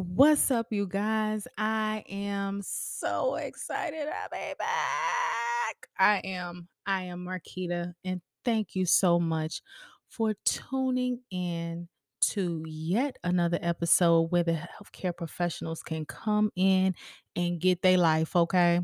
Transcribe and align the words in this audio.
What's 0.00 0.52
up, 0.52 0.68
you 0.70 0.86
guys? 0.86 1.48
I 1.58 2.04
am 2.08 2.62
so 2.62 3.34
excited 3.34 4.04
to 4.04 4.28
be 4.30 4.54
back. 4.56 5.88
I 5.98 6.20
am. 6.22 6.68
I 6.86 7.02
am 7.02 7.24
Marquita, 7.24 7.94
and 8.04 8.20
thank 8.44 8.76
you 8.76 8.86
so 8.86 9.18
much 9.18 9.60
for 10.08 10.34
tuning 10.44 11.22
in 11.32 11.88
to 12.20 12.62
yet 12.64 13.18
another 13.24 13.58
episode 13.60 14.30
where 14.30 14.44
the 14.44 14.52
healthcare 14.52 15.16
professionals 15.16 15.82
can 15.82 16.06
come 16.06 16.52
in 16.54 16.94
and 17.34 17.60
get 17.60 17.82
their 17.82 17.98
life, 17.98 18.36
okay? 18.36 18.78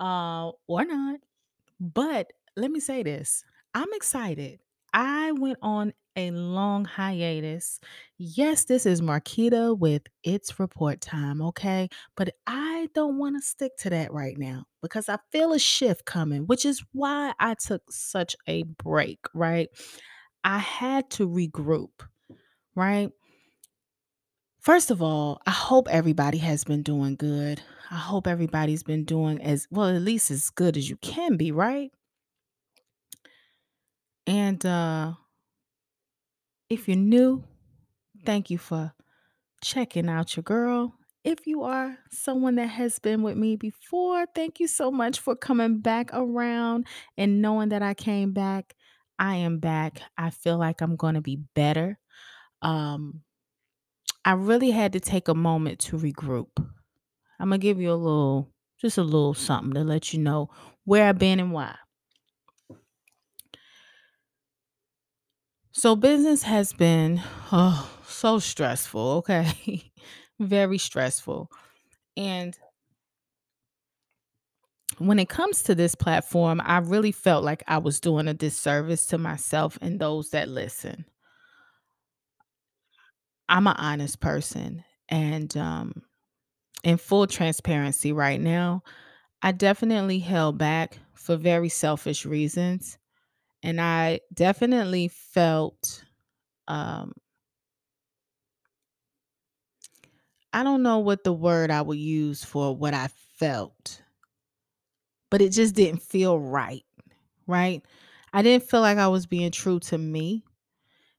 Uh, 0.00 0.50
or 0.66 0.84
not. 0.84 1.20
But 1.78 2.32
let 2.56 2.72
me 2.72 2.80
say 2.80 3.04
this 3.04 3.44
I'm 3.72 3.92
excited. 3.92 4.58
I 4.96 5.32
went 5.32 5.58
on 5.60 5.92
a 6.16 6.30
long 6.30 6.86
hiatus. 6.86 7.78
Yes, 8.16 8.64
this 8.64 8.86
is 8.86 9.02
Marquita 9.02 9.78
with 9.78 10.04
It's 10.24 10.58
Report 10.58 11.02
Time, 11.02 11.42
okay? 11.42 11.90
But 12.16 12.34
I 12.46 12.88
don't 12.94 13.18
want 13.18 13.36
to 13.36 13.46
stick 13.46 13.76
to 13.80 13.90
that 13.90 14.12
right 14.12 14.38
now 14.38 14.64
because 14.80 15.10
I 15.10 15.18
feel 15.30 15.52
a 15.52 15.58
shift 15.58 16.06
coming, 16.06 16.46
which 16.46 16.64
is 16.64 16.82
why 16.92 17.34
I 17.38 17.54
took 17.54 17.82
such 17.92 18.36
a 18.46 18.62
break, 18.62 19.20
right? 19.34 19.68
I 20.44 20.58
had 20.58 21.10
to 21.10 21.28
regroup, 21.28 21.90
right? 22.74 23.10
First 24.60 24.90
of 24.90 25.00
all, 25.02 25.40
I 25.46 25.50
hope 25.50 25.88
everybody 25.88 26.38
has 26.38 26.64
been 26.64 26.82
doing 26.82 27.16
good. 27.16 27.62
I 27.90 27.96
hope 27.96 28.26
everybody's 28.26 28.82
been 28.82 29.04
doing 29.04 29.40
as 29.42 29.68
well, 29.70 29.94
at 29.94 30.02
least 30.02 30.30
as 30.30 30.50
good 30.50 30.76
as 30.76 30.90
you 30.90 30.96
can 30.96 31.36
be, 31.36 31.52
right? 31.52 31.92
And 34.26 34.64
uh 34.64 35.14
if 36.68 36.88
you're 36.88 36.96
new, 36.96 37.44
thank 38.24 38.50
you 38.50 38.58
for 38.58 38.94
checking 39.62 40.08
out 40.08 40.36
your 40.36 40.44
girl. 40.44 40.94
If 41.24 41.46
you 41.46 41.62
are 41.64 41.98
someone 42.10 42.56
that 42.56 42.68
has 42.68 42.98
been 43.00 43.22
with 43.22 43.36
me 43.36 43.56
before, 43.56 44.26
thank 44.34 44.60
you 44.60 44.68
so 44.68 44.90
much 44.90 45.20
for 45.20 45.36
coming 45.36 45.80
back 45.80 46.10
around 46.12 46.86
and 47.18 47.42
knowing 47.42 47.70
that 47.70 47.82
I 47.82 47.94
came 47.94 48.32
back. 48.32 48.76
I 49.18 49.36
am 49.36 49.58
back. 49.60 50.02
I 50.18 50.30
feel 50.30 50.58
like 50.58 50.80
I'm 50.82 50.96
going 50.96 51.14
to 51.14 51.20
be 51.22 51.36
better. 51.54 51.98
Um 52.62 53.22
I 54.24 54.32
really 54.32 54.70
had 54.70 54.92
to 54.94 55.00
take 55.00 55.28
a 55.28 55.34
moment 55.34 55.78
to 55.80 55.96
regroup. 55.96 56.48
I'm 57.38 57.48
going 57.50 57.60
to 57.60 57.66
give 57.66 57.80
you 57.80 57.92
a 57.92 57.94
little 57.94 58.52
just 58.80 58.98
a 58.98 59.02
little 59.02 59.34
something 59.34 59.74
to 59.74 59.84
let 59.84 60.12
you 60.12 60.20
know 60.20 60.50
where 60.84 61.08
I've 61.08 61.18
been 61.18 61.40
and 61.40 61.52
why. 61.52 61.76
So 65.78 65.94
business 65.94 66.42
has 66.44 66.72
been 66.72 67.20
oh, 67.52 67.90
so 68.08 68.38
stressful, 68.38 69.10
okay? 69.18 69.92
Very 70.40 70.78
stressful. 70.78 71.50
And 72.16 72.58
when 74.96 75.18
it 75.18 75.28
comes 75.28 75.64
to 75.64 75.74
this 75.74 75.94
platform, 75.94 76.62
I 76.64 76.78
really 76.78 77.12
felt 77.12 77.44
like 77.44 77.62
I 77.66 77.76
was 77.76 78.00
doing 78.00 78.26
a 78.26 78.32
disservice 78.32 79.04
to 79.08 79.18
myself 79.18 79.76
and 79.82 80.00
those 80.00 80.30
that 80.30 80.48
listen. 80.48 81.04
I'm 83.46 83.66
an 83.66 83.76
honest 83.76 84.18
person 84.18 84.82
and 85.10 85.54
um 85.58 86.02
in 86.84 86.96
full 86.96 87.26
transparency 87.26 88.12
right 88.12 88.40
now, 88.40 88.82
I 89.42 89.52
definitely 89.52 90.20
held 90.20 90.56
back 90.56 90.98
for 91.12 91.36
very 91.36 91.68
selfish 91.68 92.24
reasons 92.24 92.96
and 93.66 93.80
I 93.80 94.20
definitely 94.32 95.08
felt 95.08 96.04
um 96.68 97.12
I 100.52 100.62
don't 100.64 100.82
know 100.82 100.98
what 100.98 101.22
the 101.24 101.32
word 101.32 101.70
I 101.70 101.82
would 101.82 101.98
use 101.98 102.44
for 102.44 102.74
what 102.74 102.94
I 102.94 103.08
felt, 103.38 104.02
but 105.30 105.40
it 105.42 105.50
just 105.50 105.74
didn't 105.74 106.02
feel 106.02 106.38
right, 106.38 106.84
right? 107.46 107.82
I 108.32 108.42
didn't 108.42 108.68
feel 108.68 108.80
like 108.80 108.98
I 108.98 109.08
was 109.08 109.26
being 109.26 109.50
true 109.50 109.80
to 109.80 109.98
me, 109.98 110.44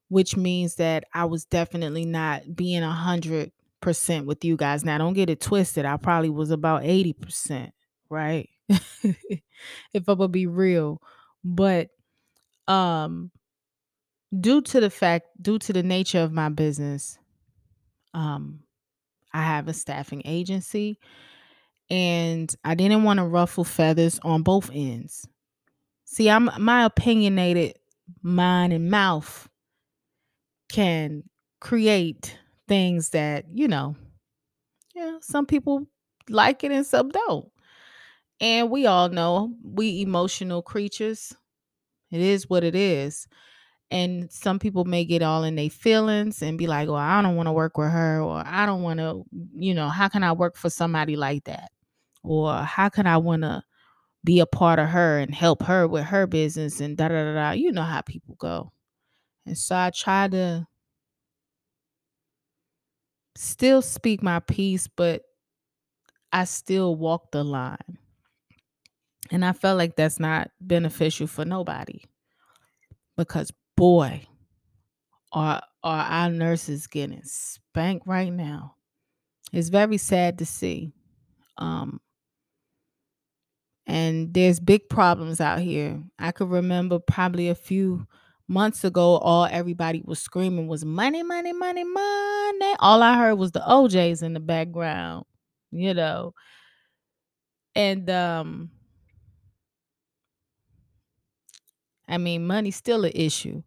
which 0.10 0.38
means 0.38 0.76
that 0.76 1.06
I 1.14 1.26
was 1.26 1.46
definitely 1.46 2.06
not 2.06 2.56
being 2.56 2.84
a 2.84 2.92
hundred 2.92 3.52
percent 3.82 4.28
with 4.28 4.46
you 4.46 4.58
guys. 4.58 4.86
Now, 4.86 4.98
don't 4.98 5.14
get 5.14 5.30
it 5.32 5.42
twisted. 5.42 5.86
I 5.86 5.98
probably 5.98 6.30
was 6.32 6.52
about 6.52 6.84
80%, 6.84 7.72
right? 8.10 8.50
if 8.70 9.44
I'm 10.08 10.18
gonna 10.18 10.28
be 10.30 10.48
real. 10.48 11.02
But 11.44 11.90
um 12.68 13.32
due 14.38 14.62
to 14.62 14.80
the 14.80 14.90
fact, 14.90 15.28
due 15.42 15.60
to 15.60 15.74
the 15.74 15.84
nature 15.84 16.20
of 16.20 16.32
my 16.32 16.50
business, 16.50 17.18
um, 18.14 18.62
I 19.34 19.44
have 19.44 19.68
a 19.68 19.74
staffing 19.74 20.22
agency 20.26 21.00
and 21.90 22.54
I 22.64 22.76
didn't 22.76 23.04
want 23.04 23.20
to 23.20 23.26
ruffle 23.26 23.64
feathers 23.64 24.20
on 24.24 24.44
both 24.44 24.70
ends. 24.74 25.28
See, 26.06 26.30
I'm 26.30 26.50
my 26.60 26.86
opinionated 26.86 27.76
mind 28.24 28.74
and 28.74 28.90
mouth 28.90 29.50
can 30.72 31.24
create 31.60 32.38
things 32.68 33.10
that, 33.10 33.46
you 33.54 33.68
know, 33.68 33.96
yeah, 34.96 35.18
some 35.22 35.46
people 35.46 35.88
like 36.30 36.64
it 36.64 36.72
and 36.72 36.86
some 36.86 37.10
don't. 37.10 37.50
And 38.42 38.70
we 38.70 38.86
all 38.86 39.10
know 39.10 39.54
we 39.64 40.02
emotional 40.02 40.62
creatures. 40.62 41.36
It 42.12 42.22
is 42.22 42.50
what 42.50 42.64
it 42.64 42.76
is. 42.76 43.28
And 43.90 44.32
some 44.32 44.60
people 44.60 44.86
may 44.86 45.06
get 45.06 45.22
all 45.22 45.44
in 45.44 45.56
their 45.56 45.70
feelings 45.70 46.42
and 46.42 46.58
be 46.58 46.68
like, 46.68 46.88
well, 46.88 46.98
I 46.98 47.22
don't 47.22 47.36
want 47.38 47.48
to 47.48 47.54
work 47.54 47.78
with 47.78 47.90
her, 47.90 48.22
or 48.22 48.44
I 48.46 48.66
don't 48.66 48.82
want 48.82 49.00
to, 49.00 49.24
you 49.54 49.74
know, 49.74 49.88
how 49.90 50.10
can 50.10 50.24
I 50.24 50.34
work 50.34 50.58
for 50.58 50.70
somebody 50.70 51.16
like 51.16 51.46
that? 51.46 51.72
Or 52.24 52.54
how 52.54 52.90
can 52.90 53.08
I 53.08 53.18
want 53.18 53.44
to 53.44 53.64
be 54.28 54.42
a 54.42 54.46
part 54.46 54.78
of 54.78 54.90
her 54.90 55.20
and 55.20 55.34
help 55.34 55.64
her 55.64 55.88
with 55.88 56.04
her 56.04 56.28
business 56.28 56.82
and 56.82 56.98
da 56.98 57.08
da 57.08 57.24
da 57.24 57.34
da. 57.34 57.52
You 57.52 57.72
know 57.72 57.84
how 57.84 58.02
people 58.02 58.36
go. 58.36 58.74
And 59.46 59.58
so 59.58 59.74
I 59.74 59.90
try 59.96 60.28
to 60.28 60.68
still 63.38 63.82
speak 63.82 64.22
my 64.22 64.40
piece, 64.42 64.90
but 64.90 65.22
I 66.34 66.44
still 66.44 66.98
walk 66.98 67.32
the 67.32 67.46
line. 67.46 68.00
And 69.32 69.44
I 69.44 69.54
felt 69.54 69.78
like 69.78 69.96
that's 69.96 70.20
not 70.20 70.52
beneficial 70.62 71.28
for 71.28 71.46
nobody. 71.46 72.02
Because 73.16 73.52
boy, 73.76 74.26
are 75.32 75.62
are 75.84 76.06
our 76.06 76.30
nurses 76.30 76.88
getting 76.88 77.22
spanked 77.24 78.08
right 78.08 78.32
now. 78.32 78.76
It's 79.52 79.70
very 79.70 79.98
sad 79.98 80.38
to 80.40 80.46
see. 80.46 80.94
Um 81.58 82.00
and 83.86 84.34
there's 84.34 84.60
big 84.60 84.90
problems 84.90 85.40
out 85.40 85.60
here. 85.60 86.02
I 86.20 86.32
could 86.32 86.50
remember 86.50 87.00
probably 87.00 87.48
a 87.50 87.56
few 87.56 88.06
months 88.48 88.84
ago, 88.84 89.18
all 89.18 89.46
everybody 89.46 90.02
was 90.06 90.20
screaming 90.20 90.68
was 90.68 90.84
money, 90.84 91.24
money, 91.24 91.54
money, 91.54 91.84
money. 91.84 92.76
All 92.80 93.02
I 93.02 93.18
heard 93.18 93.36
was 93.36 93.52
the 93.52 93.62
OJs 93.62 94.24
in 94.24 94.34
the 94.34 94.40
background, 94.40 95.26
you 95.72 95.94
know. 95.94 96.34
And 97.76 98.10
um 98.10 98.72
I 102.08 102.18
mean, 102.18 102.48
money's 102.48 102.76
still 102.76 103.06
an 103.06 103.12
issue, 103.16 103.64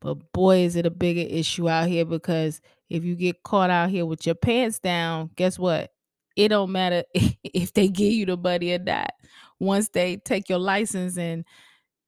but 0.00 0.32
boy, 0.32 0.58
is 0.58 0.76
it 0.76 0.86
a 0.86 0.90
bigger 0.90 1.22
issue 1.28 1.68
out 1.68 1.88
here 1.88 2.04
because 2.04 2.60
if 2.88 3.04
you 3.04 3.14
get 3.16 3.42
caught 3.42 3.70
out 3.70 3.90
here 3.90 4.06
with 4.06 4.26
your 4.26 4.34
pants 4.34 4.78
down, 4.78 5.30
guess 5.36 5.58
what? 5.58 5.92
It 6.36 6.48
don't 6.48 6.72
matter 6.72 7.04
if 7.14 7.72
they 7.74 7.88
give 7.88 8.12
you 8.12 8.26
the 8.26 8.36
money 8.36 8.72
or 8.72 8.78
not. 8.78 9.10
Once 9.58 9.88
they 9.90 10.16
take 10.16 10.48
your 10.48 10.58
license 10.58 11.16
and 11.18 11.44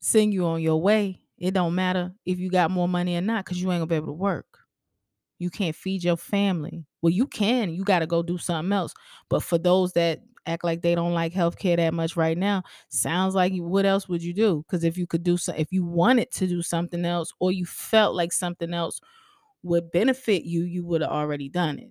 send 0.00 0.34
you 0.34 0.47
on 0.47 0.62
your 0.62 0.81
way, 0.81 1.21
it 1.39 1.53
don't 1.55 1.75
matter 1.75 2.12
if 2.27 2.39
you 2.39 2.51
got 2.51 2.71
more 2.71 2.89
money 2.89 3.16
or 3.16 3.21
not 3.21 3.45
because 3.45 3.61
you 3.61 3.71
ain't 3.72 3.81
gonna 3.81 3.87
be 3.87 3.97
able 3.97 4.09
to 4.09 4.12
work. 4.12 4.53
You 5.44 5.50
can't 5.50 5.77
feed 5.77 6.03
your 6.03 6.16
family. 6.16 6.87
Well, 7.03 7.10
you 7.12 7.27
can. 7.27 7.74
You 7.74 7.84
got 7.84 7.98
to 7.98 8.07
go 8.07 8.22
do 8.22 8.39
something 8.39 8.72
else. 8.72 8.95
But 9.28 9.42
for 9.42 9.59
those 9.59 9.92
that 9.92 10.22
act 10.47 10.65
like 10.65 10.80
they 10.80 10.95
don't 10.95 11.13
like 11.13 11.34
healthcare 11.34 11.77
that 11.77 11.92
much 11.92 12.16
right 12.16 12.39
now, 12.39 12.63
sounds 12.89 13.34
like 13.34 13.53
you- 13.53 13.63
what 13.63 13.84
else 13.84 14.09
would 14.09 14.22
you 14.22 14.33
do? 14.33 14.65
Because 14.66 14.84
if 14.84 14.97
you 14.97 15.07
could 15.07 15.22
do 15.22 15.36
so, 15.36 15.53
if 15.54 15.71
you 15.71 15.84
wanted 15.84 16.30
to 16.30 16.47
do 16.47 16.63
something 16.63 17.04
else, 17.04 17.30
or 17.41 17.53
you 17.53 17.66
felt 17.66 18.15
like 18.15 18.33
something 18.33 18.72
else 18.72 19.03
would 19.63 19.91
benefit 19.92 20.45
you, 20.45 20.63
you 20.63 20.83
would 20.86 21.03
have 21.03 21.10
already 21.10 21.51
done 21.51 21.78
it. 21.78 21.91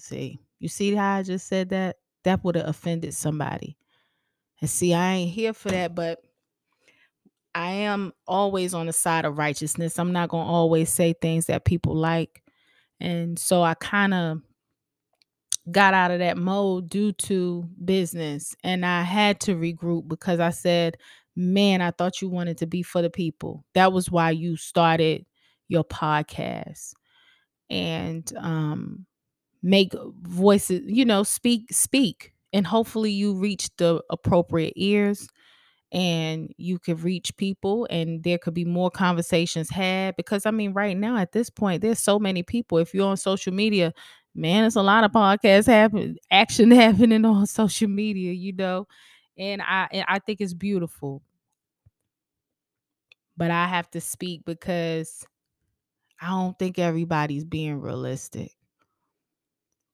See, 0.00 0.40
you 0.58 0.68
see 0.68 0.92
how 0.92 1.14
I 1.14 1.22
just 1.22 1.46
said 1.46 1.68
that? 1.68 1.98
That 2.24 2.42
would 2.42 2.56
have 2.56 2.66
offended 2.66 3.14
somebody. 3.14 3.76
And 4.60 4.68
see, 4.68 4.92
I 4.92 5.12
ain't 5.12 5.30
here 5.30 5.52
for 5.52 5.68
that, 5.68 5.94
but 5.94 6.18
I 7.54 7.70
am 7.70 8.12
always 8.26 8.74
on 8.74 8.86
the 8.86 8.92
side 8.92 9.24
of 9.24 9.38
righteousness. 9.38 9.98
I'm 9.98 10.12
not 10.12 10.28
going 10.28 10.46
to 10.46 10.52
always 10.52 10.90
say 10.90 11.12
things 11.12 11.46
that 11.46 11.64
people 11.64 11.94
like. 11.94 12.42
And 13.00 13.38
so 13.38 13.62
I 13.62 13.74
kind 13.74 14.14
of 14.14 14.40
got 15.70 15.94
out 15.94 16.10
of 16.10 16.18
that 16.18 16.36
mode 16.36 16.88
due 16.88 17.12
to 17.12 17.68
business. 17.84 18.54
And 18.64 18.84
I 18.84 19.02
had 19.02 19.40
to 19.40 19.54
regroup 19.54 20.08
because 20.08 20.40
I 20.40 20.50
said, 20.50 20.96
man, 21.36 21.80
I 21.80 21.90
thought 21.90 22.20
you 22.20 22.28
wanted 22.28 22.58
to 22.58 22.66
be 22.66 22.82
for 22.82 23.02
the 23.02 23.10
people. 23.10 23.64
That 23.74 23.92
was 23.92 24.10
why 24.10 24.30
you 24.30 24.56
started 24.56 25.24
your 25.68 25.84
podcast. 25.84 26.92
And 27.70 28.30
um, 28.36 29.06
make 29.62 29.92
voices, 30.22 30.82
you 30.86 31.04
know, 31.04 31.22
speak, 31.22 31.72
speak. 31.72 32.32
And 32.52 32.66
hopefully 32.66 33.10
you 33.10 33.34
reach 33.34 33.70
the 33.78 34.02
appropriate 34.10 34.74
ears 34.76 35.28
and 35.94 36.52
you 36.58 36.78
could 36.80 37.02
reach 37.02 37.36
people 37.38 37.86
and 37.90 38.24
there 38.24 38.38
could 38.38 38.54
be 38.54 38.66
more 38.66 38.90
conversations 38.90 39.70
had 39.70 40.16
because 40.16 40.46
i 40.46 40.52
mean 40.52 40.74
right 40.74 40.96
now 40.98 41.16
at 41.16 41.32
this 41.32 41.50
point 41.50 41.82
there's 41.82 42.00
so 42.00 42.18
many 42.18 42.42
people. 42.42 42.78
If 42.78 42.94
you're 42.94 43.08
on 43.08 43.16
social 43.18 43.54
media 43.54 43.94
man 44.34 44.64
it's 44.64 44.76
a 44.76 44.82
lot 44.82 45.04
of 45.04 45.12
podcasts 45.12 45.68
happen 45.68 46.16
action 46.32 46.72
happening 46.72 47.24
on 47.24 47.46
social 47.48 47.88
media 47.88 48.32
you 48.32 48.52
know 48.52 48.86
and 49.38 49.62
i 49.62 49.88
and 49.92 50.04
i 50.08 50.18
think 50.20 50.40
it's 50.42 50.54
beautiful. 50.54 51.22
But 53.36 53.50
i 53.52 53.66
have 53.66 53.90
to 53.92 54.00
speak 54.00 54.44
because 54.44 55.26
i 56.20 56.28
don't 56.28 56.58
think 56.58 56.78
everybody's 56.78 57.44
being 57.44 57.80
realistic. 57.80 58.52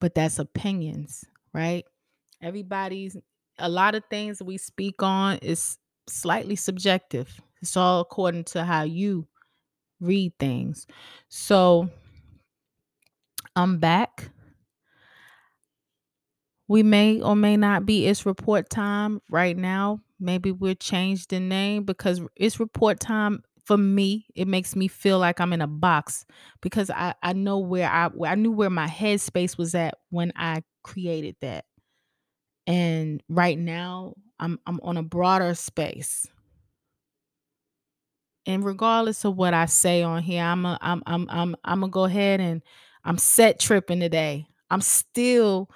But 0.01 0.15
that's 0.15 0.39
opinions 0.39 1.25
right? 1.53 1.85
Everybody's 2.43 3.17
a 3.59 3.69
lot 3.69 3.95
of 3.97 4.05
things 4.11 4.43
we 4.43 4.59
speak 4.59 5.03
on 5.03 5.39
is 5.39 5.79
slightly 6.11 6.57
subjective. 6.57 7.41
It's 7.63 7.77
all 7.77 8.01
according 8.01 8.45
to 8.45 8.65
how 8.65 8.83
you 8.83 9.27
read 10.01 10.35
things. 10.39 10.87
So 11.29 11.91
I'm 13.57 13.79
back. 13.79 14.31
We 16.69 16.83
may 16.83 17.21
or 17.21 17.35
may 17.35 17.57
not 17.57 17.85
be 17.85 18.07
it's 18.07 18.25
report 18.25 18.71
time 18.71 19.21
right 19.29 19.57
now. 19.57 20.01
Maybe 20.21 20.53
we'll 20.53 20.75
change 20.75 21.27
the 21.27 21.41
name 21.41 21.85
because 21.85 22.21
it's 22.37 22.61
report 22.61 23.01
time 23.01 23.43
for 23.65 23.77
me. 23.77 24.27
It 24.35 24.47
makes 24.47 24.77
me 24.77 24.87
feel 24.87 25.19
like 25.19 25.41
I'm 25.41 25.53
in 25.53 25.63
a 25.63 25.67
box 25.67 26.25
because 26.61 26.91
I, 26.91 27.15
I 27.23 27.33
know 27.33 27.59
where 27.59 27.91
I 27.91 28.11
I 28.25 28.35
knew 28.37 28.53
where 28.53 28.71
my 28.71 28.87
headspace 28.87 29.59
was 29.59 29.75
at 29.75 29.95
when 30.11 30.33
I 30.37 30.63
created 30.85 31.37
that. 31.41 31.65
And 32.67 33.23
right 33.29 33.59
now 33.59 34.15
I'm 34.41 34.59
I'm 34.67 34.81
on 34.83 34.97
a 34.97 35.03
broader 35.05 35.55
space 35.55 36.27
and 38.47 38.65
regardless 38.65 39.25
of 39.25 39.37
what 39.37 39.55
I 39.55 39.67
say 39.67 40.03
on 40.03 40.23
here, 40.23 40.43
I'm 40.43 40.65
a, 40.67 40.79
I'm 40.81 41.03
I'm 41.07 41.27
I'm 41.31 41.57
I'm 41.65 41.81
gonna 41.81 41.91
go 41.91 42.05
ahead 42.05 42.41
and 42.41 42.63
I'm 43.05 43.19
set 43.19 43.61
tripping 43.61 44.01
today. 44.01 44.47
I'm 44.71 44.81
still 44.81 45.71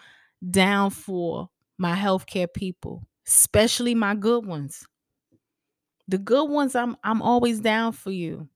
down 0.50 0.90
for 0.90 1.50
my 1.78 1.94
healthcare 1.94 2.52
people, 2.52 3.06
especially 3.26 3.94
my 3.94 4.14
good 4.14 4.46
ones. 4.46 4.86
The 6.08 6.18
good 6.18 6.50
ones, 6.50 6.74
I'm 6.74 6.96
I'm 7.04 7.22
always 7.22 7.60
down 7.60 7.92
for 7.92 8.10
you. 8.10 8.48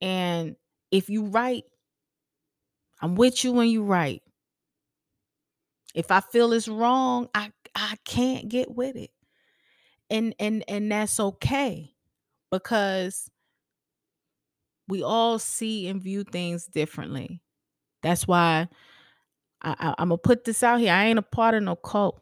And 0.00 0.56
if 0.90 1.08
you 1.10 1.24
right, 1.24 1.64
I'm 3.00 3.14
with 3.14 3.44
you 3.44 3.52
when 3.52 3.68
you 3.68 3.82
right. 3.82 4.22
If 5.94 6.10
I 6.10 6.20
feel 6.20 6.52
it's 6.52 6.68
wrong, 6.68 7.28
I 7.34 7.52
I 7.74 7.96
can't 8.04 8.48
get 8.48 8.70
with 8.74 8.96
it. 8.96 9.10
And 10.12 10.34
and 10.38 10.62
and 10.68 10.92
that's 10.92 11.18
okay 11.18 11.94
because 12.52 13.30
we 14.88 15.02
all 15.02 15.38
see 15.38 15.88
and 15.88 16.02
view 16.02 16.22
things 16.22 16.66
differently. 16.66 17.42
That's 18.02 18.28
why 18.28 18.68
I, 19.62 19.94
I'm 19.98 20.10
gonna 20.10 20.18
put 20.18 20.44
this 20.44 20.62
out 20.62 20.80
here. 20.80 20.92
I 20.92 21.06
ain't 21.06 21.18
a 21.18 21.22
part 21.22 21.54
of 21.54 21.62
no 21.62 21.76
cult. 21.76 22.20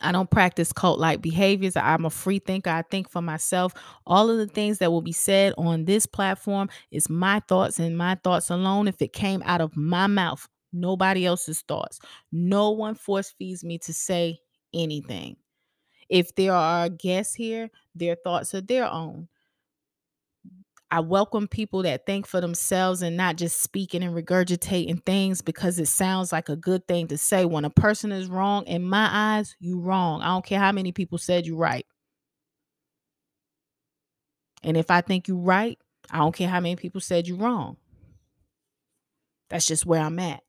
I 0.00 0.10
don't 0.10 0.30
practice 0.30 0.72
cult 0.72 0.98
like 0.98 1.22
behaviors. 1.22 1.76
I'm 1.76 2.04
a 2.04 2.10
free 2.10 2.40
thinker. 2.40 2.70
I 2.70 2.82
think 2.82 3.08
for 3.08 3.22
myself. 3.22 3.72
All 4.04 4.28
of 4.28 4.38
the 4.38 4.48
things 4.48 4.78
that 4.78 4.90
will 4.90 5.02
be 5.02 5.12
said 5.12 5.54
on 5.56 5.84
this 5.84 6.06
platform 6.06 6.68
is 6.90 7.08
my 7.08 7.40
thoughts 7.48 7.78
and 7.78 7.96
my 7.96 8.16
thoughts 8.24 8.50
alone. 8.50 8.88
If 8.88 9.00
it 9.00 9.12
came 9.12 9.42
out 9.44 9.60
of 9.60 9.76
my 9.76 10.08
mouth, 10.08 10.48
nobody 10.72 11.24
else's 11.24 11.62
thoughts. 11.62 12.00
No 12.32 12.70
one 12.72 12.96
force 12.96 13.32
feeds 13.38 13.62
me 13.62 13.78
to 13.78 13.92
say 13.92 14.40
anything. 14.74 15.36
If 16.08 16.34
there 16.34 16.52
are 16.52 16.88
guests 16.88 17.34
here, 17.34 17.70
their 17.94 18.16
thoughts 18.16 18.54
are 18.54 18.60
their 18.60 18.86
own. 18.90 19.28
I 20.90 21.00
welcome 21.00 21.48
people 21.48 21.84
that 21.84 22.04
think 22.04 22.26
for 22.26 22.42
themselves 22.42 23.00
and 23.00 23.16
not 23.16 23.36
just 23.36 23.62
speaking 23.62 24.02
and 24.02 24.14
regurgitating 24.14 25.06
things 25.06 25.40
because 25.40 25.78
it 25.78 25.88
sounds 25.88 26.32
like 26.32 26.50
a 26.50 26.56
good 26.56 26.86
thing 26.86 27.08
to 27.08 27.16
say. 27.16 27.46
When 27.46 27.64
a 27.64 27.70
person 27.70 28.12
is 28.12 28.28
wrong, 28.28 28.66
in 28.66 28.82
my 28.82 29.08
eyes, 29.10 29.56
you 29.58 29.80
wrong. 29.80 30.20
I 30.20 30.26
don't 30.26 30.44
care 30.44 30.58
how 30.58 30.70
many 30.70 30.92
people 30.92 31.16
said 31.16 31.46
you 31.46 31.56
right. 31.56 31.86
And 34.62 34.76
if 34.76 34.90
I 34.90 35.00
think 35.00 35.28
you 35.28 35.38
right, 35.38 35.78
I 36.10 36.18
don't 36.18 36.34
care 36.34 36.48
how 36.48 36.60
many 36.60 36.76
people 36.76 37.00
said 37.00 37.26
you 37.26 37.36
wrong. 37.36 37.78
That's 39.48 39.66
just 39.66 39.86
where 39.86 40.02
I'm 40.02 40.18
at. 40.18 40.42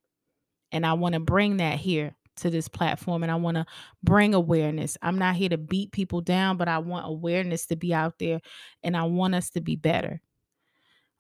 And 0.74 0.86
I 0.86 0.92
want 0.94 1.14
to 1.14 1.22
bring 1.22 1.58
that 1.58 1.80
here 1.80 2.16
to 2.38 2.50
this 2.50 2.68
platform 2.68 3.24
and 3.24 3.32
I 3.32 3.36
want 3.36 3.56
to 3.56 3.66
bring 4.04 4.34
awareness. 4.34 4.98
I'm 5.02 5.18
not 5.18 5.36
here 5.36 5.50
to 5.50 5.58
beat 5.58 5.92
people 5.92 6.22
down, 6.22 6.58
but 6.58 6.68
I 6.68 6.80
want 6.80 7.08
awareness 7.08 7.66
to 7.68 7.76
be 7.76 7.94
out 7.94 8.20
there 8.20 8.42
and 8.84 8.98
I 8.98 9.04
want 9.04 9.36
us 9.36 9.50
to 9.52 9.62
be 9.62 9.76
better. 9.76 10.22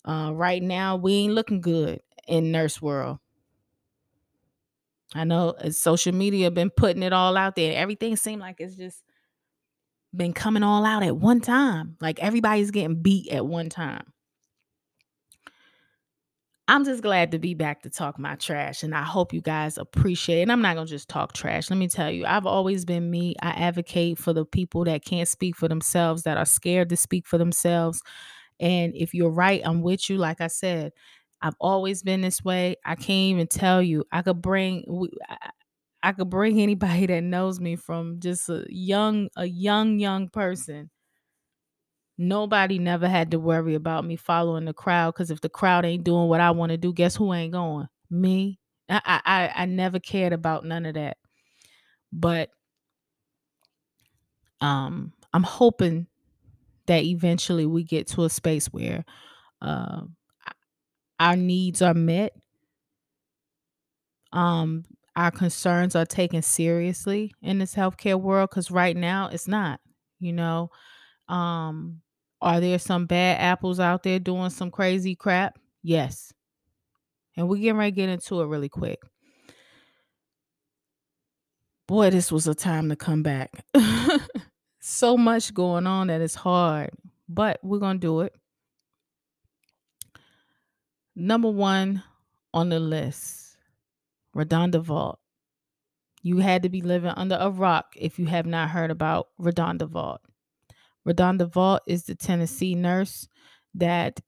Uh, 0.05 0.31
right 0.33 0.61
now, 0.61 0.95
we 0.95 1.13
ain't 1.13 1.33
looking 1.33 1.61
good 1.61 2.01
in 2.27 2.51
nurse 2.51 2.81
world. 2.81 3.19
I 5.15 5.23
know 5.23 5.49
uh, 5.51 5.69
social 5.69 6.13
media 6.13 6.51
been 6.51 6.69
putting 6.69 7.03
it 7.03 7.13
all 7.13 7.37
out 7.37 7.55
there. 7.55 7.77
Everything 7.77 8.15
seemed 8.15 8.41
like 8.41 8.57
it's 8.59 8.75
just 8.75 9.03
been 10.15 10.33
coming 10.33 10.63
all 10.63 10.85
out 10.85 11.03
at 11.03 11.15
one 11.15 11.41
time. 11.41 11.97
Like 12.01 12.19
everybody's 12.19 12.71
getting 12.71 13.01
beat 13.01 13.29
at 13.29 13.45
one 13.45 13.69
time. 13.69 14.05
I'm 16.69 16.85
just 16.85 17.03
glad 17.03 17.31
to 17.31 17.39
be 17.39 17.53
back 17.55 17.81
to 17.83 17.89
talk 17.89 18.17
my 18.17 18.35
trash, 18.35 18.83
and 18.83 18.95
I 18.95 19.03
hope 19.03 19.33
you 19.33 19.41
guys 19.41 19.77
appreciate. 19.77 20.39
It. 20.39 20.41
And 20.43 20.51
I'm 20.51 20.61
not 20.61 20.75
gonna 20.75 20.87
just 20.87 21.09
talk 21.09 21.33
trash. 21.33 21.69
Let 21.69 21.77
me 21.77 21.89
tell 21.89 22.09
you, 22.09 22.25
I've 22.25 22.45
always 22.45 22.85
been 22.85 23.11
me. 23.11 23.35
I 23.41 23.49
advocate 23.49 24.17
for 24.17 24.31
the 24.31 24.45
people 24.45 24.85
that 24.85 25.03
can't 25.03 25.27
speak 25.27 25.57
for 25.57 25.67
themselves, 25.67 26.23
that 26.23 26.37
are 26.37 26.45
scared 26.45 26.87
to 26.89 26.97
speak 26.97 27.27
for 27.27 27.37
themselves. 27.37 28.01
And 28.59 28.93
if 28.95 29.13
you're 29.13 29.31
right, 29.31 29.61
I'm 29.65 29.81
with 29.81 30.09
you. 30.09 30.17
Like 30.17 30.41
I 30.41 30.47
said, 30.47 30.93
I've 31.41 31.55
always 31.61 32.03
been 32.03 32.21
this 32.21 32.43
way. 32.43 32.77
I 32.85 32.95
can't 32.95 33.09
even 33.35 33.47
tell 33.47 33.81
you. 33.81 34.05
I 34.11 34.21
could 34.21 34.41
bring 34.41 34.85
I 36.01 36.11
could 36.11 36.29
bring 36.29 36.59
anybody 36.61 37.05
that 37.07 37.21
knows 37.23 37.59
me 37.59 37.75
from 37.75 38.19
just 38.19 38.49
a 38.49 38.65
young 38.69 39.29
a 39.37 39.45
young 39.45 39.99
young 39.99 40.29
person. 40.29 40.89
Nobody 42.17 42.77
never 42.79 43.07
had 43.07 43.31
to 43.31 43.39
worry 43.39 43.75
about 43.75 44.05
me 44.05 44.15
following 44.15 44.65
the 44.65 44.73
crowd 44.73 45.13
because 45.13 45.31
if 45.31 45.41
the 45.41 45.49
crowd 45.49 45.85
ain't 45.85 46.03
doing 46.03 46.27
what 46.29 46.39
I 46.41 46.51
want 46.51 46.71
to 46.71 46.77
do, 46.77 46.93
guess 46.93 47.15
who 47.15 47.33
ain't 47.33 47.53
going? 47.53 47.87
Me. 48.09 48.59
I, 48.89 49.21
I 49.25 49.51
I 49.63 49.65
never 49.65 49.99
cared 49.99 50.33
about 50.33 50.65
none 50.65 50.85
of 50.85 50.93
that. 50.95 51.17
But 52.11 52.49
um 54.61 55.13
I'm 55.33 55.43
hoping 55.43 56.07
that 56.85 57.03
eventually 57.03 57.65
we 57.65 57.83
get 57.83 58.07
to 58.07 58.23
a 58.25 58.29
space 58.29 58.67
where 58.67 59.05
uh, 59.61 60.01
our 61.19 61.35
needs 61.35 61.81
are 61.81 61.93
met, 61.93 62.33
um, 64.31 64.83
our 65.15 65.31
concerns 65.31 65.95
are 65.95 66.05
taken 66.05 66.41
seriously 66.41 67.33
in 67.41 67.59
this 67.59 67.75
healthcare 67.75 68.19
world. 68.19 68.49
Because 68.49 68.71
right 68.71 68.95
now, 68.97 69.29
it's 69.31 69.47
not. 69.47 69.79
You 70.19 70.33
know, 70.33 70.69
um, 71.27 72.01
are 72.43 72.59
there 72.59 72.77
some 72.77 73.05
bad 73.05 73.39
apples 73.39 73.79
out 73.79 74.03
there 74.03 74.19
doing 74.19 74.49
some 74.49 74.69
crazy 74.69 75.15
crap? 75.15 75.57
Yes. 75.81 76.33
And 77.35 77.47
we're 77.47 77.57
getting 77.57 77.77
ready 77.77 77.91
to 77.91 77.95
get 77.95 78.09
into 78.09 78.41
it 78.41 78.47
really 78.47 78.69
quick. 78.69 78.99
Boy, 81.87 82.09
this 82.09 82.31
was 82.31 82.47
a 82.47 82.53
time 82.53 82.89
to 82.89 82.95
come 82.95 83.23
back. 83.23 83.65
so 84.81 85.17
much 85.17 85.53
going 85.53 85.87
on 85.87 86.07
that 86.07 86.21
it's 86.21 86.35
hard, 86.35 86.91
but 87.27 87.59
we're 87.63 87.79
going 87.79 87.99
to 87.99 88.07
do 88.07 88.21
it. 88.21 88.35
Number 91.15 91.49
one 91.49 92.03
on 92.53 92.69
the 92.69 92.79
list, 92.79 93.57
RaDonda 94.35 94.83
Vaught. 94.83 95.17
You 96.21 96.37
had 96.37 96.63
to 96.63 96.69
be 96.69 96.81
living 96.81 97.11
under 97.15 97.37
a 97.39 97.49
rock 97.49 97.93
if 97.95 98.17
you 98.17 98.25
have 98.25 98.45
not 98.45 98.69
heard 98.69 98.91
about 98.91 99.27
RaDonda 99.39 99.89
Vaught. 99.89 100.19
RaDonda 101.07 101.49
Vaught 101.49 101.79
is 101.87 102.03
the 102.03 102.15
Tennessee 102.15 102.75
nurse 102.75 103.27
that 103.75 104.19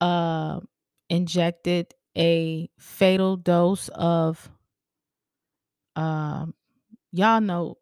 uh, 0.00 0.60
injected 1.08 1.94
a 2.16 2.68
fatal 2.78 3.36
dose 3.36 3.88
of, 3.94 4.50
uh, 5.96 6.46
y'all 7.12 7.40
know, 7.40 7.76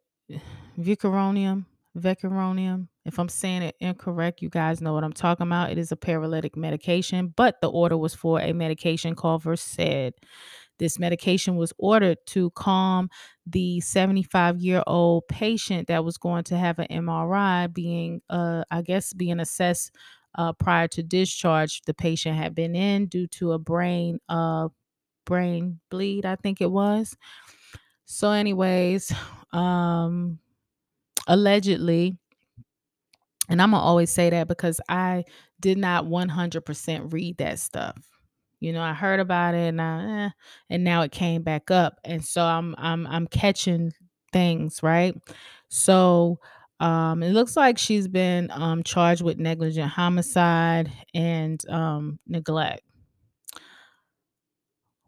Vicuronium, 0.78 1.66
Vecuronium. 1.96 2.88
If 3.04 3.18
I'm 3.18 3.28
saying 3.28 3.62
it 3.62 3.76
incorrect, 3.80 4.42
you 4.42 4.50
guys 4.50 4.80
know 4.82 4.92
what 4.92 5.04
I'm 5.04 5.12
talking 5.12 5.46
about. 5.46 5.70
It 5.70 5.78
is 5.78 5.92
a 5.92 5.96
paralytic 5.96 6.56
medication, 6.56 7.32
but 7.34 7.60
the 7.62 7.70
order 7.70 7.96
was 7.96 8.14
for 8.14 8.40
a 8.40 8.52
medication 8.52 9.14
called 9.14 9.42
Versed. 9.42 10.12
This 10.78 10.98
medication 10.98 11.56
was 11.56 11.72
ordered 11.78 12.18
to 12.28 12.50
calm 12.50 13.10
the 13.46 13.80
75 13.80 14.60
year 14.60 14.82
old 14.86 15.26
patient 15.28 15.88
that 15.88 16.04
was 16.04 16.16
going 16.18 16.44
to 16.44 16.58
have 16.58 16.78
an 16.78 16.86
MRI 16.90 17.66
being, 17.68 18.20
uh, 18.30 18.64
I 18.70 18.82
guess, 18.82 19.12
being 19.12 19.40
assessed 19.40 19.92
uh, 20.36 20.52
prior 20.52 20.88
to 20.88 21.02
discharge. 21.02 21.82
The 21.82 21.94
patient 21.94 22.36
had 22.36 22.54
been 22.54 22.74
in 22.74 23.06
due 23.06 23.26
to 23.28 23.52
a 23.52 23.58
brain 23.58 24.18
uh, 24.28 24.68
brain 25.26 25.80
bleed, 25.90 26.26
I 26.26 26.36
think 26.36 26.60
it 26.60 26.70
was. 26.70 27.16
So, 28.04 28.32
anyways, 28.32 29.12
um, 29.52 30.38
allegedly, 31.28 32.18
and 33.48 33.62
I'm 33.62 33.70
gonna 33.70 33.82
always 33.82 34.10
say 34.10 34.30
that 34.30 34.48
because 34.48 34.80
I 34.88 35.24
did 35.60 35.78
not 35.78 36.06
100% 36.06 37.12
read 37.12 37.38
that 37.38 37.58
stuff. 37.58 38.17
You 38.60 38.72
know, 38.72 38.82
I 38.82 38.92
heard 38.92 39.20
about 39.20 39.54
it 39.54 39.68
and 39.68 39.80
I, 39.80 40.26
eh, 40.26 40.30
and 40.70 40.84
now 40.84 41.02
it 41.02 41.12
came 41.12 41.42
back 41.42 41.70
up, 41.70 41.98
and 42.04 42.24
so 42.24 42.42
I'm 42.42 42.74
I'm 42.78 43.06
I'm 43.06 43.26
catching 43.26 43.92
things 44.32 44.82
right. 44.82 45.14
So, 45.68 46.38
um, 46.80 47.22
it 47.22 47.32
looks 47.32 47.56
like 47.56 47.78
she's 47.78 48.08
been 48.08 48.50
um 48.52 48.82
charged 48.82 49.22
with 49.22 49.38
negligent 49.38 49.90
homicide 49.90 50.90
and 51.14 51.62
um 51.70 52.18
neglect 52.26 52.82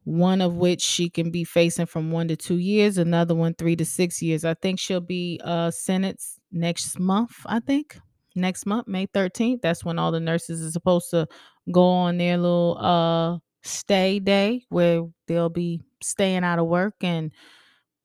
one 0.04 0.40
of 0.40 0.54
which 0.54 0.80
she 0.80 1.08
can 1.10 1.30
be 1.30 1.44
facing 1.44 1.86
from 1.86 2.10
one 2.10 2.28
to 2.28 2.36
two 2.36 2.56
years, 2.56 2.98
another 2.98 3.34
one 3.34 3.54
three 3.54 3.76
to 3.76 3.84
six 3.84 4.22
years. 4.22 4.44
I 4.44 4.54
think 4.54 4.78
she'll 4.78 5.00
be 5.00 5.40
uh 5.44 5.70
sentenced 5.70 6.38
next 6.50 6.98
month, 6.98 7.32
I 7.46 7.60
think. 7.60 7.98
Next 8.36 8.64
month, 8.64 8.86
May 8.88 9.06
13th. 9.06 9.60
That's 9.60 9.84
when 9.84 9.98
all 9.98 10.12
the 10.12 10.20
nurses 10.20 10.64
are 10.64 10.70
supposed 10.70 11.10
to 11.10 11.26
go 11.72 11.84
on 11.84 12.18
their 12.18 12.36
little 12.38 12.76
uh 12.80 13.38
stay 13.62 14.18
day 14.20 14.64
where 14.70 15.02
they'll 15.26 15.48
be 15.50 15.80
staying 16.02 16.44
out 16.44 16.58
of 16.58 16.66
work 16.66 16.94
and 17.02 17.32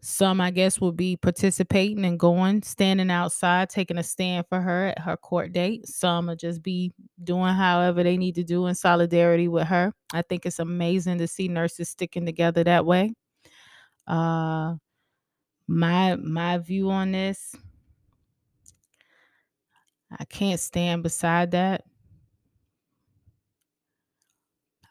some, 0.02 0.40
I 0.40 0.52
guess, 0.52 0.80
will 0.80 0.92
be 0.92 1.18
participating 1.18 2.06
and 2.06 2.20
going, 2.20 2.62
standing 2.62 3.10
outside, 3.10 3.70
taking 3.70 3.98
a 3.98 4.04
stand 4.04 4.46
for 4.50 4.62
her 4.62 4.88
at 4.88 5.00
her 5.00 5.18
court 5.18 5.52
date. 5.52 5.88
Some 5.88 6.28
will 6.28 6.36
just 6.36 6.62
be 6.62 6.92
doing 7.24 7.54
however 7.56 8.04
they 8.04 8.16
need 8.18 8.36
to 8.36 8.44
do 8.44 8.68
in 8.68 8.76
solidarity 8.76 9.48
with 9.48 9.68
her. 9.68 9.94
I 10.14 10.22
think 10.22 10.46
it's 10.46 10.60
amazing 10.60 11.18
to 11.20 11.28
see 11.28 11.48
nurses 11.48 11.90
sticking 11.90 12.26
together 12.26 12.64
that 12.66 12.86
way. 12.86 13.14
Uh 14.08 14.76
my 15.68 16.16
my 16.18 16.58
view 16.58 16.90
on 16.92 17.12
this, 17.12 17.56
I 20.12 20.26
can't 20.26 20.60
stand 20.60 21.04
beside 21.04 21.52
that. 21.52 21.84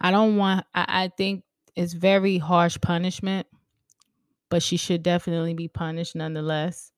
I 0.01 0.11
don't 0.11 0.37
want 0.37 0.67
I, 0.75 0.85
I 1.05 1.09
think 1.17 1.45
it's 1.77 1.93
very 1.93 2.39
harsh 2.39 2.79
punishment, 2.81 3.47
but 4.51 4.63
she 4.63 4.77
should 4.77 5.03
definitely 5.03 5.55
be 5.55 5.69
punished 5.69 6.15
nonetheless. 6.17 6.93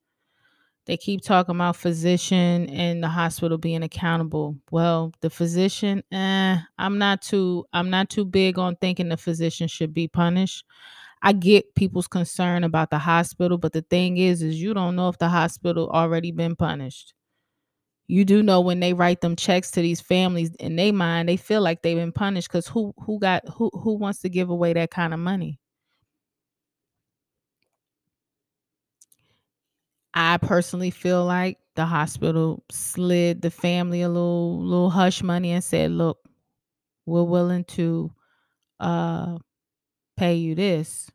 They 0.87 0.97
keep 0.97 1.23
talking 1.23 1.55
about 1.57 1.77
physician 1.77 2.69
and 2.71 3.03
the 3.03 3.09
hospital 3.09 3.59
being 3.59 3.83
accountable. 3.85 4.57
Well, 4.71 5.13
the 5.21 5.31
physician, 5.31 6.03
eh, 6.13 6.59
I'm 6.79 6.99
not 6.99 7.23
too 7.23 7.67
I'm 7.73 7.91
not 7.91 8.11
too 8.11 8.25
big 8.25 8.59
on 8.59 8.77
thinking 8.77 9.09
the 9.11 9.19
physician 9.19 9.69
should 9.69 9.95
be 9.95 10.09
punished. 10.09 10.65
I 11.23 11.35
get 11.35 11.75
people's 11.77 12.09
concern 12.09 12.65
about 12.65 12.91
the 12.91 13.01
hospital, 13.01 13.59
but 13.59 13.75
the 13.75 13.83
thing 13.83 14.19
is 14.19 14.43
is 14.43 14.63
you 14.63 14.75
don't 14.75 14.97
know 14.97 15.11
if 15.11 15.19
the 15.19 15.31
hospital 15.31 15.91
already 15.91 16.33
been 16.33 16.57
punished. 16.57 17.15
You 18.09 18.25
do 18.25 18.43
know 18.43 18.61
when 18.61 18.81
they 18.81 18.93
write 18.95 19.21
them 19.21 19.35
checks 19.37 19.71
to 19.73 19.81
these 19.83 20.01
families 20.01 20.55
in 20.61 20.77
their 20.77 20.93
mind, 20.93 21.29
they 21.29 21.37
feel 21.37 21.61
like 21.61 21.83
they've 21.83 21.97
been 21.97 22.13
punished 22.13 22.49
because 22.49 22.69
who 22.69 22.95
who 23.05 23.19
got 23.19 23.43
who 23.49 23.71
who 23.75 23.95
wants 23.95 24.21
to 24.21 24.29
give 24.29 24.49
away 24.51 24.73
that 24.75 24.91
kind 24.91 25.13
of 25.13 25.21
money? 25.21 25.59
I 30.15 30.39
personally 30.39 30.91
feel 30.91 31.25
like 31.25 31.59
the 31.75 31.85
hospital 31.85 32.65
slid 32.71 33.43
the 33.43 33.51
family 33.51 34.03
a 34.03 34.09
little 34.09 34.63
little 34.65 34.91
hush 34.91 35.23
money 35.23 35.53
and 35.53 35.63
said, 35.63 35.91
"Look, 35.91 36.19
we're 37.07 37.25
willing 37.25 37.65
to 37.65 38.13
uh 38.81 39.39
pay 40.17 40.37
you 40.37 40.55
this." 40.57 41.11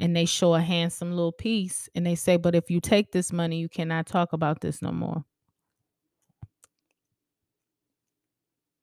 And 0.00 0.16
they 0.16 0.26
show 0.26 0.54
a 0.54 0.60
handsome 0.62 1.10
little 1.12 1.32
piece 1.32 1.88
and 1.94 2.06
they 2.06 2.16
say, 2.16 2.36
"But 2.38 2.54
if 2.56 2.70
you 2.70 2.80
take 2.80 3.12
this 3.12 3.32
money, 3.32 3.58
you 3.60 3.68
cannot 3.68 4.06
talk 4.06 4.32
about 4.34 4.60
this 4.62 4.82
no 4.82 4.92
more." 4.92 5.24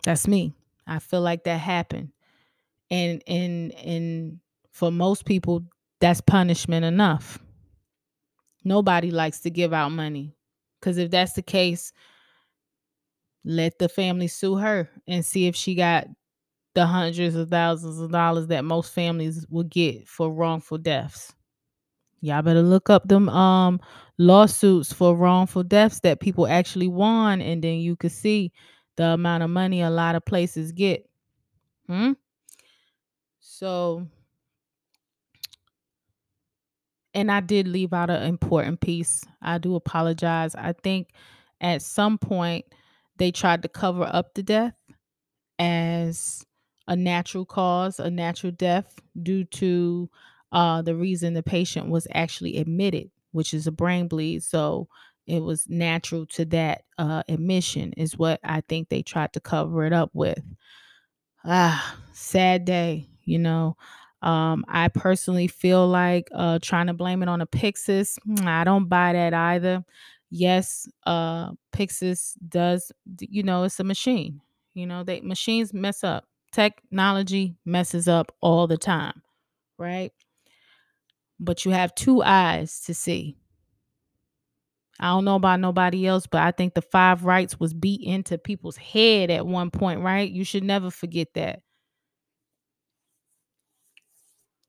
That's 0.05 0.27
me. 0.27 0.53
I 0.87 0.99
feel 0.99 1.21
like 1.21 1.43
that 1.45 1.59
happened. 1.59 2.11
And 2.91 3.23
and 3.27 3.73
and 3.73 4.39
for 4.71 4.91
most 4.91 5.25
people, 5.25 5.63
that's 5.99 6.21
punishment 6.21 6.85
enough. 6.85 7.39
Nobody 8.63 9.11
likes 9.11 9.41
to 9.41 9.49
give 9.49 9.73
out 9.73 9.91
money. 9.91 10.35
Cuz 10.81 10.97
if 10.99 11.11
that's 11.11 11.33
the 11.33 11.41
case, 11.41 11.91
let 13.43 13.79
the 13.79 13.89
family 13.89 14.27
sue 14.27 14.55
her 14.57 14.89
and 15.07 15.25
see 15.25 15.47
if 15.47 15.55
she 15.55 15.75
got 15.75 16.07
the 16.75 16.85
hundreds 16.85 17.35
of 17.35 17.49
thousands 17.49 17.99
of 17.99 18.11
dollars 18.11 18.47
that 18.47 18.65
most 18.65 18.93
families 18.93 19.45
will 19.49 19.63
get 19.63 20.07
for 20.07 20.31
wrongful 20.31 20.77
deaths. 20.77 21.33
Y'all 22.21 22.41
better 22.43 22.61
look 22.63 22.89
up 22.89 23.07
them 23.07 23.29
um 23.29 23.79
lawsuits 24.17 24.93
for 24.93 25.15
wrongful 25.15 25.63
deaths 25.63 25.99
that 26.01 26.19
people 26.21 26.47
actually 26.47 26.87
won 26.87 27.41
and 27.41 27.63
then 27.63 27.77
you 27.77 27.95
could 27.95 28.11
see 28.11 28.51
the 28.97 29.05
amount 29.05 29.43
of 29.43 29.49
money 29.49 29.81
a 29.81 29.89
lot 29.89 30.15
of 30.15 30.25
places 30.25 30.71
get. 30.71 31.09
Hmm? 31.87 32.13
So 33.39 34.07
and 37.15 37.31
I 37.31 37.39
did 37.39 37.67
leave 37.67 37.93
out 37.93 38.09
an 38.09 38.23
important 38.23 38.81
piece. 38.81 39.23
I 39.41 39.57
do 39.57 39.75
apologize. 39.75 40.53
I 40.53 40.73
think 40.73 41.09
at 41.61 41.81
some 41.81 42.17
point 42.17 42.65
they 43.17 43.31
tried 43.31 43.63
to 43.63 43.69
cover 43.69 44.03
up 44.03 44.33
the 44.33 44.43
death 44.43 44.75
as 45.57 46.45
a 46.87 46.95
natural 46.95 47.45
cause, 47.45 47.99
a 47.99 48.11
natural 48.11 48.51
death 48.51 48.99
due 49.23 49.45
to 49.45 50.09
uh, 50.51 50.81
the 50.81 50.95
reason 50.95 51.33
the 51.33 51.41
patient 51.41 51.89
was 51.89 52.05
actually 52.13 52.57
admitted, 52.57 53.09
which 53.31 53.53
is 53.53 53.65
a 53.65 53.71
brain 53.71 54.09
bleed. 54.09 54.43
So 54.43 54.89
it 55.27 55.41
was 55.41 55.67
natural 55.69 56.25
to 56.27 56.45
that 56.45 56.83
uh, 56.97 57.23
admission, 57.27 57.93
is 57.93 58.17
what 58.17 58.39
I 58.43 58.61
think 58.61 58.89
they 58.89 59.01
tried 59.01 59.33
to 59.33 59.39
cover 59.39 59.85
it 59.85 59.93
up 59.93 60.11
with. 60.13 60.41
Ah, 61.43 61.97
sad 62.13 62.65
day, 62.65 63.07
you 63.23 63.37
know. 63.39 63.77
Um, 64.21 64.65
I 64.67 64.87
personally 64.87 65.47
feel 65.47 65.87
like 65.87 66.29
uh, 66.33 66.59
trying 66.61 66.87
to 66.87 66.93
blame 66.93 67.21
it 67.21 67.29
on 67.29 67.41
a 67.41 67.47
Pyxis. 67.47 68.17
mm, 68.27 68.45
I 68.47 68.63
don't 68.63 68.89
buy 68.89 69.13
that 69.13 69.33
either. 69.33 69.83
Yes, 70.31 70.87
uh, 71.05 71.51
Pyxis 71.71 72.33
does, 72.49 72.91
you 73.19 73.43
know, 73.43 73.63
it's 73.63 73.79
a 73.79 73.83
machine. 73.83 74.41
You 74.73 74.87
know, 74.87 75.03
they 75.03 75.21
machines 75.21 75.73
mess 75.73 76.03
up. 76.03 76.25
Technology 76.51 77.55
messes 77.65 78.07
up 78.07 78.33
all 78.41 78.65
the 78.67 78.77
time, 78.77 79.21
right? 79.77 80.11
But 81.39 81.63
you 81.65 81.71
have 81.71 81.95
two 81.95 82.21
eyes 82.23 82.81
to 82.81 82.93
see. 82.93 83.37
I 84.99 85.07
don't 85.07 85.25
know 85.25 85.35
about 85.35 85.59
nobody 85.59 86.07
else, 86.07 86.25
but 86.25 86.41
I 86.41 86.51
think 86.51 86.73
the 86.73 86.81
five 86.81 87.25
rights 87.25 87.59
was 87.59 87.73
beat 87.73 88.01
into 88.01 88.37
people's 88.37 88.77
head 88.77 89.29
at 89.29 89.45
one 89.45 89.69
point, 89.69 89.99
right? 90.01 90.29
You 90.29 90.45
should 90.45 90.63
never 90.63 90.89
forget 90.89 91.27
that. 91.35 91.61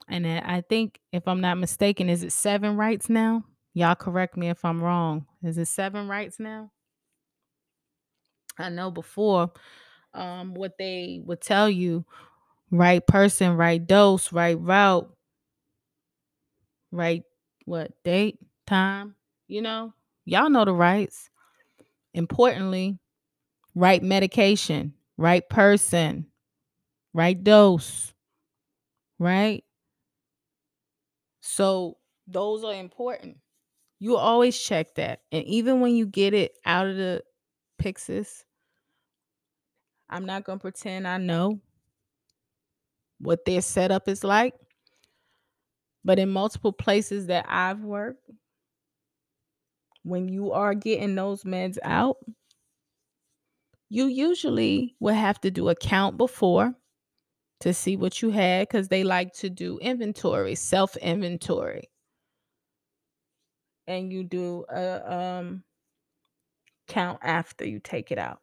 And 0.08 0.26
I 0.26 0.62
think, 0.68 1.00
if 1.12 1.26
I'm 1.26 1.40
not 1.40 1.58
mistaken, 1.58 2.08
is 2.08 2.22
it 2.22 2.32
seven 2.32 2.76
rights 2.76 3.08
now? 3.08 3.44
Y'all 3.74 3.94
correct 3.94 4.36
me 4.36 4.48
if 4.48 4.64
I'm 4.64 4.82
wrong. 4.82 5.26
Is 5.42 5.58
it 5.58 5.66
seven 5.66 6.08
rights 6.08 6.38
now? 6.38 6.70
I 8.58 8.68
know 8.68 8.90
before, 8.90 9.50
um, 10.14 10.54
what 10.54 10.78
they 10.78 11.20
would 11.24 11.40
tell 11.40 11.68
you, 11.68 12.04
right 12.70 13.04
person, 13.06 13.56
right 13.56 13.84
dose, 13.84 14.32
right 14.32 14.58
route, 14.58 15.12
right 16.90 17.22
what 17.64 17.92
date, 18.04 18.38
time, 18.66 19.14
you 19.48 19.60
know, 19.60 19.92
y'all 20.26 20.50
know 20.50 20.66
the 20.66 20.74
rights. 20.74 21.30
Importantly, 22.12 22.98
right 23.74 24.02
medication, 24.02 24.94
right 25.16 25.48
person, 25.48 26.26
right 27.14 27.42
dose, 27.42 28.12
right? 29.18 29.64
So 31.40 31.96
those 32.26 32.64
are 32.64 32.74
important. 32.74 33.38
You 33.98 34.16
always 34.16 34.58
check 34.58 34.94
that. 34.96 35.20
And 35.32 35.44
even 35.44 35.80
when 35.80 35.94
you 35.94 36.06
get 36.06 36.34
it 36.34 36.52
out 36.64 36.86
of 36.86 36.96
the 36.96 37.22
Pyxis, 37.80 38.44
I'm 40.10 40.26
not 40.26 40.44
going 40.44 40.58
to 40.58 40.62
pretend 40.62 41.06
I 41.06 41.18
know 41.18 41.60
what 43.18 43.44
their 43.44 43.62
setup 43.62 44.08
is 44.08 44.22
like. 44.24 44.54
But 46.04 46.18
in 46.18 46.30
multiple 46.30 46.72
places 46.72 47.26
that 47.26 47.46
I've 47.48 47.80
worked, 47.80 48.30
when 50.06 50.28
you 50.28 50.52
are 50.52 50.74
getting 50.74 51.14
those 51.16 51.42
meds 51.42 51.78
out, 51.82 52.18
you 53.88 54.06
usually 54.06 54.94
will 55.00 55.14
have 55.14 55.40
to 55.40 55.50
do 55.50 55.68
a 55.68 55.74
count 55.74 56.16
before 56.16 56.74
to 57.60 57.74
see 57.74 57.96
what 57.96 58.22
you 58.22 58.30
had 58.30 58.68
because 58.68 58.88
they 58.88 59.02
like 59.04 59.32
to 59.32 59.50
do 59.50 59.78
inventory, 59.78 60.54
self 60.54 60.96
inventory. 60.96 61.90
And 63.88 64.12
you 64.12 64.24
do 64.24 64.64
a 64.68 65.12
um, 65.12 65.64
count 66.88 67.18
after 67.22 67.66
you 67.66 67.80
take 67.80 68.10
it 68.12 68.18
out. 68.18 68.40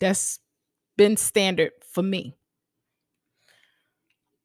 That's 0.00 0.40
been 0.96 1.16
standard 1.16 1.72
for 1.90 2.02
me. 2.02 2.36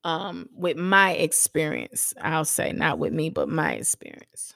Um 0.03 0.49
with 0.55 0.77
my 0.77 1.11
experience 1.11 2.13
i'll 2.21 2.45
say 2.45 2.71
not 2.71 2.99
with 2.99 3.11
me 3.11 3.29
but 3.29 3.49
my 3.49 3.73
experience 3.73 4.53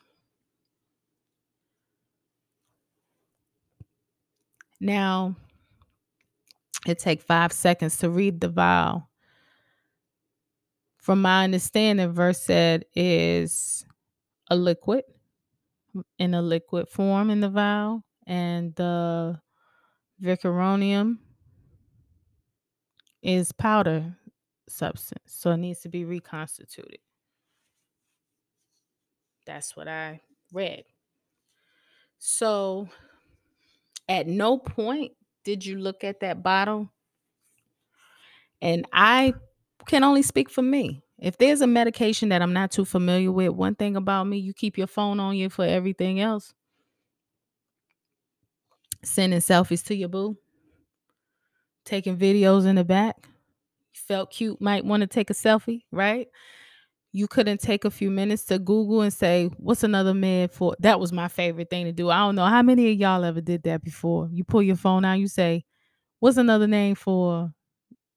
now 4.79 5.35
it 6.85 6.99
take 6.99 7.21
five 7.21 7.51
seconds 7.51 7.97
to 7.97 8.09
read 8.09 8.41
the 8.41 8.49
vow. 8.49 9.07
from 10.97 11.21
my 11.21 11.43
understanding 11.43 12.11
Versed 12.11 12.83
is 12.95 13.85
a 14.49 14.55
liquid 14.55 15.03
in 16.17 16.33
a 16.33 16.41
liquid 16.41 16.89
form 16.89 17.29
in 17.29 17.39
the 17.41 17.49
vial 17.49 18.03
and 18.25 18.73
the 18.75 19.39
vicuronium 20.21 21.17
is 23.21 23.51
powder 23.51 24.15
substance 24.69 25.21
so 25.27 25.51
it 25.51 25.57
needs 25.57 25.81
to 25.81 25.89
be 25.89 26.05
reconstituted. 26.05 26.99
That's 29.45 29.75
what 29.75 29.87
i 29.87 30.21
read. 30.51 30.85
So 32.19 32.87
at 34.07 34.27
no 34.27 34.57
point 34.57 35.11
did 35.43 35.65
you 35.65 35.77
look 35.77 36.03
at 36.03 36.21
that 36.21 36.43
bottle? 36.43 36.89
And 38.61 38.85
i 38.93 39.33
can 39.85 40.03
only 40.03 40.21
speak 40.21 40.49
for 40.49 40.61
me. 40.61 41.03
If 41.19 41.37
there's 41.37 41.61
a 41.61 41.67
medication 41.67 42.29
that 42.29 42.41
i'm 42.41 42.53
not 42.53 42.71
too 42.71 42.85
familiar 42.85 43.31
with 43.31 43.49
one 43.49 43.75
thing 43.75 43.95
about 43.95 44.25
me 44.25 44.37
you 44.37 44.53
keep 44.53 44.77
your 44.77 44.87
phone 44.87 45.19
on 45.19 45.35
you 45.35 45.49
for 45.49 45.65
everything 45.65 46.19
else. 46.19 46.53
Sending 49.03 49.39
selfies 49.39 49.83
to 49.87 49.95
your 49.95 50.07
boo. 50.07 50.37
Taking 51.83 52.17
videos 52.17 52.65
in 52.65 52.77
the 52.77 52.85
back 52.85 53.27
felt 53.93 54.31
cute 54.31 54.59
might 54.61 54.85
want 54.85 55.01
to 55.01 55.07
take 55.07 55.29
a 55.29 55.33
selfie 55.33 55.83
right 55.91 56.27
you 57.13 57.27
couldn't 57.27 57.61
take 57.61 57.85
a 57.85 57.91
few 57.91 58.09
minutes 58.09 58.43
to 58.45 58.57
Google 58.57 59.01
and 59.01 59.13
say, 59.13 59.45
what's 59.57 59.83
another 59.83 60.15
med 60.15 60.51
for? 60.51 60.75
That 60.79 60.99
was 60.99 61.13
my 61.13 61.27
favorite 61.27 61.69
thing 61.69 61.85
to 61.85 61.91
do. 61.91 62.09
I 62.09 62.17
don't 62.17 62.35
know 62.35 62.45
how 62.45 62.63
many 62.63 62.91
of 62.91 62.97
y'all 62.97 63.23
ever 63.23 63.39
did 63.39 63.63
that 63.63 63.83
before. 63.83 64.29
You 64.31 64.43
pull 64.43 64.63
your 64.63 64.75
phone 64.75 65.05
out, 65.05 65.19
you 65.19 65.27
say, 65.27 65.63
what's 66.19 66.37
another 66.37 66.65
name 66.65 66.95
for 66.95 67.53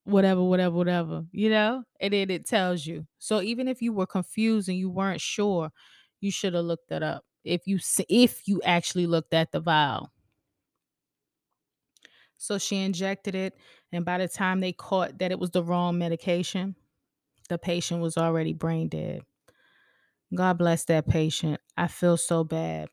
whatever, 0.04 0.42
whatever, 0.42 0.75
whatever, 0.75 1.25
you 1.30 1.50
know? 1.50 1.85
And 2.00 2.14
then 2.14 2.30
it 2.30 2.47
tells 2.47 2.87
you. 2.87 3.06
So 3.18 3.42
even 3.42 3.68
if 3.68 3.83
you 3.83 3.92
were 3.92 4.06
confused 4.06 4.71
and 4.71 4.78
you 4.78 4.88
weren't 4.88 5.21
sure, 5.21 5.71
you 6.21 6.30
should 6.30 6.54
have 6.54 6.64
looked 6.64 6.88
that 6.88 7.02
up. 7.02 7.23
If 7.45 7.66
you 7.66 7.78
if 8.09 8.49
you 8.49 8.62
actually 8.64 9.06
looked 9.06 9.35
at 9.35 9.52
the 9.52 9.61
vial. 9.61 10.11
So 12.38 12.59
she 12.59 12.76
injected 12.76 13.35
it, 13.35 13.55
and 13.93 14.05
by 14.05 14.19
the 14.19 14.28
time 14.28 14.61
they 14.61 14.73
caught 14.73 15.19
that 15.19 15.31
it 15.31 15.38
was 15.38 15.50
the 15.50 15.62
wrong 15.62 15.99
medication, 15.99 16.76
the 17.49 17.59
patient 17.59 18.00
was 18.02 18.16
already 18.16 18.52
brain 18.52 18.88
dead. 18.88 19.23
God 20.35 20.59
bless 20.59 20.85
that 20.85 21.09
patient. 21.09 21.61
I 21.76 21.87
feel 21.87 22.16
so 22.16 22.45
bad. 22.45 22.88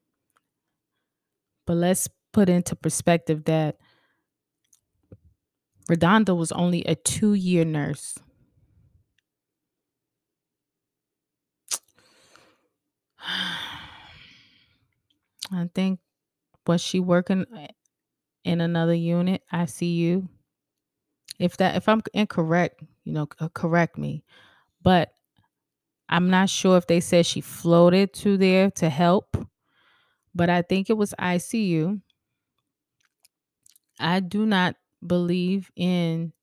But 1.66 1.78
let's 1.78 2.08
put 2.32 2.50
into 2.50 2.76
perspective 2.76 3.46
that 3.46 3.78
RaDonda 5.90 6.36
was 6.36 6.52
only 6.52 6.84
a 6.86 6.96
two 6.96 7.34
year 7.34 7.66
nurse. 7.66 8.18
I 15.52 15.70
think 15.74 16.00
was 16.68 16.82
she 16.82 17.00
working 17.00 17.46
eh, 17.58 17.68
in 18.44 18.62
another 18.62 18.94
unit, 18.94 19.44
ICU? 19.52 20.28
If 21.40 21.58
that 21.58 21.76
if 21.76 21.90
I'm 21.90 22.02
incorrect, 22.14 22.84
you 23.04 23.14
know, 23.14 23.28
uh, 23.40 23.50
correct 23.50 23.98
me. 23.98 24.24
But 24.82 25.14
I'm 26.10 26.30
not 26.30 26.50
sure 26.50 26.78
if 26.78 26.88
they 26.88 27.00
said 27.00 27.26
she 27.26 27.42
floated 27.42 28.14
to 28.16 28.38
there 28.38 28.72
to 28.72 28.90
help, 28.90 29.38
but 30.36 30.50
I 30.50 30.62
think 30.62 30.90
it 30.90 30.98
was 30.98 31.14
ICU. 31.20 32.02
I 34.00 34.20
do 34.20 34.46
not 34.46 34.76
believe 35.06 35.72
in 35.76 36.34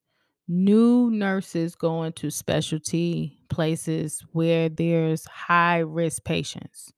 new 0.47 1.09
nurses 1.11 1.75
going 1.75 2.13
to 2.13 2.31
specialty 2.31 3.39
places 3.49 4.25
where 4.33 4.69
there's 4.69 5.25
high 5.25 5.79
risk 5.79 6.23
patients. 6.23 6.93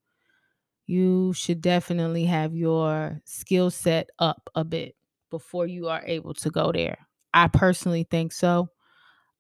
You 0.86 1.34
should 1.34 1.62
definitely 1.62 2.26
have 2.26 2.56
your 2.56 3.22
skill 3.26 3.70
set 3.70 4.10
up 4.20 4.50
a 4.56 4.64
bit 4.64 4.96
before 5.30 5.66
you 5.66 5.88
are 5.88 6.04
able 6.06 6.34
to 6.36 6.50
go 6.50 6.72
there. 6.72 6.98
I 7.34 7.48
personally 7.48 8.06
think 8.10 8.32
so. 8.32 8.70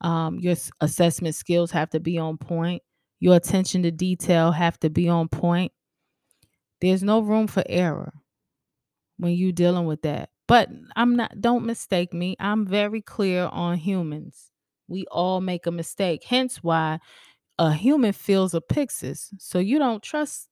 Um, 0.02 0.40
your 0.40 0.56
assessment 0.82 1.36
skills 1.36 1.72
have 1.72 1.90
to 1.92 2.00
be 2.00 2.18
on 2.18 2.38
point. 2.38 2.82
Your 3.20 3.36
attention 3.36 3.84
to 3.84 3.92
detail 3.92 4.52
have 4.52 4.80
to 4.80 4.90
be 4.90 5.08
on 5.08 5.28
point. 5.28 5.72
There's 6.82 7.04
no 7.04 7.22
room 7.22 7.48
for 7.48 7.64
error 7.68 8.14
when 9.18 9.34
you 9.34 9.52
dealing 9.52 9.86
with 9.86 10.02
that. 10.02 10.30
But 10.48 10.70
I'm 10.96 11.16
not 11.16 11.40
don't 11.40 11.66
mistake 11.66 12.14
me. 12.14 12.36
I'm 12.40 12.66
very 12.66 13.02
clear 13.02 13.46
on 13.46 13.78
humans. 13.78 14.52
We 14.88 15.06
all 15.10 15.40
make 15.40 15.66
a 15.66 15.72
mistake. 15.72 16.24
Hence 16.26 16.58
why 16.62 17.00
a 17.58 17.72
human 17.72 18.12
feels 18.12 18.54
a 18.54 18.60
Pyxis. 18.60 19.30
So 19.38 19.60
you 19.60 19.80
don't 19.80 20.04
trust 20.04 20.50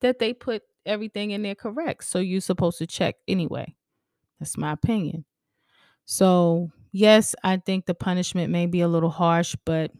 that 0.00 0.18
they 0.18 0.32
put 0.32 0.62
everything 0.84 1.32
in 1.32 1.42
there 1.42 1.54
correct. 1.54 2.04
So 2.04 2.18
you're 2.18 2.40
supposed 2.40 2.78
to 2.78 2.86
check 2.86 3.16
anyway. 3.28 3.74
That's 4.40 4.56
my 4.58 4.72
opinion. 4.72 5.24
So, 6.04 6.70
yes, 6.92 7.34
I 7.44 7.58
think 7.58 7.86
the 7.86 7.94
punishment 7.94 8.52
may 8.52 8.66
be 8.66 8.80
a 8.82 8.88
little 8.88 9.10
harsh, 9.10 9.56
but 9.64 9.92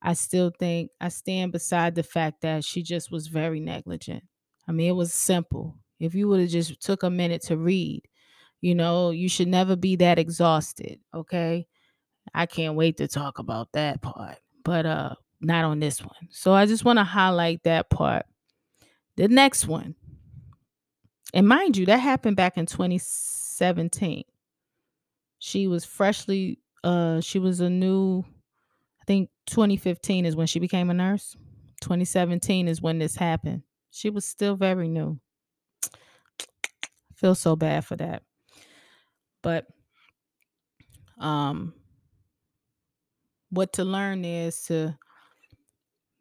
I 0.00 0.14
still 0.14 0.52
think 0.58 0.90
I 1.00 1.08
stand 1.08 1.52
beside 1.52 1.94
the 1.94 2.02
fact 2.02 2.42
that 2.42 2.64
she 2.64 2.82
just 2.82 3.10
was 3.10 3.26
very 3.26 3.60
negligent. 3.60 4.24
I 4.68 4.72
mean, 4.72 4.88
it 4.88 4.94
was 4.96 5.12
simple. 5.12 5.76
If 5.98 6.14
you 6.14 6.28
would 6.28 6.40
have 6.40 6.50
just 6.50 6.80
took 6.80 7.02
a 7.02 7.10
minute 7.10 7.42
to 7.44 7.56
read, 7.56 8.02
you 8.60 8.74
know, 8.74 9.10
you 9.10 9.28
should 9.28 9.48
never 9.48 9.76
be 9.76 9.96
that 9.96 10.18
exhausted, 10.18 11.00
okay? 11.14 11.66
I 12.34 12.46
can't 12.46 12.76
wait 12.76 12.98
to 12.98 13.08
talk 13.08 13.38
about 13.38 13.72
that 13.72 14.02
part, 14.02 14.38
but 14.64 14.86
uh 14.86 15.14
not 15.40 15.64
on 15.64 15.80
this 15.80 16.02
one. 16.02 16.28
So 16.30 16.52
I 16.54 16.66
just 16.66 16.84
want 16.84 16.98
to 16.98 17.04
highlight 17.04 17.62
that 17.64 17.90
part. 17.90 18.26
The 19.18 19.26
next 19.26 19.66
one. 19.66 19.96
And 21.34 21.46
mind 21.48 21.76
you, 21.76 21.86
that 21.86 21.98
happened 21.98 22.36
back 22.36 22.56
in 22.56 22.66
2017. 22.66 24.22
She 25.40 25.66
was 25.66 25.84
freshly 25.84 26.60
uh 26.84 27.20
she 27.20 27.40
was 27.40 27.58
a 27.58 27.68
new 27.68 28.20
I 29.00 29.04
think 29.06 29.30
2015 29.46 30.24
is 30.24 30.36
when 30.36 30.46
she 30.46 30.60
became 30.60 30.88
a 30.88 30.94
nurse. 30.94 31.36
2017 31.80 32.68
is 32.68 32.80
when 32.80 33.00
this 33.00 33.16
happened. 33.16 33.64
She 33.90 34.08
was 34.08 34.24
still 34.24 34.54
very 34.54 34.86
new. 34.86 35.18
Feel 37.16 37.34
so 37.34 37.56
bad 37.56 37.84
for 37.84 37.96
that. 37.96 38.22
But 39.42 39.66
um 41.18 41.74
what 43.50 43.72
to 43.72 43.84
learn 43.84 44.24
is 44.24 44.62
to 44.66 44.96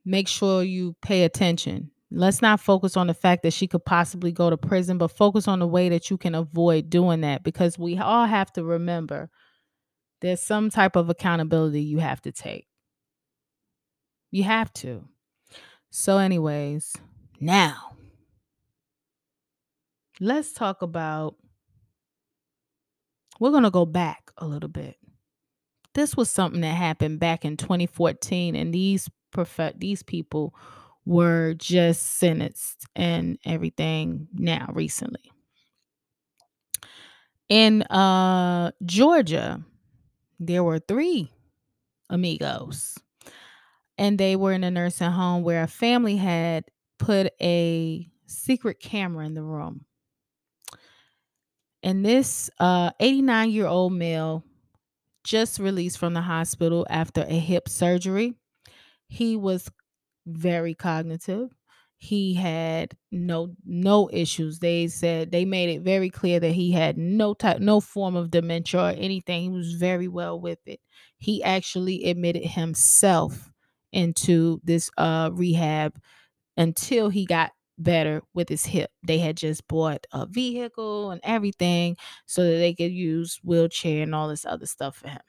make 0.04 0.28
sure 0.28 0.64
you 0.64 0.96
pay 1.04 1.24
attention. 1.24 1.92
Let's 2.10 2.42
not 2.42 2.62
focus 2.62 2.96
on 2.96 3.08
the 3.08 3.14
fact 3.14 3.44
that 3.44 3.52
she 3.54 3.68
could 3.68 3.84
possibly 3.84 4.32
go 4.32 4.50
to 4.50 4.58
prison, 4.58 4.98
but 4.98 5.10
focus 5.10 5.48
on 5.48 5.60
the 5.60 5.68
way 5.68 5.90
that 5.90 6.10
you 6.10 6.18
can 6.18 6.36
avoid 6.36 6.90
doing 6.90 7.22
that 7.22 7.44
because 7.44 7.78
we 7.78 7.98
all 7.98 8.26
have 8.26 8.52
to 8.54 8.64
remember 8.64 9.30
there's 10.22 10.42
some 10.42 10.70
type 10.70 10.96
of 10.96 11.10
accountability 11.10 11.82
you 11.82 12.00
have 12.00 12.22
to 12.22 12.32
take. 12.32 12.68
You 14.32 14.44
have 14.44 14.72
to. 14.74 15.06
So, 15.90 16.18
anyways, 16.18 16.96
now 17.40 17.92
let's 20.20 20.54
talk 20.54 20.82
about 20.82 21.36
we're 23.40 23.52
going 23.52 23.64
to 23.64 23.72
go 23.72 23.86
back 23.86 24.32
a 24.38 24.48
little 24.48 24.70
bit. 24.70 24.96
This 25.94 26.16
was 26.16 26.30
something 26.32 26.62
that 26.62 26.76
happened 26.76 27.20
back 27.20 27.46
in 27.46 27.58
2014 27.58 28.56
and 28.56 28.74
these 28.74 29.10
prof- 29.32 29.74
these 29.78 30.04
people 30.04 30.54
were 31.08 31.54
just 31.54 32.18
sentenced 32.18 32.86
and 32.96 33.40
everything 33.46 34.28
now 34.34 34.70
recently. 34.74 35.32
In 37.48 37.84
uh 37.84 38.72
Georgia, 38.86 39.64
there 40.40 40.64
were 40.64 40.80
3 40.80 41.32
amigos. 42.10 42.98
And 43.98 44.20
they 44.20 44.36
were 44.36 44.52
in 44.52 44.64
a 44.64 44.70
nursing 44.70 45.10
home 45.10 45.44
where 45.44 45.64
a 45.64 45.68
family 45.68 46.18
had 46.18 46.66
put 47.00 47.34
a 47.42 48.08
secret 48.28 48.80
camera 48.80 49.26
in 49.26 49.34
the 49.34 49.42
room. 49.42 49.86
And 51.82 52.06
this 52.06 52.50
89 52.60 53.30
uh, 53.30 53.50
year 53.50 53.66
old 53.66 53.94
male 53.94 54.44
just 55.24 55.58
released 55.58 55.98
from 55.98 56.14
the 56.14 56.22
hospital 56.22 56.86
after 56.90 57.22
a 57.22 57.40
hip 57.40 57.70
surgery. 57.70 58.36
He 59.08 59.36
was 59.36 59.70
very 60.28 60.76
cognitive. 60.76 61.50
he 62.00 62.36
had 62.36 62.96
no 63.12 63.56
no 63.66 64.10
issues. 64.14 64.60
They 64.60 64.88
said 64.88 65.32
they 65.32 65.46
made 65.46 65.70
it 65.70 65.82
very 65.82 66.10
clear 66.12 66.40
that 66.40 66.52
he 66.52 66.72
had 66.72 66.98
no 66.98 67.34
type 67.34 67.60
no 67.60 67.80
form 67.82 68.16
of 68.16 68.32
dementia 68.32 68.82
or 68.82 68.90
anything. 68.92 69.44
He 69.44 69.50
was 69.50 69.74
very 69.74 70.08
well 70.08 70.40
with 70.40 70.60
it. 70.68 70.80
He 71.18 71.44
actually 71.44 72.06
admitted 72.10 72.46
himself 72.46 73.52
into 73.92 74.62
this 74.64 74.92
uh 74.98 75.32
rehab 75.34 76.00
until 76.58 77.10
he 77.10 77.26
got 77.26 77.52
better 77.78 78.22
with 78.34 78.50
his 78.50 78.66
hip. 78.66 78.92
They 79.06 79.20
had 79.20 79.38
just 79.38 79.68
bought 79.68 80.06
a 80.12 80.26
vehicle 80.26 81.12
and 81.12 81.22
everything 81.24 81.98
so 82.26 82.44
that 82.44 82.58
they 82.58 82.74
could 82.74 82.92
use 82.92 83.40
wheelchair 83.44 84.04
and 84.04 84.16
all 84.16 84.30
this 84.30 84.46
other 84.46 84.66
stuff 84.66 84.98
for 84.98 85.10
him. 85.10 85.22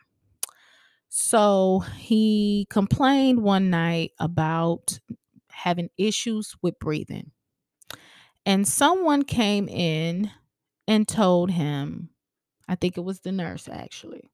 So 1.08 1.80
he 1.96 2.66
complained 2.70 3.42
one 3.42 3.70
night 3.70 4.12
about 4.18 4.98
having 5.50 5.90
issues 5.96 6.54
with 6.62 6.78
breathing. 6.78 7.32
And 8.46 8.66
someone 8.66 9.24
came 9.24 9.68
in 9.68 10.30
and 10.86 11.06
told 11.06 11.50
him, 11.50 12.10
I 12.68 12.74
think 12.74 12.96
it 12.96 13.02
was 13.02 13.20
the 13.20 13.32
nurse 13.32 13.68
actually, 13.68 14.30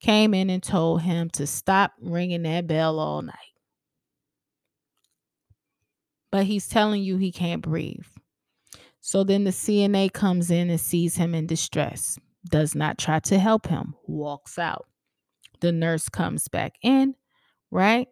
came 0.00 0.34
in 0.34 0.50
and 0.50 0.62
told 0.62 1.02
him 1.02 1.30
to 1.30 1.46
stop 1.46 1.92
ringing 2.00 2.42
that 2.42 2.66
bell 2.66 2.98
all 2.98 3.22
night. 3.22 3.34
But 6.30 6.44
he's 6.44 6.68
telling 6.68 7.02
you 7.02 7.16
he 7.16 7.32
can't 7.32 7.62
breathe. 7.62 8.06
So 9.00 9.24
then 9.24 9.44
the 9.44 9.50
CNA 9.50 10.12
comes 10.12 10.50
in 10.50 10.68
and 10.68 10.80
sees 10.80 11.16
him 11.16 11.34
in 11.34 11.46
distress, 11.46 12.18
does 12.50 12.74
not 12.74 12.98
try 12.98 13.20
to 13.20 13.38
help 13.38 13.66
him, 13.66 13.94
walks 14.06 14.58
out. 14.58 14.86
The 15.60 15.72
nurse 15.72 16.08
comes 16.08 16.48
back 16.48 16.76
in, 16.82 17.14
right? 17.70 18.08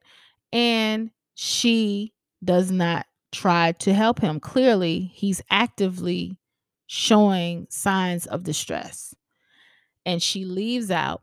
And 0.52 1.10
she 1.34 2.12
does 2.44 2.70
not 2.70 3.06
try 3.32 3.72
to 3.72 3.94
help 3.94 4.20
him. 4.20 4.40
Clearly, 4.40 5.10
he's 5.14 5.42
actively 5.50 6.38
showing 6.86 7.66
signs 7.70 8.26
of 8.26 8.42
distress. 8.44 9.14
And 10.04 10.22
she 10.22 10.44
leaves 10.44 10.90
out 10.90 11.22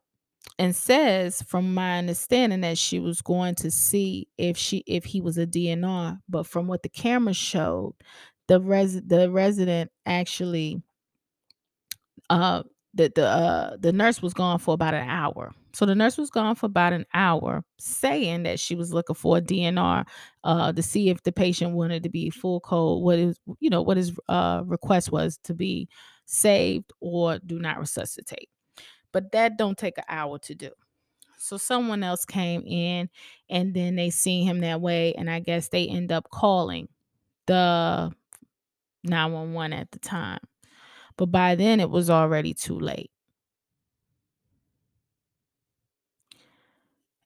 and 0.60 0.76
says 0.76 1.42
from 1.44 1.74
my 1.74 2.00
understanding 2.00 2.62
that 2.62 2.78
she 2.78 3.00
was 3.00 3.22
going 3.22 3.56
to 3.56 3.72
see 3.72 4.28
if 4.38 4.58
she 4.58 4.84
if 4.88 5.06
he 5.06 5.22
was 5.22 5.38
a 5.38 5.48
DNR, 5.48 6.20
but 6.30 6.46
from 6.48 6.68
what 6.68 6.84
the 6.84 6.90
camera 6.90 7.34
showed, 7.34 7.96
the 8.48 8.60
res 8.62 9.02
the 9.04 9.30
resident 9.32 9.92
actually 10.06 10.82
uh 12.30 12.64
the 12.94 13.12
the 13.16 13.26
uh 13.26 13.78
the 13.78 13.92
nurse 13.92 14.22
was 14.22 14.34
gone 14.34 14.60
for 14.60 14.74
about 14.74 14.94
an 14.94 15.08
hour. 15.08 15.54
So 15.74 15.86
the 15.86 15.96
nurse 15.96 16.18
was 16.18 16.30
gone 16.30 16.56
for 16.56 16.68
about 16.68 16.94
an 16.94 17.06
hour, 17.14 17.64
saying 17.80 18.44
that 18.44 18.60
she 18.60 18.76
was 18.76 18.94
looking 18.94 19.16
for 19.16 19.38
a 19.38 19.42
DNR 19.42 20.06
uh, 20.44 20.72
to 20.72 20.84
see 20.84 21.10
if 21.10 21.24
the 21.24 21.32
patient 21.32 21.72
wanted 21.72 22.04
to 22.04 22.10
be 22.10 22.30
full 22.30 22.60
code, 22.60 23.02
what 23.02 23.18
is 23.18 23.40
you 23.60 23.70
know 23.70 23.82
what 23.82 23.98
his 23.98 24.12
uh, 24.30 24.62
request 24.66 25.12
was 25.12 25.40
to 25.46 25.54
be 25.54 25.90
saved 26.26 26.92
or 27.00 27.40
do 27.40 27.60
not 27.60 27.80
resuscitate. 27.80 28.50
But 29.12 29.32
that 29.32 29.58
don't 29.58 29.78
take 29.78 29.98
an 29.98 30.06
hour 30.10 30.40
to 30.40 30.56
do. 30.56 30.70
So 31.38 31.58
someone 31.58 32.04
else 32.04 32.26
came 32.26 32.64
in, 32.66 33.10
and 33.50 33.74
then 33.74 33.96
they 33.96 34.12
seen 34.12 34.48
him 34.48 34.60
that 34.62 34.82
way, 34.82 35.14
and 35.16 35.30
I 35.30 35.40
guess 35.40 35.70
they 35.70 35.88
end 35.88 36.12
up 36.12 36.30
calling 36.30 36.88
the 37.48 38.14
911 39.04 39.74
at 39.74 39.92
the 39.92 40.00
time. 40.00 40.40
But 41.18 41.28
by 41.28 41.56
then 41.56 41.80
it 41.80 41.90
was 41.90 42.10
already 42.10 42.54
too 42.54 42.80
late. 42.80 43.12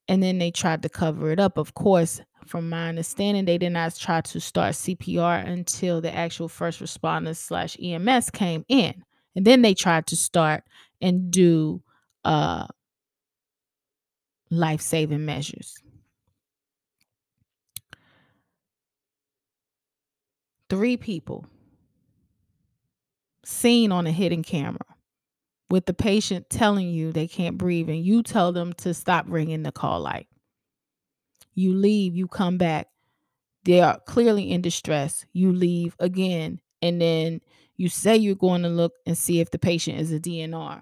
and 0.08 0.24
then 0.24 0.38
they 0.38 0.52
tried 0.52 0.82
to 0.84 0.90
cover 0.90 1.32
it 1.32 1.40
up. 1.40 1.58
Of 1.58 1.74
course, 1.74 2.22
from 2.46 2.70
my 2.70 2.90
understanding, 2.90 3.46
they 3.46 3.58
did 3.58 3.72
not 3.72 3.96
try 3.96 4.22
to 4.22 4.40
start 4.40 4.76
CPR 4.76 5.46
until 5.48 6.02
the 6.02 6.14
actual 6.14 6.48
first 6.48 6.80
responders 6.80 7.38
slash 7.38 7.78
EMS 7.82 8.30
came 8.30 8.64
in, 8.70 9.04
and 9.36 9.46
then 9.46 9.62
they 9.62 9.74
tried 9.74 10.08
to 10.08 10.16
start 10.16 10.64
and 11.02 11.30
do 11.30 11.82
uh, 12.24 12.68
life 14.50 14.82
saving 14.82 15.26
measures. 15.26 15.76
Three 20.70 20.98
people 20.98 21.46
seen 23.48 23.92
on 23.92 24.06
a 24.06 24.12
hidden 24.12 24.44
camera 24.44 24.80
with 25.70 25.86
the 25.86 25.94
patient 25.94 26.50
telling 26.50 26.90
you 26.90 27.12
they 27.12 27.28
can't 27.28 27.58
breathe 27.58 27.90
and 27.90 28.04
you 28.04 28.24
tell 28.24 28.52
them 28.52 28.74
to 28.74 28.94
stop 28.94 29.26
ringing 29.28 29.64
the 29.64 29.72
call 29.72 30.02
light. 30.02 30.28
You 31.56 31.74
leave, 31.74 32.16
you 32.16 32.28
come 32.28 32.58
back. 32.58 32.88
They 33.64 33.82
are 33.82 34.00
clearly 34.06 34.52
in 34.52 34.62
distress. 34.62 35.26
You 35.34 35.52
leave 35.52 35.96
again, 36.00 36.60
and 36.82 37.02
then 37.02 37.42
you 37.76 37.90
say 37.90 38.16
you're 38.16 38.36
going 38.36 38.62
to 38.64 38.70
look 38.70 38.94
and 39.06 39.18
see 39.18 39.40
if 39.40 39.52
the 39.52 39.60
patient 39.60 40.00
is 40.00 40.12
a 40.12 40.20
DNR. 40.20 40.82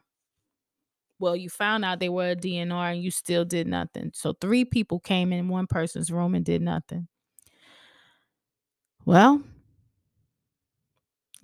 Well, 1.17 1.36
you 1.36 1.49
found 1.49 1.86
out 1.86 1.99
they 1.99 2.10
were 2.10 2.32
a 2.32 2.36
DNR 2.36 2.93
and 2.93 3.01
you 3.01 3.10
still 3.10 3.45
did 3.45 3.67
nothing. 3.67 4.12
So, 4.13 4.34
three 4.34 4.65
people 4.65 4.99
came 4.99 5.32
in 5.32 5.47
one 5.47 5.65
person's 5.65 6.12
room 6.12 6.36
and 6.36 6.43
did 6.43 6.62
nothing. 6.62 7.08
Well, 9.06 9.41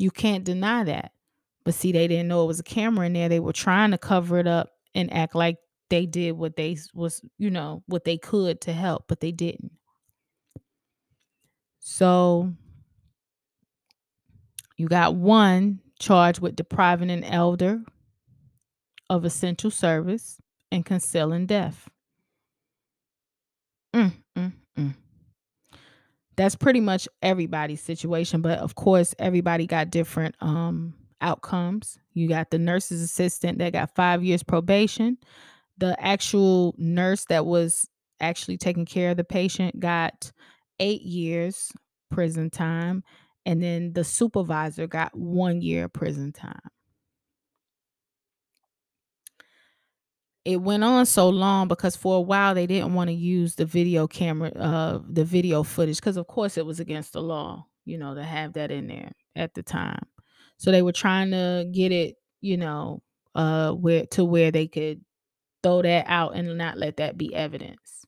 you 0.01 0.11
can't 0.11 0.43
deny 0.43 0.83
that. 0.83 1.11
But 1.63 1.75
see, 1.75 1.91
they 1.91 2.07
didn't 2.07 2.27
know 2.27 2.43
it 2.43 2.47
was 2.47 2.59
a 2.59 2.63
camera 2.63 3.05
in 3.05 3.13
there. 3.13 3.29
They 3.29 3.39
were 3.39 3.53
trying 3.53 3.91
to 3.91 3.97
cover 3.97 4.39
it 4.39 4.47
up 4.47 4.69
and 4.95 5.13
act 5.13 5.35
like 5.35 5.57
they 5.89 6.05
did 6.05 6.33
what 6.33 6.55
they 6.55 6.77
was, 6.93 7.21
you 7.37 7.51
know, 7.51 7.83
what 7.85 8.03
they 8.03 8.17
could 8.17 8.61
to 8.61 8.73
help, 8.73 9.05
but 9.07 9.19
they 9.19 9.31
didn't. 9.31 9.71
So 11.79 12.53
you 14.77 14.87
got 14.87 15.15
one 15.15 15.79
charged 15.99 16.39
with 16.39 16.55
depriving 16.55 17.11
an 17.11 17.23
elder 17.23 17.81
of 19.09 19.25
essential 19.25 19.69
service 19.69 20.39
and 20.71 20.85
concealing 20.85 21.45
death. 21.45 21.89
Mm, 23.93 24.13
mm, 24.37 24.53
mm 24.77 24.95
that's 26.41 26.55
pretty 26.55 26.81
much 26.81 27.07
everybody's 27.21 27.81
situation 27.81 28.41
but 28.41 28.59
of 28.59 28.75
course 28.75 29.13
everybody 29.19 29.67
got 29.67 29.89
different 29.89 30.35
um 30.41 30.93
outcomes. 31.21 31.99
You 32.13 32.27
got 32.27 32.49
the 32.49 32.59
nurse's 32.59 33.01
assistant 33.01 33.59
that 33.59 33.73
got 33.73 33.95
five 33.95 34.23
years 34.23 34.43
probation. 34.43 35.17
The 35.77 35.95
actual 36.03 36.75
nurse 36.77 37.25
that 37.25 37.45
was 37.45 37.87
actually 38.19 38.57
taking 38.57 38.85
care 38.85 39.11
of 39.11 39.17
the 39.17 39.23
patient 39.23 39.79
got 39.79 40.31
eight 40.79 41.03
years 41.03 41.71
prison 42.09 42.49
time. 42.49 43.03
And 43.45 43.63
then 43.63 43.93
the 43.93 44.03
supervisor 44.03 44.85
got 44.87 45.17
one 45.17 45.61
year 45.61 45.87
prison 45.87 46.31
time. 46.31 46.59
It 50.45 50.61
went 50.61 50.83
on 50.83 51.05
so 51.05 51.29
long 51.29 51.67
because 51.67 51.95
for 51.95 52.17
a 52.17 52.21
while 52.21 52.55
they 52.55 52.67
didn't 52.67 52.93
want 52.93 53.09
to 53.09 53.13
use 53.13 53.55
the 53.55 53.65
video 53.65 54.07
camera 54.07 54.49
uh 54.53 54.99
the 55.09 55.23
video 55.23 55.63
footage 55.63 55.97
because 55.97 56.17
of 56.17 56.27
course 56.27 56.57
it 56.57 56.65
was 56.65 56.79
against 56.79 57.13
the 57.13 57.21
law 57.21 57.65
you 57.85 57.97
know 57.97 58.15
to 58.15 58.23
have 58.23 58.53
that 58.53 58.71
in 58.71 58.87
there 58.87 59.11
at 59.35 59.53
the 59.53 59.61
time 59.63 60.03
so 60.61 60.71
they 60.71 60.83
were 60.83 60.91
trying 60.91 61.31
to 61.31 61.67
get 61.71 61.91
it, 61.91 62.17
you 62.39 62.55
know, 62.55 63.01
uh 63.33 63.71
where 63.71 64.05
to 64.07 64.23
where 64.23 64.51
they 64.51 64.67
could 64.67 65.01
throw 65.63 65.81
that 65.81 66.05
out 66.07 66.35
and 66.35 66.55
not 66.55 66.77
let 66.77 66.97
that 66.97 67.17
be 67.17 67.33
evidence. 67.33 68.05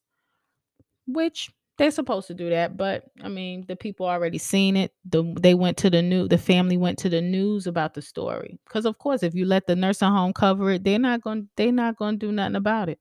Which 1.07 1.49
they're 1.77 1.91
supposed 1.91 2.27
to 2.27 2.33
do 2.35 2.49
that, 2.51 2.77
but 2.77 3.05
I 3.23 3.29
mean, 3.29 3.65
the 3.67 3.75
people 3.75 4.05
already 4.05 4.37
seen 4.37 4.77
it. 4.77 4.93
The 5.05 5.23
they 5.39 5.55
went 5.55 5.77
to 5.77 5.89
the 5.89 6.01
new 6.01 6.27
the 6.27 6.37
family 6.37 6.77
went 6.77 6.99
to 6.99 7.09
the 7.09 7.21
news 7.21 7.65
about 7.67 7.95
the 7.95 8.01
story. 8.01 8.59
Cuz 8.69 8.85
of 8.85 8.97
course, 8.99 9.23
if 9.23 9.33
you 9.33 9.45
let 9.45 9.65
the 9.67 9.75
nursing 9.75 10.09
home 10.09 10.33
cover 10.33 10.71
it, 10.71 10.83
they're 10.83 10.99
not 10.99 11.21
going 11.21 11.49
they're 11.57 11.71
not 11.71 11.97
going 11.97 12.19
to 12.19 12.27
do 12.27 12.31
nothing 12.31 12.55
about 12.55 12.89
it. 12.89 12.99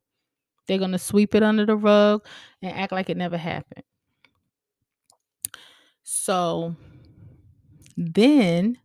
They're 0.69 0.79
going 0.79 0.93
to 0.93 0.99
sweep 0.99 1.35
it 1.35 1.43
under 1.43 1.67
the 1.67 1.77
rug 1.77 2.27
and 2.63 2.73
act 2.77 2.93
like 2.93 3.11
it 3.11 3.17
never 3.17 3.39
happened. 3.39 3.85
So 6.05 6.77
then 7.97 8.79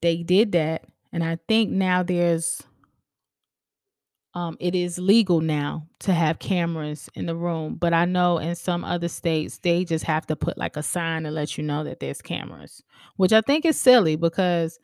they 0.00 0.22
did 0.22 0.52
that 0.52 0.84
and 1.12 1.22
i 1.24 1.36
think 1.48 1.70
now 1.70 2.02
there's 2.02 2.62
um 4.34 4.56
it 4.60 4.74
is 4.74 4.98
legal 4.98 5.40
now 5.40 5.86
to 5.98 6.12
have 6.12 6.38
cameras 6.38 7.08
in 7.14 7.26
the 7.26 7.36
room 7.36 7.74
but 7.74 7.92
i 7.92 8.04
know 8.04 8.38
in 8.38 8.54
some 8.54 8.84
other 8.84 9.08
states 9.08 9.58
they 9.58 9.84
just 9.84 10.04
have 10.04 10.26
to 10.26 10.36
put 10.36 10.56
like 10.56 10.76
a 10.76 10.82
sign 10.82 11.22
to 11.22 11.30
let 11.30 11.56
you 11.56 11.64
know 11.64 11.84
that 11.84 12.00
there's 12.00 12.22
cameras 12.22 12.82
which 13.16 13.32
i 13.32 13.40
think 13.40 13.64
is 13.64 13.78
silly 13.78 14.16
because 14.16 14.78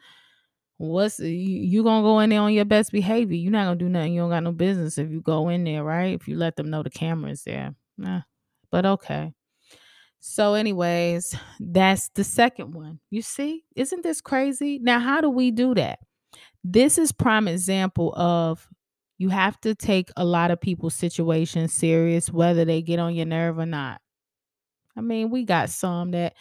what's 0.76 1.18
you, 1.18 1.28
you 1.28 1.82
gonna 1.82 2.02
go 2.02 2.20
in 2.20 2.30
there 2.30 2.40
on 2.40 2.52
your 2.52 2.64
best 2.64 2.92
behavior 2.92 3.36
you're 3.36 3.52
not 3.52 3.64
gonna 3.64 3.76
do 3.76 3.88
nothing 3.88 4.12
you 4.12 4.20
don't 4.20 4.30
got 4.30 4.42
no 4.42 4.52
business 4.52 4.98
if 4.98 5.10
you 5.10 5.20
go 5.20 5.48
in 5.48 5.64
there 5.64 5.82
right 5.82 6.14
if 6.14 6.28
you 6.28 6.36
let 6.36 6.56
them 6.56 6.70
know 6.70 6.82
the 6.82 6.90
cameras 6.90 7.42
there 7.44 7.74
nah, 7.96 8.20
but 8.70 8.86
okay 8.86 9.32
so, 10.20 10.54
anyways, 10.54 11.36
that's 11.60 12.08
the 12.10 12.24
second 12.24 12.74
one. 12.74 12.98
You 13.10 13.22
see, 13.22 13.64
isn't 13.76 14.02
this 14.02 14.20
crazy? 14.20 14.78
Now, 14.80 14.98
how 14.98 15.20
do 15.20 15.30
we 15.30 15.50
do 15.50 15.74
that? 15.74 16.00
This 16.64 16.98
is 16.98 17.12
prime 17.12 17.46
example 17.46 18.12
of 18.16 18.68
You 19.18 19.30
have 19.30 19.60
to 19.62 19.74
take 19.74 20.10
a 20.16 20.24
lot 20.24 20.50
of 20.50 20.60
people's 20.60 20.94
situations 20.94 21.72
serious, 21.72 22.30
whether 22.30 22.64
they 22.64 22.82
get 22.82 22.98
on 23.00 23.14
your 23.14 23.26
nerve 23.26 23.58
or 23.58 23.66
not. 23.66 24.00
I 24.96 25.00
mean, 25.00 25.30
we 25.30 25.44
got 25.44 25.70
some 25.70 26.10
that 26.12 26.34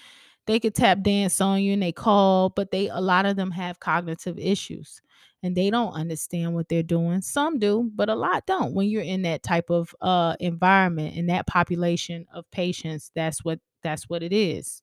they 0.46 0.60
could 0.60 0.76
tap 0.76 1.02
dance 1.02 1.42
on 1.42 1.62
you 1.62 1.74
and 1.74 1.82
they 1.84 1.92
call, 1.92 2.50
but 2.50 2.72
they 2.72 2.90
a 2.90 3.02
lot 3.02 3.26
of 3.26 3.36
them 3.36 3.52
have 3.52 3.80
cognitive 3.80 4.40
issues 4.40 5.02
and 5.44 5.56
they 5.56 5.70
don't 5.70 5.94
understand 5.94 6.54
what 6.56 6.70
they're 6.70 6.84
doing. 6.84 7.22
Some 7.22 7.60
do, 7.60 7.92
but 7.96 8.10
a 8.10 8.16
lot 8.16 8.46
don't. 8.48 8.74
When 8.74 8.88
you're 8.90 9.04
in 9.04 9.24
that 9.24 9.44
type 9.44 9.70
of 9.70 9.94
uh 10.02 10.36
environment 10.40 11.16
in 11.16 11.28
that 11.28 11.48
population 11.48 12.26
of 12.34 12.50
patients, 12.52 13.12
that's 13.16 13.44
what 13.44 13.60
that's 13.84 14.10
what 14.10 14.24
it 14.24 14.34
is. 14.34 14.82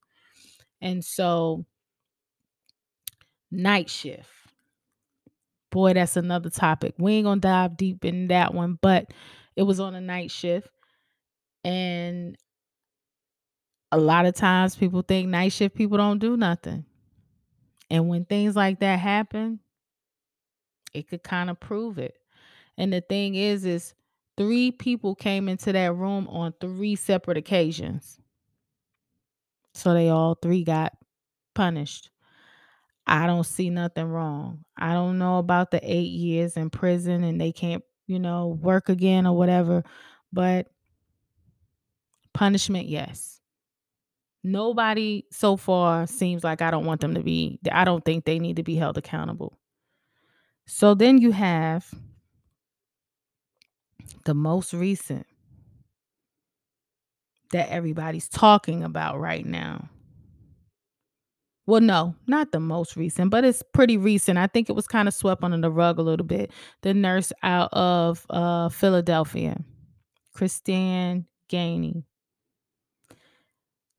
And 0.80 1.04
so 1.04 1.66
night 3.50 3.88
shift. 3.88 4.28
Boy, 5.74 5.92
that's 5.94 6.16
another 6.16 6.50
topic. 6.50 6.94
We 6.98 7.14
ain't 7.14 7.24
gonna 7.24 7.40
dive 7.40 7.76
deep 7.76 8.04
in 8.04 8.28
that 8.28 8.54
one, 8.54 8.78
but 8.80 9.12
it 9.56 9.64
was 9.64 9.80
on 9.80 9.96
a 9.96 10.00
night 10.00 10.30
shift. 10.30 10.68
And 11.64 12.37
a 13.90 13.98
lot 13.98 14.24
of 14.24 14.37
times 14.37 14.76
people 14.76 15.02
think 15.02 15.28
night 15.28 15.50
shift 15.50 15.74
people 15.74 15.98
don't 15.98 16.20
do 16.20 16.37
nothing. 16.37 16.84
And 17.90 18.08
when 18.08 18.24
things 18.24 18.54
like 18.54 18.78
that 18.80 19.00
happen, 19.00 19.58
it 20.92 21.08
could 21.08 21.24
kind 21.24 21.50
of 21.50 21.58
prove 21.58 21.98
it. 21.98 22.14
And 22.78 22.92
the 22.92 23.00
thing 23.00 23.34
is, 23.34 23.64
is 23.64 23.94
three 24.37 24.70
people 24.70 25.16
came 25.16 25.48
into 25.48 25.72
that 25.72 25.92
room 25.96 26.28
on 26.28 26.54
three 26.60 26.94
separate 26.94 27.37
occasions. 27.37 28.20
So 29.74 29.92
they 29.92 30.08
all 30.08 30.37
three 30.37 30.62
got 30.62 30.92
punished. 31.52 32.10
I 33.06 33.26
don't 33.26 33.44
see 33.44 33.70
nothing 33.70 34.06
wrong. 34.06 34.64
I 34.76 34.94
don't 34.94 35.18
know 35.18 35.38
about 35.38 35.70
the 35.70 35.80
eight 35.82 36.10
years 36.10 36.56
in 36.56 36.70
prison 36.70 37.22
and 37.24 37.40
they 37.40 37.52
can't, 37.52 37.84
you 38.06 38.18
know, 38.18 38.58
work 38.60 38.88
again 38.88 39.26
or 39.26 39.36
whatever, 39.36 39.84
but 40.32 40.68
punishment, 42.32 42.86
yes. 42.88 43.40
Nobody 44.42 45.24
so 45.30 45.56
far 45.56 46.06
seems 46.06 46.44
like 46.44 46.60
I 46.60 46.70
don't 46.70 46.84
want 46.84 47.00
them 47.00 47.14
to 47.14 47.22
be, 47.22 47.58
I 47.70 47.84
don't 47.84 48.04
think 48.04 48.24
they 48.24 48.38
need 48.38 48.56
to 48.56 48.62
be 48.62 48.76
held 48.76 48.98
accountable. 48.98 49.58
So 50.66 50.94
then 50.94 51.18
you 51.18 51.30
have 51.32 51.90
the 54.24 54.34
most 54.34 54.72
recent 54.72 55.26
that 57.52 57.68
everybody's 57.68 58.28
talking 58.28 58.82
about 58.82 59.20
right 59.20 59.46
now. 59.46 59.88
Well, 61.66 61.81
no, 61.81 62.14
not 62.27 62.53
the 62.53 62.61
most 62.61 62.94
recent, 62.96 63.31
but 63.31 63.44
it's 63.44 63.62
pretty 63.72 63.96
recent. 63.96 64.37
I 64.38 64.46
think 64.46 64.68
it 64.68 64.74
was 64.74 64.87
kind 64.87 65.09
of 65.09 65.14
swept 65.14 65.42
under 65.42 65.59
the 65.59 65.70
rug 65.70 65.98
a 65.98 66.03
little 66.03 66.27
bit. 66.27 66.50
The 66.83 66.92
nurse 66.92 67.33
out 67.42 67.72
of 67.72 68.27
uh, 68.29 68.68
Philadelphia, 68.68 69.57
Christine 70.35 71.27
Gainey. 71.50 72.05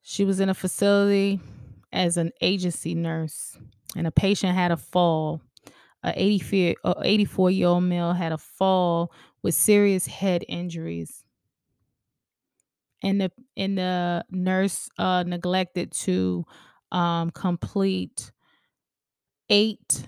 She 0.04 0.24
was 0.26 0.40
in 0.40 0.50
a 0.50 0.54
facility 0.54 1.40
as 1.92 2.18
an 2.18 2.32
agency 2.42 2.94
nurse, 2.94 3.58
and 3.96 4.06
a 4.06 4.12
patient 4.12 4.54
had 4.54 4.72
a 4.72 4.78
fall. 4.78 5.42
A 6.04 6.14
84 6.16 7.50
year 7.50 7.68
old 7.68 7.84
male 7.84 8.14
had 8.14 8.32
a 8.32 8.38
fall 8.38 9.12
with 9.42 9.56
serious 9.56 10.06
head 10.06 10.46
injuries 10.48 11.26
and 13.04 13.22
the 13.22 13.32
and 13.58 13.78
the 13.78 14.26
nurse 14.30 14.90
uh, 14.98 15.24
neglected 15.26 15.92
to 15.92 16.46
um, 16.92 17.32
complete 17.32 18.32
eight 19.50 20.08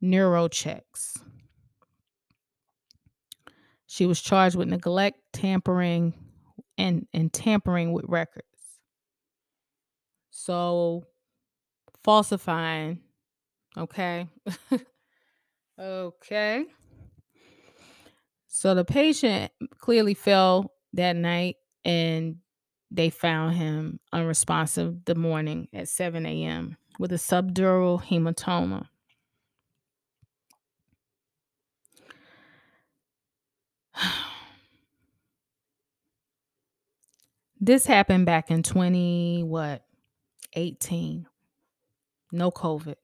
neuro 0.00 0.48
checks. 0.48 1.18
She 3.86 4.06
was 4.06 4.20
charged 4.20 4.56
with 4.56 4.68
neglect, 4.68 5.18
tampering, 5.32 6.14
and 6.78 7.06
and 7.12 7.32
tampering 7.32 7.92
with 7.92 8.04
records. 8.08 8.46
So 10.30 11.06
falsifying, 12.04 13.00
okay, 13.76 14.28
okay. 15.78 16.64
So 18.46 18.74
the 18.74 18.84
patient 18.84 19.52
clearly 19.78 20.14
fell 20.14 20.72
that 20.92 21.16
night 21.16 21.56
and 21.84 22.36
they 22.90 23.10
found 23.10 23.54
him 23.56 24.00
unresponsive 24.12 25.04
the 25.04 25.14
morning 25.14 25.68
at 25.72 25.88
7 25.88 26.26
a.m. 26.26 26.76
with 26.98 27.12
a 27.12 27.16
subdural 27.16 28.02
hematoma. 28.02 28.88
this 37.60 37.86
happened 37.86 38.26
back 38.26 38.50
in 38.50 38.62
20 38.62 39.44
what 39.44 39.84
18 40.54 41.26
no 42.32 42.50
covid 42.50 42.96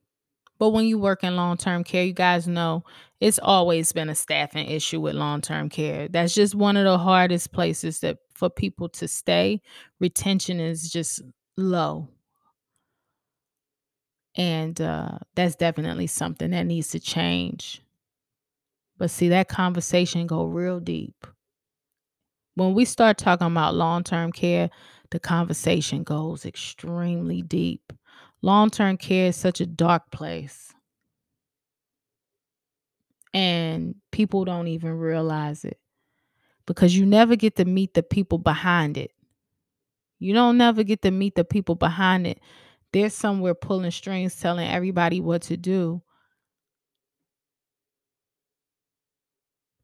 but 0.59 0.71
when 0.71 0.87
you 0.87 0.99
work 0.99 1.23
in 1.25 1.37
long-term 1.37 1.85
care 1.85 2.05
you 2.05 2.13
guys 2.13 2.47
know 2.49 2.85
it's 3.21 3.39
always 3.43 3.93
been 3.93 4.09
a 4.11 4.15
staffing 4.15 4.67
issue 4.69 5.01
with 5.01 5.15
long-term 5.15 5.69
care. 5.71 6.09
That's 6.09 6.35
just 6.35 6.55
one 6.55 6.77
of 6.77 6.85
the 6.85 6.99
hardest 6.99 7.53
places 7.53 8.01
that 8.01 8.19
for 8.35 8.51
people 8.51 8.89
to 8.91 9.09
stay. 9.09 9.63
Retention 10.01 10.61
is 10.61 10.91
just 10.91 11.23
low. 11.57 12.09
And 14.37 14.79
uh, 14.81 15.19
that's 15.35 15.57
definitely 15.57 16.07
something 16.07 16.51
that 16.51 16.65
needs 16.65 16.89
to 16.91 17.01
change. 17.01 17.83
But 18.99 19.11
see 19.11 19.29
that 19.31 19.49
conversation 19.49 20.27
go 20.27 20.45
real 20.45 20.81
deep. 20.81 21.27
When 22.55 22.75
we 22.75 22.85
start 22.85 23.19
talking 23.19 23.47
about 23.47 23.75
long-term 23.75 24.33
care 24.33 24.71
the 25.11 25.21
conversation 25.21 26.03
goes 26.03 26.45
extremely 26.45 27.41
deep 27.43 27.93
long-term 28.43 28.97
care 28.97 29.29
is 29.29 29.37
such 29.37 29.61
a 29.61 29.67
dark 29.67 30.11
place 30.11 30.73
and 33.37 33.95
people 34.13 34.47
don't 34.47 34.67
even 34.69 34.93
realize 34.93 35.63
it 35.65 35.79
because 36.67 36.97
you 36.97 37.05
never 37.05 37.37
get 37.37 37.57
to 37.57 37.67
meet 37.67 37.93
the 37.93 38.03
people 38.03 38.39
behind 38.39 38.97
it. 38.97 39.11
You 40.19 40.33
don't 40.33 40.57
never 40.57 40.83
get 40.83 41.03
to 41.03 41.11
meet 41.11 41.35
the 41.35 41.45
people 41.45 41.75
behind 41.75 42.27
it. 42.27 42.41
They're 42.95 43.11
somewhere 43.11 43.55
pulling 43.55 43.91
strings, 43.91 44.41
telling 44.41 44.67
everybody 44.67 45.21
what 45.21 45.43
to 45.43 45.59
do. 45.59 46.03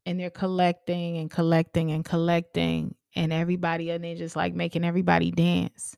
And 0.07 0.19
they're 0.19 0.31
collecting 0.31 1.17
and 1.17 1.29
collecting 1.29 1.91
and 1.91 2.03
collecting, 2.03 2.95
and 3.15 3.31
everybody, 3.31 3.91
and 3.91 4.03
they're 4.03 4.15
just 4.15 4.35
like 4.35 4.55
making 4.55 4.83
everybody 4.83 5.29
dance. 5.29 5.95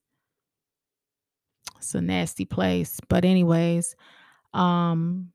It's 1.86 1.94
a 1.94 2.02
nasty 2.02 2.46
place. 2.46 3.00
But, 3.10 3.26
anyways, 3.26 3.96
um, 4.56 5.32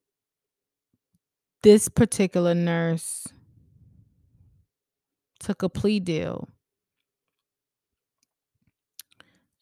this 1.62 1.88
particular 1.88 2.54
nurse 2.54 3.28
took 5.38 5.62
a 5.62 5.68
plea 5.68 6.00
deal. 6.00 6.48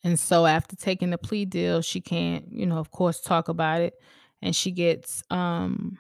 And 0.05 0.19
so 0.19 0.47
after 0.47 0.77
taking 0.77 1.11
the 1.11 1.19
plea 1.19 1.45
deal, 1.45 1.83
she 1.83 2.01
can't, 2.01 2.47
you 2.51 2.67
know, 2.67 2.79
of 2.79 2.91
course, 2.91 3.21
talk 3.21 3.49
about 3.49 3.83
it. 3.83 3.95
And 4.41 4.55
she 4.55 4.71
gets 4.71 5.23
um 5.31 5.99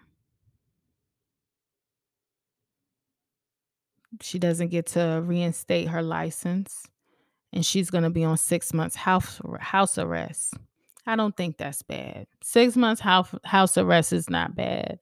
she 4.22 4.38
doesn't 4.38 4.68
get 4.68 4.86
to 4.86 5.22
reinstate 5.24 5.88
her 5.88 6.02
license 6.02 6.86
and 7.52 7.64
she's 7.64 7.90
going 7.90 8.04
to 8.04 8.10
be 8.10 8.24
on 8.24 8.38
6 8.38 8.74
months 8.74 8.96
house 8.96 9.40
house 9.60 9.98
arrest. 9.98 10.54
I 11.08 11.16
don't 11.16 11.34
think 11.34 11.56
that's 11.56 11.82
bad. 11.82 12.26
6 12.42 12.76
months 12.76 13.00
house 13.00 13.34
house 13.42 13.78
arrest 13.78 14.12
is 14.12 14.28
not 14.28 14.54
bad. 14.54 14.98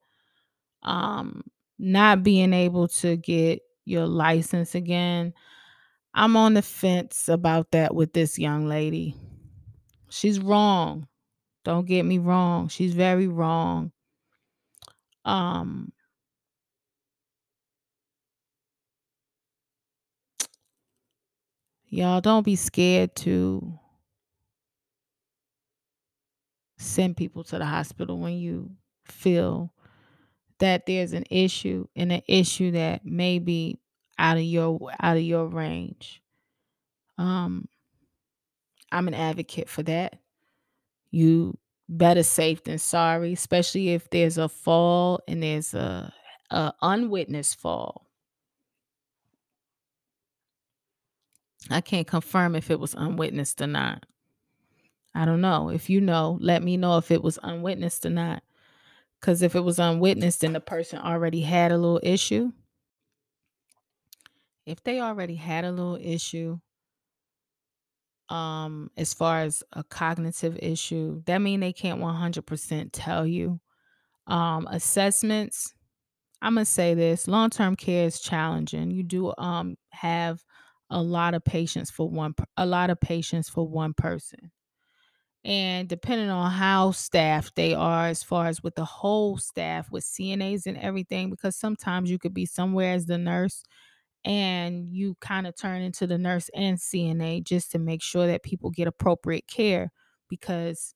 Um 0.84 1.42
not 1.78 2.22
being 2.22 2.52
able 2.52 2.86
to 2.88 3.16
get 3.16 3.60
your 3.84 4.06
license 4.06 4.76
again. 4.76 5.34
I'm 6.14 6.36
on 6.36 6.54
the 6.54 6.62
fence 6.62 7.28
about 7.28 7.72
that 7.72 7.94
with 7.94 8.12
this 8.12 8.38
young 8.38 8.68
lady. 8.68 9.16
She's 10.08 10.38
wrong. 10.40 11.08
Don't 11.64 11.86
get 11.86 12.04
me 12.04 12.18
wrong. 12.18 12.68
She's 12.68 12.94
very 12.94 13.26
wrong. 13.26 13.90
Um 15.24 15.92
Y'all 21.88 22.20
don't 22.20 22.44
be 22.44 22.56
scared 22.56 23.16
to 23.16 23.78
send 26.78 27.16
people 27.16 27.44
to 27.44 27.58
the 27.58 27.66
hospital 27.66 28.18
when 28.18 28.34
you 28.34 28.70
feel 29.04 29.72
that 30.58 30.86
there's 30.86 31.12
an 31.12 31.24
issue 31.30 31.86
and 31.96 32.12
an 32.12 32.22
issue 32.28 32.70
that 32.72 33.04
may 33.04 33.38
be 33.38 33.78
out 34.18 34.36
of 34.36 34.42
your 34.42 34.78
out 35.00 35.16
of 35.16 35.22
your 35.22 35.46
range. 35.46 36.22
Um 37.18 37.68
I'm 38.92 39.08
an 39.08 39.14
advocate 39.14 39.68
for 39.68 39.82
that. 39.84 40.18
You 41.10 41.58
better 41.88 42.22
safe 42.22 42.64
than 42.64 42.78
sorry, 42.78 43.32
especially 43.32 43.90
if 43.90 44.10
there's 44.10 44.38
a 44.38 44.48
fall 44.48 45.20
and 45.28 45.42
there's 45.42 45.74
a, 45.74 46.12
a 46.50 46.72
unwitnessed 46.82 47.58
fall. 47.58 48.06
I 51.70 51.80
can't 51.80 52.06
confirm 52.06 52.54
if 52.54 52.70
it 52.70 52.80
was 52.80 52.94
unwitnessed 52.94 53.60
or 53.60 53.66
not. 53.66 54.06
I 55.16 55.24
don't 55.24 55.40
know. 55.40 55.70
If 55.70 55.90
you 55.90 56.00
know, 56.00 56.38
let 56.40 56.62
me 56.62 56.76
know 56.76 56.98
if 56.98 57.10
it 57.10 57.24
was 57.24 57.40
unwitnessed 57.42 58.06
or 58.06 58.10
not. 58.10 58.44
Because 59.20 59.42
if 59.42 59.56
it 59.56 59.62
was 59.62 59.78
unwitnessed, 59.78 60.42
then 60.42 60.54
the 60.54 60.60
person 60.60 60.98
already 61.00 61.42
had 61.42 61.72
a 61.72 61.78
little 61.78 62.00
issue. 62.02 62.52
If 64.66 64.82
they 64.84 65.00
already 65.00 65.36
had 65.36 65.64
a 65.64 65.72
little 65.72 65.96
issue, 65.96 66.60
um, 68.28 68.90
as 68.96 69.14
far 69.14 69.40
as 69.42 69.62
a 69.72 69.84
cognitive 69.84 70.58
issue, 70.60 71.22
that 71.26 71.38
mean 71.38 71.60
they 71.60 71.72
can't 71.72 72.00
100% 72.00 72.90
tell 72.92 73.26
you. 73.26 73.60
Um, 74.28 74.68
assessments, 74.70 75.74
I'm 76.42 76.54
gonna 76.56 76.66
say 76.66 76.94
this: 76.94 77.28
long-term 77.28 77.76
care 77.76 78.06
is 78.06 78.20
challenging. 78.20 78.90
You 78.92 79.04
do 79.04 79.34
um 79.38 79.76
have 79.90 80.44
a 80.90 81.02
lot 81.02 81.34
of 81.34 81.44
patients 81.44 81.90
for 81.90 82.10
one 82.10 82.34
a 82.56 82.66
lot 82.66 82.90
of 82.90 83.00
patients 83.00 83.48
for 83.50 83.68
one 83.68 83.94
person. 83.94 84.52
And 85.46 85.88
depending 85.88 86.30
on 86.30 86.50
how 86.52 86.92
staffed 86.92 87.56
they 87.56 87.74
are, 87.74 88.08
as 88.08 88.24
far 88.24 88.48
as 88.48 88.62
with 88.64 88.76
the 88.76 88.84
whole 88.86 89.38
staff, 89.38 89.90
with 89.92 90.04
CNAs 90.04 90.66
and 90.66 90.78
everything, 90.78 91.30
because 91.30 91.56
sometimes 91.56 92.10
you 92.10 92.18
could 92.18 92.34
be 92.34 92.46
somewhere 92.46 92.94
as 92.94 93.06
the 93.06 93.18
nurse 93.18 93.64
and 94.24 94.88
you 94.92 95.16
kind 95.20 95.46
of 95.46 95.56
turn 95.56 95.82
into 95.82 96.06
the 96.06 96.18
nurse 96.18 96.50
and 96.54 96.78
CNA 96.80 97.42
just 97.42 97.70
to 97.72 97.78
make 97.78 98.02
sure 98.02 98.26
that 98.26 98.42
people 98.42 98.70
get 98.70 98.88
appropriate 98.88 99.46
care 99.46 99.92
because 100.28 100.94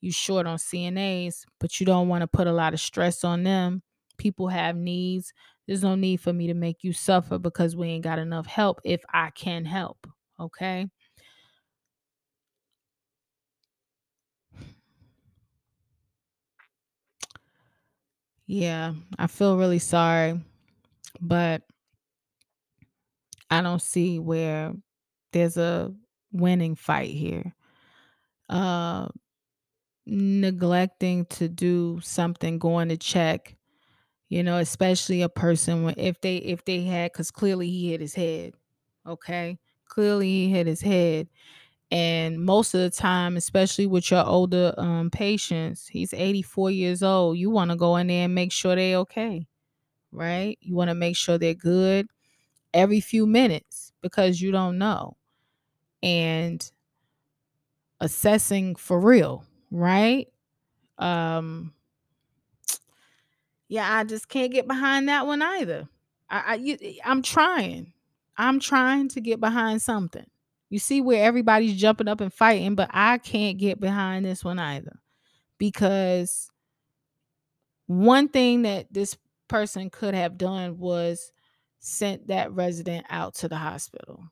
you 0.00 0.12
short 0.12 0.46
on 0.46 0.58
CNAs, 0.58 1.44
but 1.60 1.80
you 1.80 1.86
don't 1.86 2.08
want 2.08 2.22
to 2.22 2.28
put 2.28 2.46
a 2.46 2.52
lot 2.52 2.74
of 2.74 2.80
stress 2.80 3.24
on 3.24 3.44
them. 3.44 3.82
People 4.18 4.48
have 4.48 4.76
needs. 4.76 5.32
There's 5.66 5.82
no 5.82 5.94
need 5.94 6.18
for 6.18 6.32
me 6.32 6.46
to 6.48 6.54
make 6.54 6.84
you 6.84 6.92
suffer 6.92 7.38
because 7.38 7.76
we 7.76 7.88
ain't 7.88 8.04
got 8.04 8.18
enough 8.18 8.46
help 8.46 8.80
if 8.84 9.02
I 9.12 9.30
can 9.30 9.64
help. 9.66 10.06
Okay. 10.40 10.88
Yeah, 18.52 18.94
I 19.16 19.28
feel 19.28 19.56
really 19.56 19.78
sorry, 19.78 20.40
but 21.20 21.62
I 23.50 23.60
don't 23.62 23.82
see 23.82 24.18
where 24.18 24.72
there's 25.32 25.56
a 25.56 25.92
winning 26.32 26.76
fight 26.76 27.10
here. 27.10 27.54
Uh 28.48 29.08
neglecting 30.06 31.26
to 31.26 31.48
do 31.48 32.00
something, 32.02 32.58
going 32.58 32.88
to 32.90 32.96
check, 32.96 33.56
you 34.28 34.42
know, 34.42 34.58
especially 34.58 35.22
a 35.22 35.28
person 35.30 35.94
if 35.98 36.20
they 36.22 36.36
if 36.38 36.64
they 36.64 36.82
had 36.84 37.12
cuz 37.14 37.30
clearly 37.30 37.68
he 37.70 37.90
hit 37.92 38.00
his 38.00 38.14
head. 38.14 38.54
Okay? 39.06 39.58
Clearly 39.86 40.28
he 40.28 40.50
hit 40.50 40.66
his 40.66 40.82
head. 40.82 41.28
And 41.90 42.44
most 42.44 42.74
of 42.74 42.80
the 42.80 42.90
time, 42.90 43.36
especially 43.36 43.86
with 43.86 44.10
your 44.10 44.24
older 44.26 44.74
um 44.78 45.10
patients, 45.10 45.88
he's 45.88 46.14
84 46.14 46.70
years 46.70 47.02
old. 47.02 47.38
You 47.38 47.50
want 47.50 47.70
to 47.70 47.76
go 47.76 47.96
in 47.96 48.06
there 48.08 48.24
and 48.26 48.34
make 48.34 48.52
sure 48.52 48.76
they're 48.76 48.98
okay, 48.98 49.46
right? 50.12 50.58
You 50.62 50.74
want 50.74 50.90
to 50.90 50.96
make 50.96 51.16
sure 51.16 51.38
they're 51.38 51.54
good 51.54 52.08
every 52.74 53.00
few 53.00 53.26
minutes 53.26 53.92
because 54.02 54.40
you 54.40 54.52
don't 54.52 54.78
know. 54.78 55.16
And 56.02 56.70
assessing 58.00 58.74
for 58.76 58.98
real, 59.00 59.44
right? 59.70 60.28
Um 60.98 61.74
yeah, 63.68 63.94
I 63.96 64.04
just 64.04 64.28
can't 64.28 64.52
get 64.52 64.66
behind 64.66 65.08
that 65.08 65.26
one 65.26 65.42
either. 65.42 65.88
I, 66.28 66.56
I 66.56 66.98
I'm 67.04 67.22
trying. 67.22 67.92
I'm 68.36 68.58
trying 68.60 69.08
to 69.10 69.20
get 69.20 69.40
behind 69.40 69.82
something. 69.82 70.29
You 70.70 70.78
see 70.78 71.00
where 71.00 71.24
everybody's 71.24 71.78
jumping 71.78 72.08
up 72.08 72.20
and 72.20 72.32
fighting, 72.32 72.76
but 72.76 72.88
I 72.92 73.18
can't 73.18 73.58
get 73.58 73.80
behind 73.80 74.24
this 74.24 74.44
one 74.44 74.58
either. 74.58 74.98
Because 75.58 76.50
one 77.86 78.28
thing 78.28 78.62
that 78.62 78.92
this 78.92 79.16
person 79.48 79.90
could 79.90 80.14
have 80.14 80.38
done 80.38 80.78
was 80.78 81.32
sent 81.80 82.28
that 82.28 82.52
resident 82.52 83.06
out 83.10 83.34
to 83.34 83.48
the 83.48 83.56
hospital. 83.56 84.24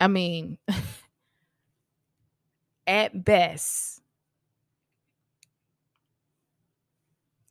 I 0.00 0.08
mean, 0.08 0.58
at 2.86 3.24
best, 3.24 4.00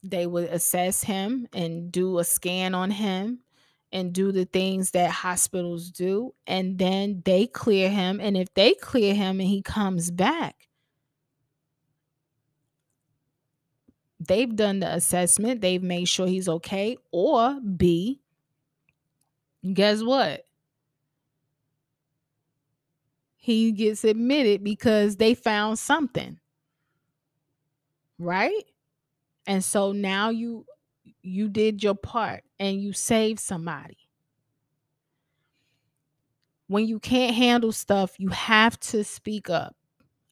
they 0.04 0.28
would 0.28 0.50
assess 0.50 1.04
him 1.04 1.48
and 1.54 1.92
do 1.92 2.20
a 2.20 2.24
scan 2.24 2.76
on 2.76 2.92
him 2.92 3.40
and 3.92 4.12
do 4.12 4.32
the 4.32 4.46
things 4.46 4.92
that 4.92 5.10
hospitals 5.10 5.90
do. 5.90 6.34
And 6.46 6.78
then 6.78 7.22
they 7.26 7.48
clear 7.48 7.90
him. 7.90 8.20
And 8.20 8.36
if 8.36 8.54
they 8.54 8.74
clear 8.74 9.14
him 9.14 9.40
and 9.40 9.48
he 9.48 9.62
comes 9.62 10.12
back, 10.12 10.68
they've 14.20 14.54
done 14.54 14.80
the 14.80 14.94
assessment, 14.94 15.62
they've 15.62 15.84
made 15.84 16.10
sure 16.10 16.28
he's 16.28 16.50
okay. 16.50 16.98
Or 17.12 17.60
B, 17.62 18.20
guess 19.74 20.04
what? 20.04 20.46
He 23.38 23.72
gets 23.74 24.04
admitted 24.04 24.64
because 24.64 25.18
they 25.18 25.34
found 25.34 25.78
something. 25.78 26.40
Right? 28.18 28.64
And 29.48 29.64
so 29.64 29.92
now 29.92 30.30
you 30.30 30.66
you 31.22 31.50
did 31.50 31.84
your 31.84 31.96
part 31.96 32.44
and 32.60 32.82
you 32.82 32.94
saved 32.94 33.40
somebody. 33.40 33.98
When 36.68 36.88
you 36.88 37.00
can't 37.00 37.36
handle 37.36 37.72
stuff, 37.72 38.16
you 38.18 38.30
have 38.30 38.80
to 38.82 39.04
speak 39.04 39.50
up. 39.50 39.76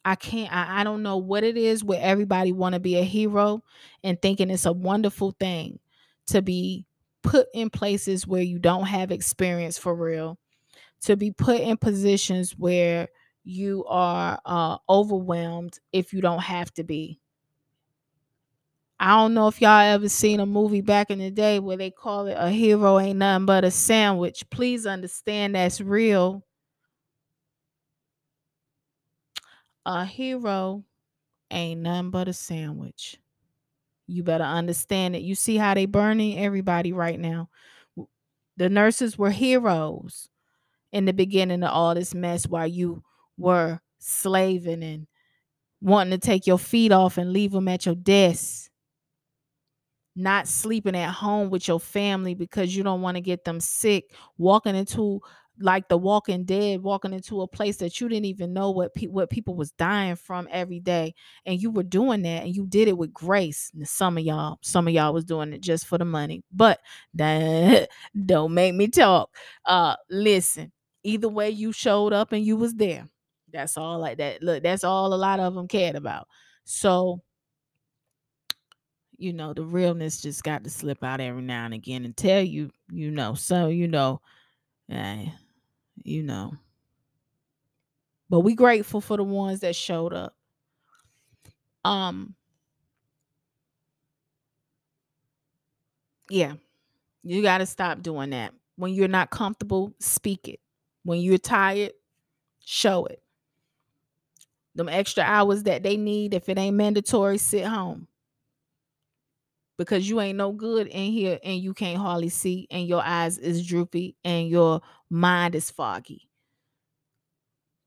I 0.04 0.16
can't 0.16 0.52
I, 0.52 0.80
I 0.80 0.84
don't 0.84 1.02
know 1.02 1.18
what 1.18 1.44
it 1.44 1.56
is 1.56 1.84
where 1.84 2.00
everybody 2.02 2.52
want 2.52 2.74
to 2.74 2.80
be 2.80 2.98
a 2.98 3.04
hero 3.04 3.62
and 4.04 4.20
thinking 4.22 4.50
it's 4.50 4.66
a 4.66 4.72
wonderful 4.72 5.32
thing 5.38 5.80
to 6.28 6.42
be 6.42 6.86
put 7.22 7.48
in 7.54 7.70
places 7.70 8.26
where 8.26 8.42
you 8.42 8.58
don't 8.58 8.86
have 8.86 9.12
experience 9.12 9.78
for 9.78 9.94
real, 9.94 10.38
to 11.02 11.16
be 11.16 11.32
put 11.32 11.60
in 11.60 11.78
positions 11.78 12.52
where 12.58 13.08
you 13.44 13.86
are 13.88 14.40
uh, 14.46 14.78
overwhelmed 14.90 15.80
if 15.92 16.12
you 16.14 16.22
don't 16.22 16.42
have 16.42 16.74
to 16.74 16.84
be. 16.84 17.21
I 19.02 19.16
don't 19.16 19.34
know 19.34 19.48
if 19.48 19.60
y'all 19.60 19.80
ever 19.80 20.08
seen 20.08 20.38
a 20.38 20.46
movie 20.46 20.80
back 20.80 21.10
in 21.10 21.18
the 21.18 21.32
day 21.32 21.58
where 21.58 21.76
they 21.76 21.90
call 21.90 22.28
it 22.28 22.36
a 22.38 22.50
hero 22.50 23.00
ain't 23.00 23.18
nothing 23.18 23.46
but 23.46 23.64
a 23.64 23.70
sandwich. 23.72 24.48
Please 24.48 24.86
understand 24.86 25.56
that's 25.56 25.80
real. 25.80 26.44
A 29.84 30.04
hero 30.04 30.84
ain't 31.50 31.80
nothing 31.80 32.12
but 32.12 32.28
a 32.28 32.32
sandwich. 32.32 33.18
You 34.06 34.22
better 34.22 34.44
understand 34.44 35.16
it. 35.16 35.22
You 35.22 35.34
see 35.34 35.56
how 35.56 35.74
they 35.74 35.86
burning 35.86 36.38
everybody 36.38 36.92
right 36.92 37.18
now. 37.18 37.48
The 38.56 38.68
nurses 38.68 39.18
were 39.18 39.32
heroes 39.32 40.28
in 40.92 41.06
the 41.06 41.12
beginning 41.12 41.64
of 41.64 41.72
all 41.72 41.96
this 41.96 42.14
mess 42.14 42.46
while 42.46 42.68
you 42.68 43.02
were 43.36 43.80
slaving 43.98 44.84
and 44.84 45.08
wanting 45.80 46.12
to 46.12 46.24
take 46.24 46.46
your 46.46 46.58
feet 46.58 46.92
off 46.92 47.18
and 47.18 47.32
leave 47.32 47.50
them 47.50 47.66
at 47.66 47.84
your 47.84 47.96
desk 47.96 48.68
not 50.14 50.46
sleeping 50.48 50.96
at 50.96 51.10
home 51.10 51.50
with 51.50 51.66
your 51.68 51.80
family 51.80 52.34
because 52.34 52.74
you 52.76 52.82
don't 52.82 53.02
want 53.02 53.16
to 53.16 53.20
get 53.20 53.44
them 53.44 53.60
sick, 53.60 54.14
walking 54.38 54.74
into 54.76 55.20
like 55.60 55.88
the 55.88 55.96
walking 55.96 56.44
dead 56.44 56.82
walking 56.82 57.12
into 57.12 57.42
a 57.42 57.46
place 57.46 57.76
that 57.76 58.00
you 58.00 58.08
didn't 58.08 58.24
even 58.24 58.52
know 58.52 58.70
what 58.70 58.94
pe- 58.94 59.06
what 59.06 59.30
people 59.30 59.54
was 59.54 59.70
dying 59.72 60.16
from 60.16 60.48
every 60.50 60.80
day 60.80 61.14
and 61.46 61.60
you 61.60 61.70
were 61.70 61.82
doing 61.82 62.22
that 62.22 62.42
and 62.44 62.56
you 62.56 62.66
did 62.66 62.88
it 62.88 62.96
with 62.96 63.12
grace. 63.12 63.70
Some 63.84 64.16
of 64.18 64.24
y'all 64.24 64.58
some 64.62 64.88
of 64.88 64.94
y'all 64.94 65.12
was 65.12 65.24
doing 65.24 65.52
it 65.52 65.60
just 65.60 65.86
for 65.86 65.98
the 65.98 66.04
money 66.04 66.42
but 66.52 66.80
that 67.14 67.88
don't 68.26 68.54
make 68.54 68.74
me 68.74 68.88
talk. 68.88 69.34
Uh 69.64 69.96
listen 70.10 70.72
either 71.04 71.28
way 71.28 71.50
you 71.50 71.72
showed 71.72 72.12
up 72.12 72.32
and 72.32 72.44
you 72.44 72.56
was 72.56 72.74
there 72.74 73.08
that's 73.52 73.76
all 73.76 73.98
like 73.98 74.18
that 74.18 74.42
look 74.42 74.62
that's 74.62 74.84
all 74.84 75.12
a 75.12 75.16
lot 75.16 75.40
of 75.40 75.54
them 75.54 75.68
cared 75.68 75.96
about. 75.96 76.26
So 76.64 77.20
you 79.22 79.32
know, 79.32 79.54
the 79.54 79.62
realness 79.62 80.20
just 80.20 80.42
got 80.42 80.64
to 80.64 80.70
slip 80.70 81.04
out 81.04 81.20
every 81.20 81.42
now 81.42 81.64
and 81.64 81.74
again 81.74 82.04
and 82.04 82.16
tell 82.16 82.42
you, 82.42 82.70
you 82.90 83.10
know, 83.10 83.34
so 83.34 83.68
you 83.68 83.86
know, 83.86 84.20
eh, 84.90 85.26
you 86.04 86.22
know. 86.22 86.54
But 88.28 88.40
we 88.40 88.54
grateful 88.54 89.00
for 89.00 89.16
the 89.16 89.22
ones 89.24 89.60
that 89.60 89.76
showed 89.76 90.12
up. 90.12 90.34
Um 91.84 92.34
yeah. 96.30 96.54
You 97.22 97.42
got 97.42 97.58
to 97.58 97.66
stop 97.66 98.02
doing 98.02 98.30
that. 98.30 98.54
When 98.76 98.94
you're 98.94 99.08
not 99.08 99.30
comfortable, 99.30 99.94
speak 100.00 100.48
it. 100.48 100.60
When 101.04 101.20
you're 101.20 101.38
tired, 101.38 101.92
show 102.64 103.06
it. 103.06 103.22
Them 104.74 104.88
extra 104.88 105.22
hours 105.24 105.64
that 105.64 105.82
they 105.82 105.96
need, 105.96 106.34
if 106.34 106.48
it 106.48 106.58
ain't 106.58 106.76
mandatory, 106.76 107.38
sit 107.38 107.66
home 107.66 108.08
because 109.82 110.08
you 110.08 110.20
ain't 110.20 110.38
no 110.38 110.52
good 110.52 110.86
in 110.86 111.12
here 111.12 111.38
and 111.42 111.60
you 111.60 111.74
can't 111.74 111.98
hardly 111.98 112.28
see 112.28 112.68
and 112.70 112.86
your 112.86 113.02
eyes 113.02 113.38
is 113.38 113.66
droopy 113.66 114.16
and 114.24 114.48
your 114.48 114.80
mind 115.10 115.54
is 115.54 115.70
foggy. 115.70 116.28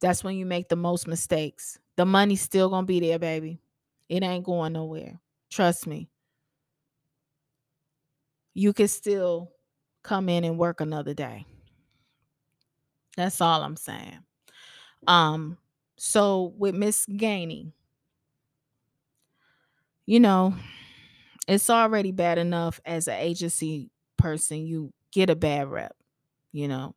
That's 0.01 0.23
when 0.23 0.35
you 0.35 0.45
make 0.45 0.67
the 0.67 0.75
most 0.75 1.07
mistakes. 1.07 1.79
The 1.95 2.05
money's 2.05 2.41
still 2.41 2.69
gonna 2.69 2.85
be 2.85 2.99
there, 2.99 3.17
baby. 3.17 3.61
It 4.09 4.23
ain't 4.23 4.43
going 4.43 4.73
nowhere. 4.73 5.19
Trust 5.49 5.87
me. 5.87 6.09
You 8.53 8.73
can 8.73 8.87
still 8.87 9.51
come 10.03 10.29
in 10.29 10.43
and 10.43 10.57
work 10.57 10.81
another 10.81 11.13
day. 11.13 11.45
That's 13.15 13.39
all 13.39 13.63
I'm 13.63 13.77
saying. 13.77 14.19
Um, 15.07 15.57
so 15.95 16.53
with 16.57 16.75
Miss 16.75 17.05
Gainey, 17.05 17.71
you 20.05 20.19
know, 20.19 20.53
it's 21.47 21.69
already 21.69 22.11
bad 22.11 22.37
enough 22.37 22.79
as 22.85 23.07
an 23.07 23.19
agency 23.19 23.89
person, 24.17 24.65
you 24.65 24.93
get 25.11 25.29
a 25.29 25.35
bad 25.35 25.67
rep, 25.69 25.95
you 26.51 26.67
know. 26.67 26.95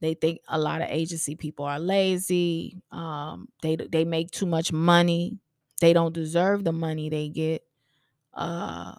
They 0.00 0.14
think 0.14 0.40
a 0.48 0.58
lot 0.58 0.82
of 0.82 0.88
agency 0.90 1.36
people 1.36 1.64
are 1.64 1.78
lazy. 1.78 2.76
Um, 2.90 3.48
they 3.62 3.76
they 3.76 4.04
make 4.04 4.30
too 4.32 4.46
much 4.46 4.72
money. 4.72 5.38
They 5.80 5.92
don't 5.92 6.14
deserve 6.14 6.64
the 6.64 6.72
money 6.72 7.08
they 7.08 7.28
get. 7.28 7.62
Uh, 8.34 8.94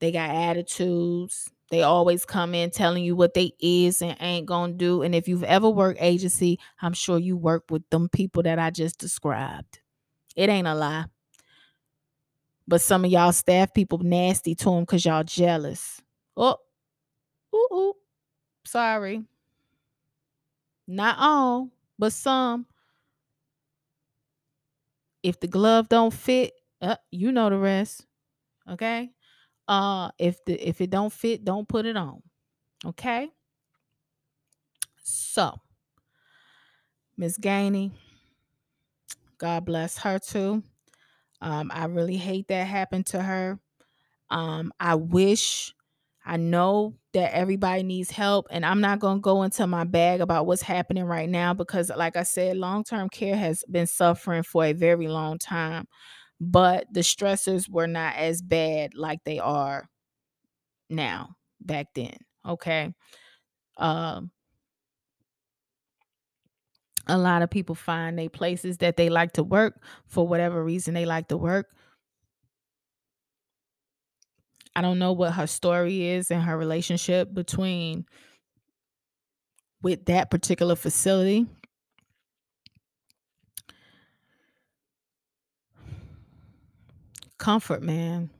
they 0.00 0.12
got 0.12 0.30
attitudes. 0.30 1.50
They 1.70 1.82
always 1.82 2.24
come 2.24 2.54
in 2.54 2.70
telling 2.70 3.04
you 3.04 3.16
what 3.16 3.34
they 3.34 3.52
is 3.60 4.02
and 4.02 4.16
ain't 4.20 4.46
gonna 4.46 4.74
do. 4.74 5.02
And 5.02 5.14
if 5.14 5.28
you've 5.28 5.44
ever 5.44 5.70
worked 5.70 6.02
agency, 6.02 6.58
I'm 6.80 6.92
sure 6.92 7.18
you 7.18 7.36
work 7.36 7.64
with 7.70 7.88
them 7.90 8.08
people 8.08 8.42
that 8.44 8.58
I 8.58 8.70
just 8.70 8.98
described. 8.98 9.80
It 10.36 10.48
ain't 10.50 10.66
a 10.68 10.74
lie. 10.74 11.06
But 12.72 12.80
some 12.80 13.04
of 13.04 13.10
y'all 13.10 13.32
staff 13.32 13.74
people 13.74 13.98
nasty 13.98 14.54
to 14.54 14.64
them 14.64 14.80
because 14.80 15.04
y'all 15.04 15.24
jealous. 15.24 16.00
Oh, 16.34 16.56
ooh, 17.54 17.68
ooh. 17.70 17.94
Sorry. 18.64 19.22
Not 20.88 21.16
all, 21.18 21.68
but 21.98 22.14
some. 22.14 22.64
If 25.22 25.38
the 25.38 25.48
glove 25.48 25.90
don't 25.90 26.14
fit, 26.14 26.54
uh, 26.80 26.96
you 27.10 27.30
know 27.30 27.50
the 27.50 27.58
rest. 27.58 28.06
Okay. 28.66 29.10
Uh, 29.68 30.10
if 30.18 30.42
the 30.46 30.54
if 30.54 30.80
it 30.80 30.88
don't 30.88 31.12
fit, 31.12 31.44
don't 31.44 31.68
put 31.68 31.84
it 31.84 31.98
on. 31.98 32.22
Okay. 32.86 33.28
So, 35.02 35.60
Miss 37.18 37.36
Gainey, 37.36 37.90
God 39.36 39.66
bless 39.66 39.98
her 39.98 40.18
too. 40.18 40.62
Um, 41.42 41.72
I 41.74 41.86
really 41.86 42.18
hate 42.18 42.48
that 42.48 42.68
happened 42.68 43.06
to 43.08 43.22
her. 43.22 43.60
Um, 44.30 44.72
I 44.80 44.94
wish 44.96 45.74
I 46.24 46.36
know 46.36 46.96
that 47.14 47.34
everybody 47.34 47.82
needs 47.82 48.10
help, 48.10 48.46
and 48.50 48.64
I'm 48.66 48.80
not 48.80 49.00
going 49.00 49.18
to 49.18 49.22
go 49.22 49.42
into 49.42 49.66
my 49.66 49.84
bag 49.84 50.20
about 50.20 50.46
what's 50.46 50.62
happening 50.62 51.04
right 51.04 51.28
now 51.28 51.54
because, 51.54 51.90
like 51.96 52.16
I 52.16 52.24
said, 52.24 52.56
long 52.56 52.84
term 52.84 53.08
care 53.08 53.36
has 53.36 53.64
been 53.70 53.86
suffering 53.86 54.42
for 54.44 54.64
a 54.64 54.72
very 54.72 55.08
long 55.08 55.38
time, 55.38 55.86
but 56.40 56.86
the 56.92 57.00
stressors 57.00 57.68
were 57.68 57.88
not 57.88 58.16
as 58.16 58.42
bad 58.42 58.94
like 58.94 59.20
they 59.24 59.38
are 59.40 59.88
now 60.90 61.36
back 61.60 61.86
then. 61.94 62.16
Okay. 62.46 62.92
Um, 63.78 64.30
a 67.06 67.18
lot 67.18 67.42
of 67.42 67.50
people 67.50 67.74
find 67.74 68.18
they 68.18 68.28
places 68.28 68.78
that 68.78 68.96
they 68.96 69.08
like 69.08 69.32
to 69.32 69.42
work 69.42 69.82
for 70.06 70.26
whatever 70.26 70.62
reason 70.62 70.94
they 70.94 71.04
like 71.06 71.28
to 71.28 71.36
work 71.36 71.66
I 74.74 74.80
don't 74.80 74.98
know 74.98 75.12
what 75.12 75.32
her 75.32 75.46
story 75.46 76.06
is 76.08 76.30
and 76.30 76.42
her 76.42 76.56
relationship 76.56 77.32
between 77.34 78.06
with 79.82 80.06
that 80.06 80.30
particular 80.30 80.76
facility. 80.76 81.46
Comfort, 87.38 87.82
man. 87.82 88.30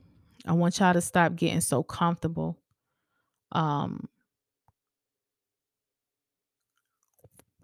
I 0.45 0.53
want 0.53 0.79
y'all 0.79 0.93
to 0.93 1.01
stop 1.01 1.35
getting 1.35 1.61
so 1.61 1.83
comfortable. 1.83 2.57
Um 3.51 4.07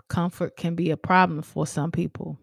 comfort 0.10 0.58
can 0.58 0.76
be 0.76 0.92
a 0.92 0.98
problem 0.98 1.42
for 1.42 1.66
some 1.66 1.92
people. 1.92 2.38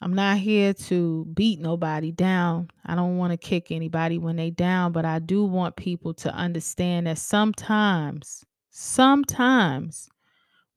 I'm 0.00 0.14
not 0.14 0.38
here 0.38 0.74
to 0.74 1.24
beat 1.34 1.60
nobody 1.60 2.12
down. 2.12 2.70
I 2.86 2.94
don't 2.94 3.16
want 3.16 3.32
to 3.32 3.36
kick 3.36 3.72
anybody 3.72 4.16
when 4.18 4.36
they 4.36 4.50
down, 4.50 4.92
but 4.92 5.04
I 5.04 5.18
do 5.18 5.44
want 5.44 5.76
people 5.76 6.14
to 6.14 6.32
understand 6.32 7.08
that 7.08 7.18
sometimes, 7.18 8.44
sometimes 8.70 10.08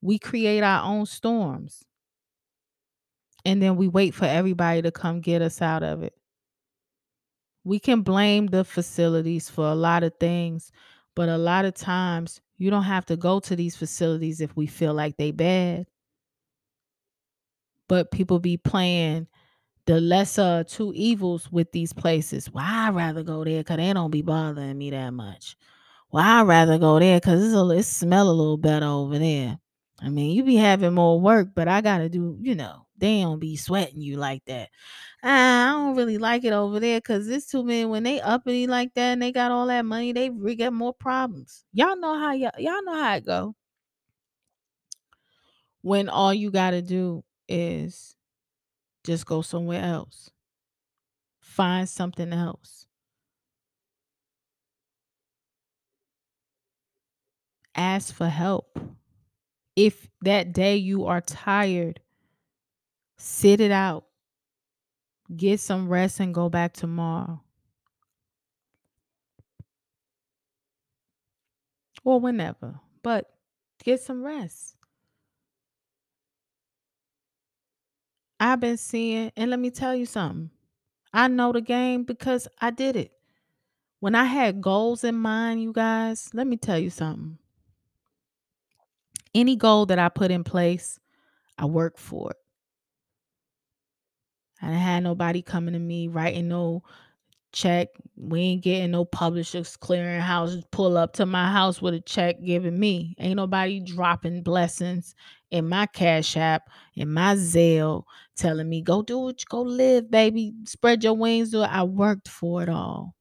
we 0.02 0.18
create 0.18 0.64
our 0.64 0.84
own 0.84 1.06
storms. 1.06 1.86
And 3.46 3.62
then 3.62 3.76
we 3.76 3.88
wait 3.88 4.14
for 4.16 4.26
everybody 4.26 4.82
to 4.82 4.92
come 4.92 5.22
get 5.22 5.42
us 5.42 5.62
out 5.62 5.84
of 5.84 6.02
it. 6.02 6.14
We 7.64 7.80
can 7.80 8.02
blame 8.02 8.48
the 8.48 8.64
facilities 8.64 9.50
for 9.50 9.68
a 9.68 9.76
lot 9.76 10.04
of 10.04 10.14
things, 10.20 10.72
but 11.16 11.30
a 11.30 11.38
lot 11.38 11.66
of 11.66 11.76
times 11.76 12.42
you 12.62 12.70
don't 12.70 12.84
have 12.84 13.06
to 13.08 13.18
go 13.18 13.40
to 13.40 13.56
these 13.56 13.76
facilities 13.76 14.42
if 14.42 14.56
we 14.56 14.68
feel 14.68 14.94
like 14.94 15.18
they 15.18 15.32
bad 15.32 15.86
but 17.92 18.10
people 18.10 18.40
be 18.40 18.56
playing 18.56 19.28
the 19.86 20.00
lesser 20.00 20.64
two 20.64 20.94
evils 20.96 21.52
with 21.52 21.70
these 21.74 21.92
places. 21.92 22.50
Well, 22.50 22.64
I'd 22.66 22.96
rather 22.96 23.22
go 23.22 23.44
there 23.44 23.60
because 23.60 23.78
they 23.78 23.92
don't 23.92 24.12
be 24.12 24.22
bothering 24.22 24.78
me 24.78 24.92
that 24.92 25.12
much. 25.12 25.58
Well, 26.12 26.24
I'd 26.24 26.48
rather 26.48 26.78
go 26.78 27.00
there 27.00 27.20
because 27.20 27.44
it's 27.44 27.54
a 27.54 27.70
it 27.78 27.84
smell 27.84 28.30
a 28.30 28.32
little 28.32 28.56
better 28.56 28.86
over 28.86 29.20
there. 29.20 29.60
I 30.02 30.08
mean, 30.08 30.32
you 30.32 30.44
be 30.46 30.56
having 30.56 30.94
more 30.94 31.20
work, 31.20 31.50
but 31.54 31.68
I 31.68 31.82
gotta 31.82 32.08
do, 32.08 32.38
you 32.40 32.56
know, 32.56 32.86
they 33.02 33.22
don't 33.24 33.40
be 33.40 33.58
sweating 33.58 34.02
you 34.02 34.18
like 34.18 34.46
that. 34.48 34.70
Ah, 35.24 35.70
I 35.70 35.74
don't 35.74 35.98
really 35.98 36.20
like 36.20 36.46
it 36.46 36.54
over 36.54 36.80
there 36.80 37.00
because 37.00 37.30
it's 37.30 37.48
too 37.48 37.64
many 37.66 37.86
when 37.86 38.04
they 38.04 38.22
uppity 38.22 38.68
like 38.68 38.94
that 38.96 39.14
and 39.14 39.24
they 39.24 39.34
got 39.34 39.52
all 39.52 39.68
that 39.68 39.86
money, 39.86 40.14
they 40.14 40.30
re- 40.32 40.56
get 40.56 40.74
more 40.74 40.94
problems. 40.94 41.66
Y'all 41.74 41.98
know 41.98 42.18
how 42.20 42.34
y'all, 42.34 42.52
y'all 42.60 42.84
know 42.86 42.96
how 43.04 43.16
it 43.18 43.26
go. 43.26 43.56
When 45.84 46.10
all 46.10 46.34
you 46.34 46.52
gotta 46.52 46.82
do 46.82 47.24
is 47.48 48.16
just 49.04 49.26
go 49.26 49.42
somewhere 49.42 49.84
else. 49.84 50.32
Find 51.42 51.90
something 51.90 52.32
else. 52.34 52.88
Ask 57.76 58.14
for 58.14 58.28
help. 58.30 58.80
If 59.76 60.10
that 60.22 60.54
day 60.54 60.78
you 60.78 61.06
are 61.08 61.22
tired, 61.22 62.00
sit 63.22 63.62
it 63.62 63.72
out. 63.72 64.06
Get 65.36 65.60
some 65.60 65.88
rest 65.88 66.20
and 66.20 66.34
go 66.34 66.50
back 66.50 66.74
tomorrow. 66.74 67.42
Or 72.04 72.20
whenever. 72.20 72.80
But 73.04 73.30
get 73.84 74.02
some 74.02 74.24
rest. 74.24 74.76
I've 78.40 78.60
been 78.60 78.78
seeing, 78.78 79.32
and 79.38 79.52
let 79.52 79.60
me 79.60 79.70
tell 79.70 79.94
you 79.96 80.08
something. 80.08 80.50
I 81.14 81.28
know 81.28 81.52
the 81.52 81.62
game 81.62 82.04
because 82.04 82.48
I 82.60 82.72
did 82.72 82.96
it. 82.96 83.12
When 84.00 84.16
I 84.16 84.24
had 84.24 84.62
goals 84.62 85.04
in 85.04 85.14
mind, 85.14 85.62
you 85.62 85.74
guys, 85.74 86.32
let 86.34 86.48
me 86.48 86.58
tell 86.58 86.80
you 86.80 86.90
something. 86.90 87.38
Any 89.36 89.56
goal 89.56 89.86
that 89.86 90.00
I 90.00 90.10
put 90.10 90.32
in 90.32 90.44
place, 90.44 91.00
I 91.60 91.66
work 91.66 92.00
for 92.00 92.32
it. 92.32 92.41
I 94.62 94.68
didn't 94.68 94.82
have 94.82 95.04
nobody 95.04 95.42
coming 95.42 95.74
to 95.74 95.80
me 95.80 96.08
writing 96.08 96.48
no 96.48 96.84
check. 97.52 97.90
We 98.16 98.42
ain't 98.42 98.64
getting 98.64 98.92
no 98.92 99.06
publishers 99.06 99.76
clearing 99.76 100.22
houses 100.22 100.64
pull 100.72 100.98
up 100.98 101.14
to 101.14 101.26
my 101.26 101.52
house 101.52 101.82
with 101.82 101.94
a 101.94 102.02
check 102.02 102.38
giving 102.44 102.80
me. 102.80 103.16
Ain't 103.20 103.36
nobody 103.36 103.80
dropping 103.80 104.44
blessings 104.44 105.16
in 105.50 105.68
my 105.68 105.86
cash 105.88 106.38
app, 106.38 106.70
in 106.96 107.12
my 107.12 107.36
Zelle, 107.36 108.04
telling 108.38 108.70
me 108.70 108.82
go 108.82 109.02
do 109.02 109.30
it, 109.30 109.44
go 109.50 109.62
live, 109.62 110.10
baby. 110.10 110.54
Spread 110.66 111.04
your 111.04 111.14
wings. 111.14 111.52
Do 111.52 111.64
it. 111.64 111.68
I 111.68 111.84
worked 111.84 112.28
for 112.28 112.64
it 112.64 112.70
all. 112.70 113.16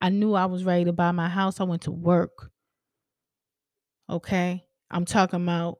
I 0.00 0.10
knew 0.10 0.34
I 0.34 0.46
was 0.46 0.64
ready 0.64 0.84
to 0.84 0.92
buy 0.92 1.12
my 1.12 1.28
house. 1.28 1.60
I 1.60 1.64
went 1.64 1.82
to 1.82 1.90
work. 1.90 2.50
Okay. 4.08 4.64
I'm 4.90 5.04
talking 5.04 5.42
about 5.42 5.78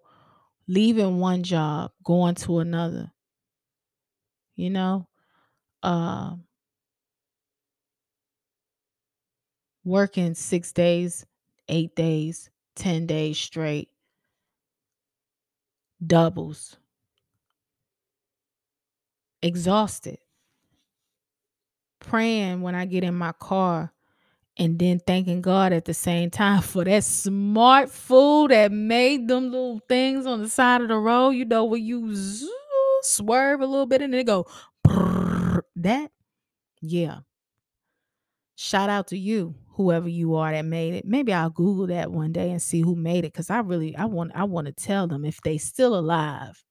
leaving 0.67 1.19
one 1.19 1.43
job, 1.43 1.93
going 2.05 2.35
to 2.37 2.59
another. 2.59 3.13
You 4.59 4.71
know? 4.71 5.09
Uh 5.83 6.37
working 9.85 10.35
six 10.35 10.73
days, 10.73 11.27
eight 11.69 11.95
days, 11.97 12.51
10 12.77 13.07
days 13.07 13.39
straight, 13.39 13.89
doubles, 16.05 16.77
exhausted. 19.43 20.19
praying 22.01 22.63
when 22.63 22.75
I 22.75 22.85
get 22.87 23.05
in 23.05 23.15
my 23.15 23.33
car 23.33 23.93
and 24.59 24.79
then 24.79 25.01
thanking 25.01 25.43
God 25.43 25.73
at 25.73 25.85
the 25.87 25.95
same 25.95 26.31
time 26.31 26.63
for 26.65 26.85
that 26.85 27.05
smart 27.05 27.91
fool 27.91 28.49
that 28.49 28.73
made 28.73 29.29
them 29.29 29.51
little 29.53 29.81
things 29.89 30.27
on 30.27 30.43
the 30.43 30.49
side 30.49 30.83
of 30.83 30.89
the 30.89 30.97
road. 30.99 31.31
You 31.31 31.45
know, 31.45 31.65
where 31.65 31.81
you 31.81 32.15
zoo, 32.15 32.53
swerve 33.09 33.61
a 33.61 33.67
little 33.67 33.87
bit 33.87 34.03
and 34.03 34.13
then 34.15 34.25
go 34.25 34.47
that. 35.77 36.11
Yeah. 36.81 37.21
Shout 38.57 38.91
out 38.91 39.07
to 39.09 39.19
you, 39.19 39.55
whoever 39.75 40.09
you 40.09 40.35
are 40.35 40.51
that 40.51 40.65
made 40.65 40.95
it. 40.95 41.05
Maybe 41.05 41.33
I'll 41.33 41.51
Google 41.51 41.87
that 41.89 42.11
one 42.11 42.33
day 42.33 42.51
and 42.51 42.61
see 42.61 42.81
who 42.81 42.97
made 42.97 43.25
it 43.25 43.33
because 43.33 43.51
I 43.51 43.61
really 43.61 43.95
I 43.97 44.05
want 44.07 44.33
I 44.35 44.45
want 44.45 44.67
to 44.67 44.73
tell 44.73 45.07
them 45.07 45.25
if 45.25 45.41
they 45.43 45.59
still 45.59 45.97
alive. 45.97 46.65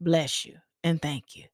Bless 0.00 0.44
you 0.44 0.56
and 0.84 1.00
thank 1.00 1.36
you. 1.36 1.44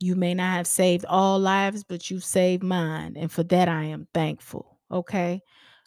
You 0.00 0.16
may 0.16 0.34
not 0.34 0.52
have 0.56 0.66
saved 0.66 1.04
all 1.06 1.38
lives, 1.38 1.84
but 1.84 2.10
you 2.10 2.20
saved 2.20 2.62
mine. 2.62 3.16
And 3.16 3.30
for 3.30 3.42
that, 3.44 3.68
I 3.68 3.84
am 3.84 4.08
thankful. 4.12 4.78
Okay. 4.90 5.40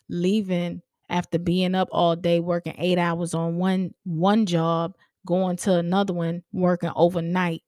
Leaving 0.10 0.82
after 1.10 1.38
being 1.38 1.76
up 1.76 1.89
all 1.91 2.16
day, 2.16 2.39
working 2.39 2.76
eight 2.78 2.97
hours 2.97 3.34
on 3.34 3.58
one 3.58 3.93
one 4.05 4.45
job, 4.45 4.95
going 5.28 5.58
to 5.58 5.76
another 5.76 6.14
one, 6.14 6.44
working 6.52 6.92
overnight, 6.96 7.62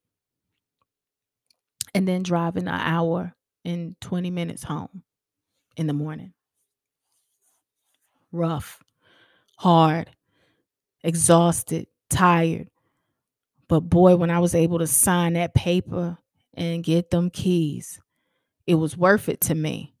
and 1.94 2.08
then 2.08 2.22
driving 2.24 2.66
an 2.66 2.74
hour 2.74 3.34
and 3.64 3.94
20 4.00 4.30
minutes 4.30 4.64
home 4.64 5.04
in 5.76 5.86
the 5.86 5.92
morning. 5.92 6.32
Rough, 8.32 8.82
hard, 9.56 10.10
exhausted, 11.04 11.86
tired. 12.08 12.68
But 13.68 13.80
boy, 13.80 14.16
when 14.16 14.30
I 14.30 14.40
was 14.40 14.54
able 14.54 14.78
to 14.80 14.86
sign 14.86 15.34
that 15.34 15.54
paper 15.54 16.18
and 16.54 16.82
get 16.82 17.10
them 17.10 17.30
keys, 17.30 18.00
it 18.66 18.74
was 18.74 18.96
worth 18.96 19.28
it 19.28 19.40
to 19.42 19.54
me. 19.54 19.94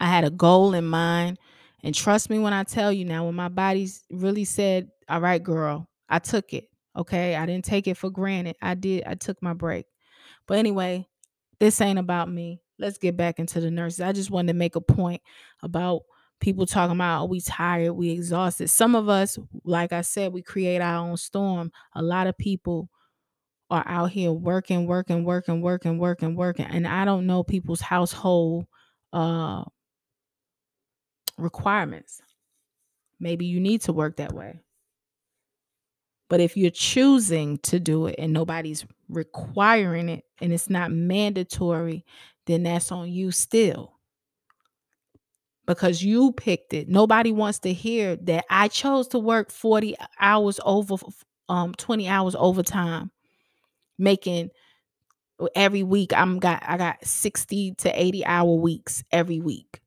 I 0.00 0.06
had 0.06 0.24
a 0.24 0.30
goal 0.30 0.74
in 0.74 0.86
mind. 0.86 1.38
And 1.82 1.94
trust 1.94 2.30
me 2.30 2.38
when 2.38 2.52
I 2.52 2.64
tell 2.64 2.92
you 2.92 3.04
now, 3.04 3.26
when 3.26 3.34
my 3.34 3.48
body 3.48 3.88
really 4.10 4.44
said, 4.44 4.90
All 5.08 5.20
right, 5.20 5.42
girl, 5.42 5.88
I 6.10 6.18
took 6.18 6.52
it. 6.52 6.68
Okay. 6.96 7.36
I 7.36 7.46
didn't 7.46 7.64
take 7.64 7.86
it 7.88 7.96
for 7.96 8.10
granted. 8.10 8.56
I 8.60 8.74
did. 8.74 9.04
I 9.06 9.14
took 9.14 9.42
my 9.42 9.54
break. 9.54 9.86
But 10.46 10.58
anyway, 10.58 11.06
this 11.60 11.80
ain't 11.80 11.98
about 11.98 12.30
me. 12.30 12.60
Let's 12.78 12.98
get 12.98 13.16
back 13.16 13.38
into 13.38 13.60
the 13.60 13.70
nurses. 13.70 14.00
I 14.00 14.12
just 14.12 14.30
wanted 14.30 14.52
to 14.52 14.58
make 14.58 14.76
a 14.76 14.80
point 14.80 15.22
about 15.62 16.02
people 16.40 16.66
talking 16.66 16.96
about, 16.96 17.22
oh, 17.22 17.26
we 17.26 17.40
tired, 17.40 17.92
we 17.92 18.10
exhausted. 18.10 18.68
Some 18.68 18.94
of 18.94 19.08
us, 19.08 19.38
like 19.64 19.92
I 19.92 20.00
said, 20.00 20.32
we 20.32 20.42
create 20.42 20.80
our 20.80 20.96
own 20.96 21.16
storm. 21.16 21.70
A 21.94 22.02
lot 22.02 22.26
of 22.26 22.36
people 22.38 22.90
are 23.70 23.84
out 23.86 24.10
here 24.10 24.32
working, 24.32 24.86
working, 24.86 25.24
working, 25.24 25.60
working, 25.60 25.98
working, 25.98 26.34
working. 26.34 26.64
And 26.64 26.88
I 26.88 27.04
don't 27.04 27.26
know 27.26 27.44
people's 27.44 27.82
household 27.82 28.66
uh 29.12 29.64
requirements. 31.38 32.22
Maybe 33.18 33.46
you 33.46 33.60
need 33.60 33.82
to 33.82 33.92
work 33.92 34.16
that 34.16 34.32
way. 34.32 34.60
But 36.30 36.40
if 36.40 36.56
you're 36.56 36.70
choosing 36.70 37.58
to 37.60 37.80
do 37.80 38.06
it 38.06 38.16
and 38.18 38.32
nobody's 38.32 38.86
requiring 39.10 40.08
it 40.10 40.24
and 40.40 40.54
it's 40.54 40.70
not 40.70 40.92
mandatory, 40.92 42.06
then 42.46 42.64
that's 42.64 42.92
on 42.92 43.10
you 43.10 43.32
still. 43.32 43.94
Because 45.66 46.02
you 46.02 46.32
picked 46.32 46.74
it. 46.74 46.88
Nobody 46.88 47.32
wants 47.32 47.60
to 47.60 47.72
hear 47.72 48.16
that 48.16 48.44
I 48.50 48.68
chose 48.68 49.08
to 49.10 49.18
work 49.20 49.50
40 49.52 49.96
hours 50.20 50.60
over 50.64 50.96
um 51.48 51.74
20 51.74 52.08
hours 52.08 52.36
overtime 52.38 53.10
making 53.98 54.50
every 55.54 55.82
week 55.82 56.12
I'm 56.14 56.38
got 56.38 56.62
I 56.66 56.76
got 56.76 57.04
60 57.04 57.74
to 57.78 58.00
80 58.02 58.24
hour 58.26 58.54
weeks 58.54 59.04
every 59.12 59.40
week. 59.40 59.80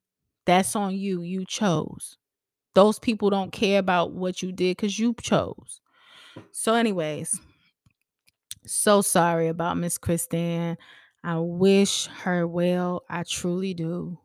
That's 0.46 0.76
on 0.76 0.96
you. 0.96 1.22
You 1.22 1.46
chose. 1.46 2.18
Those 2.76 3.00
people 3.00 3.32
don't 3.32 3.54
care 3.54 3.80
about 3.80 4.14
what 4.14 4.44
you 4.44 4.54
did 4.54 4.78
cuz 4.80 5.00
you 5.00 5.16
chose. 5.22 5.82
So, 6.52 6.76
anyways, 6.76 7.40
so 8.66 9.02
sorry 9.02 9.48
about 9.48 9.78
Miss 9.78 9.98
Kristen. 9.98 10.78
I 11.24 11.38
wish 11.38 12.08
her 12.08 12.48
well. 12.48 13.04
I 13.10 13.24
truly 13.24 13.74
do. 13.74 14.20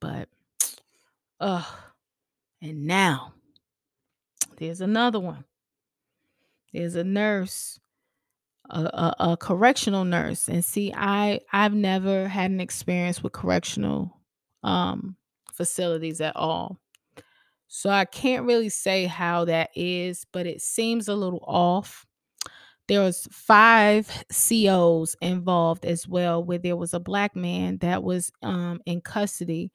But, 0.00 0.28
ugh. 1.40 1.64
And 2.60 2.86
now, 2.86 3.34
there's 4.58 4.80
another 4.80 5.20
one. 5.20 5.44
There's 6.72 6.96
a 6.96 7.04
nurse, 7.04 7.78
a, 8.70 8.80
a, 8.80 9.16
a 9.32 9.36
correctional 9.36 10.04
nurse. 10.04 10.48
And 10.48 10.64
see, 10.64 10.92
I 10.94 11.40
I've 11.52 11.74
never 11.74 12.26
had 12.28 12.50
an 12.50 12.60
experience 12.60 13.22
with 13.22 13.32
correctional 13.32 14.20
um, 14.62 15.16
facilities 15.52 16.20
at 16.20 16.34
all. 16.36 16.80
So 17.76 17.90
I 17.90 18.04
can't 18.04 18.46
really 18.46 18.68
say 18.68 19.06
how 19.06 19.46
that 19.46 19.70
is, 19.74 20.24
but 20.32 20.46
it 20.46 20.62
seems 20.62 21.08
a 21.08 21.14
little 21.16 21.42
off. 21.44 22.06
There 22.86 23.00
was 23.00 23.26
five 23.32 24.08
COs 24.30 25.16
involved 25.20 25.84
as 25.84 26.06
well, 26.06 26.44
where 26.44 26.58
there 26.58 26.76
was 26.76 26.94
a 26.94 27.00
black 27.00 27.34
man 27.34 27.78
that 27.78 28.04
was 28.04 28.30
um, 28.42 28.80
in 28.86 29.00
custody, 29.00 29.72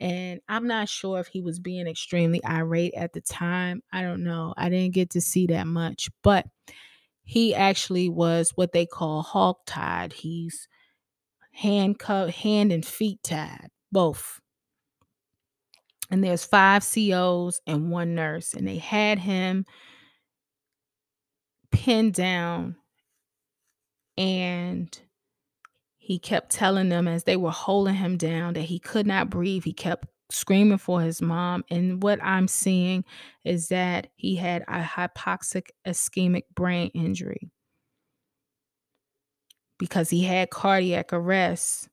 and 0.00 0.40
I'm 0.48 0.66
not 0.66 0.88
sure 0.88 1.20
if 1.20 1.26
he 1.26 1.42
was 1.42 1.60
being 1.60 1.86
extremely 1.86 2.42
irate 2.46 2.94
at 2.94 3.12
the 3.12 3.20
time. 3.20 3.82
I 3.92 4.00
don't 4.00 4.24
know. 4.24 4.54
I 4.56 4.70
didn't 4.70 4.94
get 4.94 5.10
to 5.10 5.20
see 5.20 5.46
that 5.48 5.66
much, 5.66 6.08
but 6.22 6.46
he 7.24 7.54
actually 7.54 8.08
was 8.08 8.52
what 8.56 8.72
they 8.72 8.86
call 8.86 9.22
hog 9.22 9.56
tied. 9.66 10.14
He's 10.14 10.68
handcuffed, 11.52 12.34
hand 12.34 12.72
and 12.72 12.86
feet 12.86 13.20
tied, 13.24 13.70
both 13.92 14.41
and 16.12 16.22
there's 16.22 16.44
five 16.44 16.84
COs 16.84 17.62
and 17.66 17.90
one 17.90 18.14
nurse, 18.14 18.52
and 18.52 18.68
they 18.68 18.76
had 18.76 19.18
him 19.18 19.64
pinned 21.70 22.12
down, 22.12 22.76
and 24.18 25.00
he 25.96 26.18
kept 26.18 26.50
telling 26.50 26.90
them 26.90 27.08
as 27.08 27.24
they 27.24 27.36
were 27.36 27.50
holding 27.50 27.94
him 27.94 28.18
down 28.18 28.52
that 28.54 28.64
he 28.64 28.78
could 28.78 29.06
not 29.06 29.30
breathe. 29.30 29.64
He 29.64 29.72
kept 29.72 30.06
screaming 30.30 30.76
for 30.76 31.00
his 31.00 31.22
mom. 31.22 31.64
And 31.70 32.02
what 32.02 32.22
I'm 32.22 32.46
seeing 32.46 33.04
is 33.42 33.68
that 33.68 34.08
he 34.14 34.36
had 34.36 34.64
a 34.68 34.82
hypoxic 34.82 35.68
ischemic 35.86 36.42
brain 36.54 36.90
injury 36.92 37.50
because 39.78 40.10
he 40.10 40.24
had 40.24 40.50
cardiac 40.50 41.14
arrest 41.14 41.88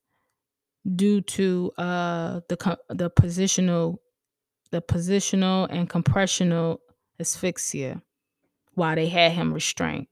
due 0.96 1.22
to 1.22 1.72
uh, 1.78 2.42
the 2.50 2.78
the 2.90 3.10
positional 3.10 4.00
the 4.72 4.82
positional 4.82 5.68
and 5.70 5.90
compressional 5.90 6.82
asphyxia 7.20 8.02
while 8.74 8.96
they 8.96 9.08
had 9.08 9.32
him 9.34 9.54
restrained. 9.54 10.08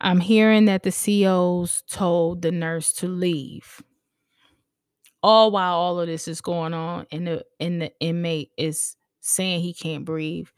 I'm 0.00 0.20
hearing 0.20 0.66
that 0.66 0.82
the 0.82 0.92
COs 0.92 1.82
told 1.88 2.42
the 2.42 2.52
nurse 2.52 2.92
to 2.94 3.08
leave. 3.08 3.82
All 5.22 5.50
while 5.50 5.74
all 5.76 6.00
of 6.00 6.06
this 6.06 6.28
is 6.28 6.42
going 6.42 6.74
on 6.74 7.06
and 7.10 7.26
the 7.26 7.44
and 7.58 7.80
the 7.80 7.92
inmate 8.00 8.50
is 8.58 8.96
saying 9.20 9.62
he 9.62 9.72
can't 9.72 10.04
breathe. 10.04 10.48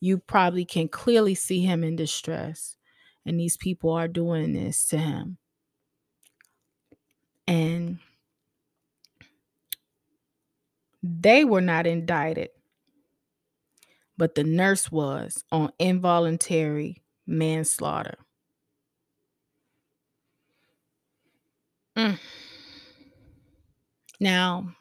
You 0.00 0.18
probably 0.18 0.66
can 0.66 0.88
clearly 0.88 1.34
see 1.34 1.60
him 1.60 1.82
in 1.82 1.96
distress. 1.96 2.76
And 3.24 3.38
these 3.38 3.56
people 3.56 3.90
are 3.92 4.08
doing 4.08 4.52
this 4.52 4.86
to 4.88 4.98
him. 4.98 5.38
And 7.46 7.98
they 11.02 11.44
were 11.44 11.60
not 11.60 11.86
indicted, 11.86 12.50
but 14.16 14.34
the 14.34 14.44
nurse 14.44 14.90
was 14.90 15.44
on 15.50 15.72
involuntary 15.78 17.02
manslaughter. 17.26 18.18
Mm. 21.96 22.18
Now, 24.20 24.74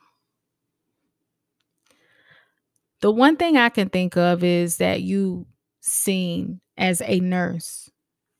the 3.01 3.11
one 3.11 3.37
thing 3.37 3.57
I 3.57 3.69
can 3.69 3.89
think 3.89 4.17
of 4.17 4.43
is 4.43 4.77
that 4.77 5.01
you 5.01 5.47
seen 5.79 6.59
as 6.77 7.01
a 7.05 7.19
nurse 7.19 7.89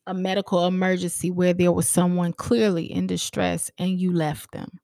a 0.09 0.13
medical 0.13 0.65
emergency 0.65 1.30
where 1.30 1.53
there 1.53 1.71
was 1.71 1.88
someone 1.88 2.34
clearly 2.34 2.91
in 2.91 3.05
distress 3.05 3.69
and 3.77 3.99
you 3.99 4.11
left 4.11 4.51
them. 4.51 4.80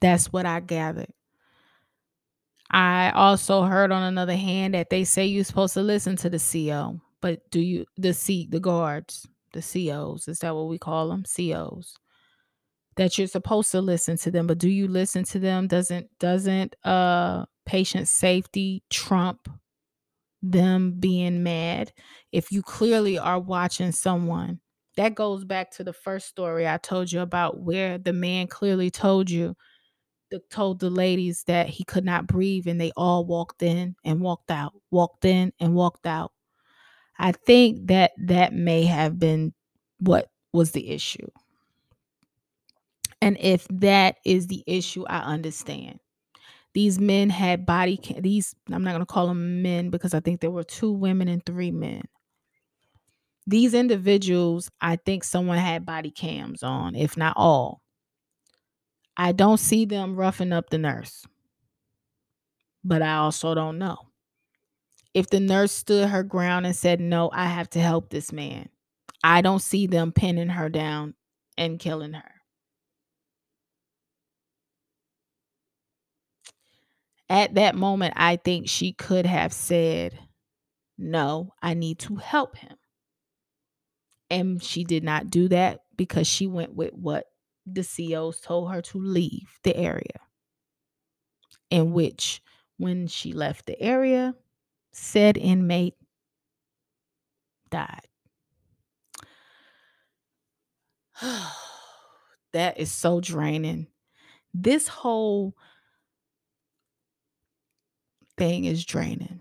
That's 0.00 0.32
what 0.32 0.46
I 0.46 0.60
gathered. 0.60 1.12
I 2.70 3.10
also 3.14 3.62
heard 3.62 3.92
on 3.92 4.02
another 4.02 4.36
hand 4.36 4.74
that 4.74 4.90
they 4.90 5.04
say 5.04 5.26
you're 5.26 5.44
supposed 5.44 5.74
to 5.74 5.82
listen 5.82 6.16
to 6.16 6.30
the 6.30 6.38
CO, 6.38 7.00
but 7.20 7.48
do 7.50 7.60
you 7.60 7.86
the 7.96 8.12
C 8.12 8.46
the 8.50 8.60
guards, 8.60 9.26
the 9.52 9.62
COs, 9.62 10.26
is 10.28 10.40
that 10.40 10.54
what 10.54 10.68
we 10.68 10.78
call 10.78 11.08
them? 11.08 11.24
COs. 11.24 11.96
That 12.96 13.18
you're 13.18 13.26
supposed 13.26 13.70
to 13.72 13.80
listen 13.82 14.16
to 14.18 14.30
them, 14.30 14.46
but 14.46 14.58
do 14.58 14.70
you 14.70 14.88
listen 14.88 15.24
to 15.24 15.38
them? 15.38 15.66
Doesn't 15.68 16.08
doesn't 16.18 16.74
uh 16.84 17.44
patient 17.66 18.08
safety 18.08 18.82
trump 18.90 19.48
them 20.42 20.92
being 20.98 21.42
mad? 21.42 21.92
If 22.32 22.52
you 22.52 22.62
clearly 22.62 23.18
are 23.18 23.40
watching 23.40 23.92
someone 23.92 24.60
That 24.96 25.14
goes 25.14 25.44
back 25.44 25.70
to 25.72 25.84
the 25.84 25.92
first 25.92 26.28
story 26.28 26.68
I 26.68 26.78
told 26.78 27.12
you 27.12 27.20
about 27.20 27.60
where 27.60 27.98
the 27.98 28.12
man 28.14 28.46
clearly 28.48 28.90
told 28.90 29.30
you 29.30 29.56
the, 30.30 30.40
told 30.50 30.80
the 30.80 30.90
ladies 30.90 31.44
that 31.46 31.68
he 31.68 31.84
could 31.84 32.04
not 32.04 32.26
breathe 32.26 32.66
and 32.68 32.80
they 32.80 32.92
all 32.96 33.24
walked 33.26 33.62
in 33.62 33.96
and 34.04 34.20
walked 34.20 34.50
out, 34.50 34.74
walked 34.90 35.24
in 35.24 35.52
and 35.60 35.74
walked 35.74 36.06
out. 36.06 36.32
I 37.18 37.32
think 37.32 37.88
that 37.88 38.12
that 38.26 38.52
may 38.54 38.84
have 38.84 39.18
been 39.18 39.54
what 40.00 40.28
was 40.52 40.72
the 40.72 40.90
issue. 40.90 41.28
And 43.22 43.36
if 43.40 43.66
that 43.70 44.16
is 44.24 44.46
the 44.48 44.62
issue, 44.66 45.04
I 45.08 45.20
understand. 45.20 46.00
These 46.74 47.00
men 47.00 47.30
had 47.30 47.66
body 47.66 47.96
cam- 47.96 48.22
these 48.22 48.54
I'm 48.70 48.84
not 48.84 48.92
going 48.92 49.00
to 49.00 49.06
call 49.06 49.28
them 49.28 49.62
men 49.62 49.90
because 49.90 50.14
I 50.14 50.20
think 50.20 50.40
there 50.40 50.50
were 50.50 50.64
two 50.64 50.92
women 50.92 51.28
and 51.28 51.44
three 51.44 51.70
men. 51.70 52.02
These 53.46 53.74
individuals, 53.74 54.70
I 54.80 54.96
think 54.96 55.24
someone 55.24 55.58
had 55.58 55.86
body 55.86 56.10
cams 56.10 56.62
on, 56.62 56.94
if 56.96 57.16
not 57.16 57.34
all. 57.36 57.82
I 59.16 59.32
don't 59.32 59.58
see 59.58 59.84
them 59.84 60.16
roughing 60.16 60.52
up 60.52 60.70
the 60.70 60.78
nurse. 60.78 61.26
But 62.84 63.02
I 63.02 63.16
also 63.16 63.54
don't 63.54 63.78
know. 63.78 63.96
If 65.14 65.30
the 65.30 65.40
nurse 65.40 65.72
stood 65.72 66.10
her 66.10 66.22
ground 66.22 66.66
and 66.66 66.76
said, 66.76 67.00
No, 67.00 67.30
I 67.32 67.46
have 67.46 67.70
to 67.70 67.80
help 67.80 68.10
this 68.10 68.32
man, 68.32 68.68
I 69.24 69.40
don't 69.40 69.62
see 69.62 69.86
them 69.86 70.12
pinning 70.12 70.50
her 70.50 70.68
down 70.68 71.14
and 71.56 71.78
killing 71.78 72.12
her. 72.12 72.32
At 77.28 77.54
that 77.54 77.74
moment, 77.74 78.14
I 78.16 78.36
think 78.36 78.68
she 78.68 78.92
could 78.92 79.26
have 79.26 79.52
said, 79.52 80.18
No, 80.98 81.54
I 81.62 81.74
need 81.74 81.98
to 82.00 82.16
help 82.16 82.56
him. 82.56 82.76
And 84.30 84.62
she 84.62 84.84
did 84.84 85.04
not 85.04 85.30
do 85.30 85.48
that 85.48 85.80
because 85.96 86.26
she 86.26 86.46
went 86.46 86.74
with 86.74 86.92
what 86.92 87.26
the 87.66 87.82
COs 87.82 88.40
told 88.40 88.70
her 88.72 88.80
to 88.80 88.98
leave 88.98 89.58
the 89.62 89.76
area. 89.76 90.20
In 91.70 91.92
which, 91.92 92.40
when 92.76 93.08
she 93.08 93.32
left 93.32 93.66
the 93.66 93.80
area, 93.80 94.34
said 94.92 95.36
inmate 95.36 95.96
died. 97.70 98.06
that 102.52 102.78
is 102.78 102.92
so 102.92 103.20
draining. 103.20 103.88
This 104.54 104.88
whole 104.88 105.54
thing 108.36 108.64
is 108.64 108.84
draining. 108.84 109.40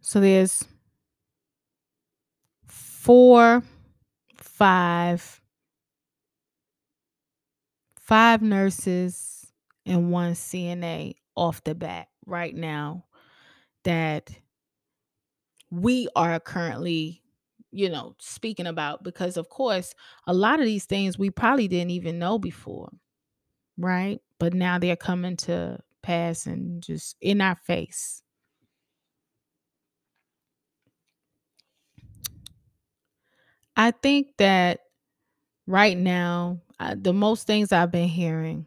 So 0.00 0.20
there's 0.20 0.64
four, 2.66 3.62
five, 4.56 5.40
five 7.98 8.40
nurses 8.42 9.46
and 9.84 10.10
one 10.10 10.32
CNA 10.32 11.16
off 11.36 11.62
the 11.64 11.74
bat 11.74 12.08
right 12.24 12.54
now 12.54 13.04
that 13.84 14.30
we 15.70 16.08
are 16.16 16.38
currently 16.40 17.22
you 17.72 17.90
know 17.90 18.14
speaking 18.20 18.66
about 18.66 19.02
because 19.02 19.36
of 19.36 19.48
course 19.48 19.94
a 20.26 20.32
lot 20.32 20.60
of 20.60 20.64
these 20.66 20.84
things 20.84 21.18
we 21.18 21.30
probably 21.30 21.68
didn't 21.68 21.90
even 21.90 22.18
know 22.18 22.38
before 22.38 22.90
right? 23.78 24.20
But 24.38 24.54
now 24.54 24.78
they're 24.78 24.96
coming 24.96 25.36
to 25.38 25.80
pass 26.02 26.46
and 26.46 26.82
just 26.82 27.16
in 27.20 27.40
our 27.40 27.56
face 27.56 28.22
i 33.76 33.90
think 33.90 34.28
that 34.38 34.80
right 35.66 35.96
now 35.98 36.60
uh, 36.80 36.94
the 36.98 37.12
most 37.12 37.46
things 37.46 37.72
i've 37.72 37.92
been 37.92 38.08
hearing 38.08 38.66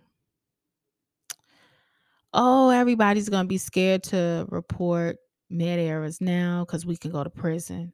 oh 2.33 2.69
everybody's 2.69 3.29
gonna 3.29 3.47
be 3.47 3.57
scared 3.57 4.03
to 4.03 4.45
report 4.49 5.17
med 5.49 5.79
errors 5.79 6.21
now 6.21 6.65
because 6.65 6.85
we 6.85 6.97
can 6.97 7.11
go 7.11 7.23
to 7.23 7.29
prison 7.29 7.93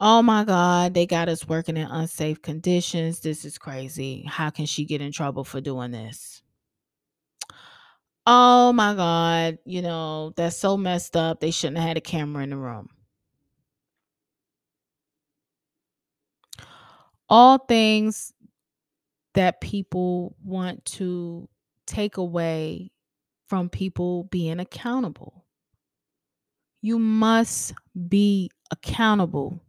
Oh 0.00 0.22
my 0.22 0.44
God, 0.44 0.92
they 0.94 1.06
got 1.06 1.28
us 1.28 1.48
working 1.48 1.76
in 1.76 1.86
unsafe 1.86 2.42
conditions. 2.42 3.20
This 3.20 3.44
is 3.44 3.58
crazy. 3.58 4.24
How 4.28 4.50
can 4.50 4.66
she 4.66 4.84
get 4.84 5.00
in 5.00 5.12
trouble 5.12 5.44
for 5.44 5.60
doing 5.60 5.92
this? 5.92 6.42
Oh 8.26 8.72
my 8.72 8.94
God, 8.94 9.58
you 9.66 9.82
know, 9.82 10.32
that's 10.36 10.56
so 10.56 10.76
messed 10.76 11.16
up. 11.16 11.40
They 11.40 11.50
shouldn't 11.50 11.78
have 11.78 11.88
had 11.88 11.96
a 11.98 12.00
camera 12.02 12.42
in 12.42 12.50
the 12.50 12.56
room. 12.56 12.88
All 17.28 17.58
things 17.58 18.32
that 19.34 19.60
people 19.60 20.36
want 20.44 20.84
to 20.84 21.48
take 21.86 22.16
away 22.16 22.92
from 23.48 23.68
people 23.68 24.24
being 24.24 24.60
accountable. 24.60 25.44
You 26.80 26.98
must 26.98 27.74
be 28.08 28.50
accountable 28.70 29.64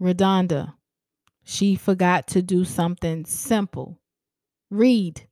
RaDonda, 0.00 0.74
she 1.44 1.74
forgot 1.74 2.26
to 2.28 2.40
do 2.40 2.64
something 2.64 3.26
simple. 3.26 4.00
Read. 4.70 5.26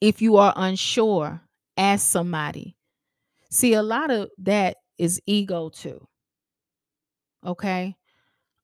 If 0.00 0.22
you 0.22 0.36
are 0.36 0.52
unsure, 0.56 1.42
ask 1.76 2.06
somebody. 2.06 2.76
See, 3.50 3.74
a 3.74 3.82
lot 3.82 4.10
of 4.10 4.30
that 4.38 4.76
is 4.98 5.20
ego 5.26 5.68
too. 5.68 6.06
Okay? 7.44 7.96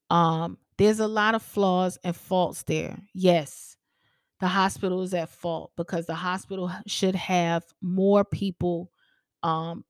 Um 0.09 0.57
there's 0.77 0.99
a 0.99 1.07
lot 1.07 1.35
of 1.35 1.43
flaws 1.43 1.99
and 2.03 2.15
faults 2.15 2.63
there. 2.63 2.99
Yes. 3.13 3.77
The 4.41 4.47
hospital 4.49 5.03
is 5.03 5.13
at 5.13 5.29
fault 5.29 5.71
because 5.77 6.07
the 6.07 6.15
hospital 6.15 6.71
should 6.87 7.15
have 7.15 7.63
more 7.81 8.25
people 8.25 8.91
um 9.43 9.85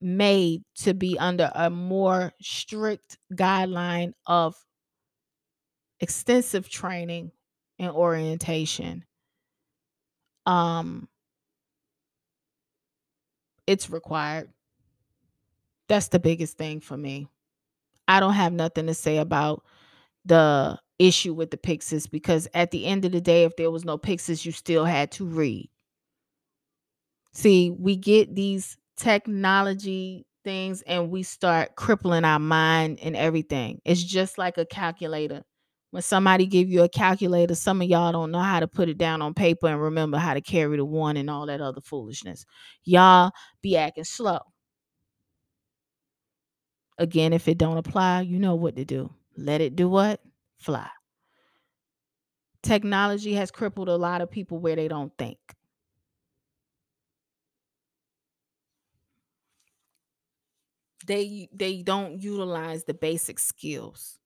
made 0.00 0.62
to 0.76 0.94
be 0.94 1.18
under 1.18 1.50
a 1.54 1.70
more 1.70 2.32
strict 2.42 3.18
guideline 3.34 4.12
of 4.26 4.56
extensive 6.00 6.68
training 6.68 7.32
and 7.78 7.90
orientation 7.92 9.04
um 10.46 11.08
it's 13.66 13.90
required 13.90 14.48
that's 15.88 16.08
the 16.08 16.18
biggest 16.18 16.56
thing 16.58 16.80
for 16.80 16.96
me 16.96 17.28
i 18.08 18.20
don't 18.20 18.34
have 18.34 18.52
nothing 18.52 18.86
to 18.86 18.94
say 18.94 19.18
about 19.18 19.64
the 20.24 20.78
issue 20.98 21.34
with 21.34 21.50
the 21.50 21.56
Pyxis 21.56 22.10
because 22.10 22.48
at 22.54 22.72
the 22.72 22.86
end 22.86 23.04
of 23.04 23.12
the 23.12 23.20
day 23.20 23.44
if 23.44 23.56
there 23.56 23.70
was 23.70 23.84
no 23.84 23.98
Pyxis 23.98 24.44
you 24.44 24.52
still 24.52 24.84
had 24.84 25.12
to 25.12 25.26
read 25.26 25.70
see 27.32 27.70
we 27.70 27.96
get 27.96 28.34
these 28.34 28.76
technology 28.96 30.26
things 30.44 30.82
and 30.82 31.10
we 31.10 31.22
start 31.22 31.76
crippling 31.76 32.24
our 32.24 32.38
mind 32.38 32.98
and 33.02 33.14
everything. 33.16 33.80
It's 33.84 34.02
just 34.02 34.38
like 34.38 34.58
a 34.58 34.64
calculator. 34.66 35.42
When 35.90 36.02
somebody 36.02 36.46
give 36.46 36.68
you 36.68 36.82
a 36.82 36.88
calculator, 36.88 37.54
some 37.54 37.80
of 37.80 37.88
y'all 37.88 38.12
don't 38.12 38.30
know 38.30 38.40
how 38.40 38.60
to 38.60 38.68
put 38.68 38.88
it 38.90 38.98
down 38.98 39.22
on 39.22 39.32
paper 39.34 39.68
and 39.68 39.80
remember 39.80 40.18
how 40.18 40.34
to 40.34 40.40
carry 40.40 40.76
the 40.76 40.84
one 40.84 41.16
and 41.16 41.30
all 41.30 41.46
that 41.46 41.60
other 41.62 41.80
foolishness. 41.80 42.44
Y'all 42.84 43.32
be 43.62 43.76
acting 43.76 44.04
slow. 44.04 44.40
Again, 46.98 47.32
if 47.32 47.48
it 47.48 47.58
don't 47.58 47.76
apply, 47.78 48.22
you 48.22 48.38
know 48.38 48.54
what 48.56 48.76
to 48.76 48.84
do. 48.84 49.10
Let 49.36 49.60
it 49.60 49.76
do 49.76 49.88
what? 49.88 50.20
Fly. 50.58 50.88
Technology 52.62 53.34
has 53.34 53.50
crippled 53.50 53.88
a 53.88 53.96
lot 53.96 54.20
of 54.20 54.30
people 54.30 54.58
where 54.58 54.76
they 54.76 54.88
don't 54.88 55.12
think. 55.16 55.38
they 61.08 61.48
they 61.52 61.82
don't 61.82 62.22
utilize 62.22 62.84
the 62.84 62.94
basic 62.94 63.38
skills. 63.38 64.18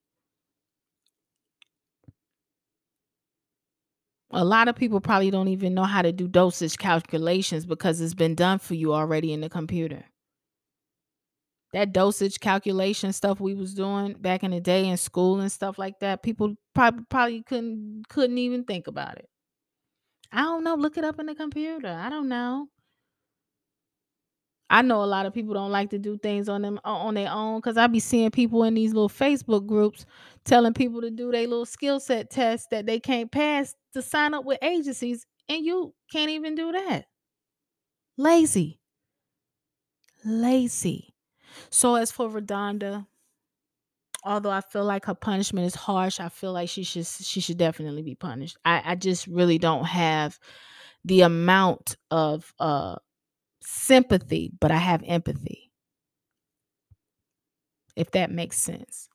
A 4.30 4.44
lot 4.44 4.66
of 4.66 4.74
people 4.76 5.00
probably 5.00 5.30
don't 5.30 5.48
even 5.48 5.74
know 5.74 5.84
how 5.84 6.02
to 6.02 6.10
do 6.10 6.26
dosage 6.26 6.78
calculations 6.78 7.66
because 7.66 8.00
it's 8.00 8.14
been 8.14 8.34
done 8.34 8.58
for 8.58 8.74
you 8.74 8.94
already 8.94 9.32
in 9.32 9.42
the 9.42 9.50
computer. 9.50 10.04
That 11.72 11.92
dosage 11.92 12.38
calculation 12.40 13.12
stuff 13.14 13.40
we 13.40 13.54
was 13.54 13.74
doing 13.74 14.12
back 14.14 14.44
in 14.44 14.50
the 14.50 14.60
day 14.60 14.86
in 14.86 14.96
school 14.98 15.40
and 15.40 15.50
stuff 15.50 15.78
like 15.78 16.00
that, 16.00 16.22
people 16.22 16.54
probably 16.74 17.04
probably 17.08 17.42
couldn't 17.42 18.08
couldn't 18.08 18.38
even 18.38 18.64
think 18.64 18.86
about 18.86 19.16
it. 19.18 19.28
I 20.30 20.42
don't 20.42 20.62
know. 20.64 20.74
Look 20.74 20.98
it 20.98 21.04
up 21.04 21.18
in 21.20 21.26
the 21.26 21.34
computer. 21.34 21.88
I 21.88 22.10
don't 22.10 22.28
know. 22.28 22.68
I 24.70 24.80
know 24.80 25.02
a 25.02 25.06
lot 25.06 25.26
of 25.26 25.34
people 25.34 25.52
don't 25.52 25.70
like 25.70 25.90
to 25.90 25.98
do 25.98 26.16
things 26.16 26.48
on 26.48 26.62
them 26.62 26.80
on 26.84 27.14
their 27.14 27.30
own 27.30 27.58
because 27.58 27.76
I 27.76 27.86
be 27.88 28.00
seeing 28.00 28.30
people 28.30 28.64
in 28.64 28.74
these 28.74 28.94
little 28.94 29.10
Facebook 29.10 29.66
groups 29.66 30.06
telling 30.44 30.72
people 30.72 31.02
to 31.02 31.10
do 31.10 31.30
their 31.30 31.46
little 31.46 31.66
skill 31.66 32.00
set 32.00 32.30
tests 32.30 32.68
that 32.70 32.86
they 32.86 32.98
can't 32.98 33.30
pass 33.30 33.74
to 33.92 34.00
sign 34.00 34.32
up 34.32 34.46
with 34.46 34.58
agencies, 34.62 35.26
and 35.48 35.62
you 35.64 35.94
can't 36.10 36.30
even 36.30 36.54
do 36.54 36.72
that. 36.72 37.04
Lazy. 38.16 38.80
lazy. 40.24 41.11
So 41.70 41.94
as 41.96 42.12
for 42.12 42.28
RaDonda, 42.28 43.06
although 44.24 44.50
I 44.50 44.60
feel 44.60 44.84
like 44.84 45.04
her 45.06 45.14
punishment 45.14 45.66
is 45.66 45.74
harsh, 45.74 46.20
I 46.20 46.28
feel 46.28 46.52
like 46.52 46.68
she 46.68 46.82
should 46.84 47.06
she 47.06 47.40
should 47.40 47.58
definitely 47.58 48.02
be 48.02 48.14
punished. 48.14 48.56
I, 48.64 48.82
I 48.84 48.94
just 48.94 49.26
really 49.26 49.58
don't 49.58 49.84
have 49.84 50.38
the 51.04 51.22
amount 51.22 51.96
of 52.10 52.52
uh 52.58 52.96
sympathy, 53.62 54.52
but 54.60 54.70
I 54.70 54.78
have 54.78 55.02
empathy. 55.06 55.70
If 57.96 58.10
that 58.10 58.30
makes 58.30 58.58
sense. 58.58 59.08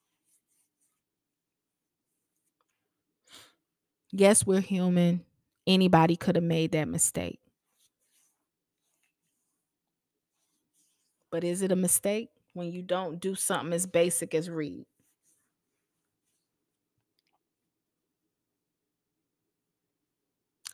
Yes, 4.12 4.46
we're 4.46 4.60
human. 4.62 5.24
Anybody 5.66 6.16
could 6.18 6.36
have 6.36 6.44
made 6.44 6.72
that 6.74 6.88
mistake. 6.90 7.40
But 11.32 11.44
is 11.44 11.62
it 11.62 11.72
a 11.72 11.76
mistake 11.76 12.30
when 12.54 12.72
you 12.72 12.82
don't 12.82 13.20
do 13.20 13.36
something 13.36 13.74
as 13.74 13.86
basic 13.86 14.34
as 14.34 14.50
read? 14.50 14.86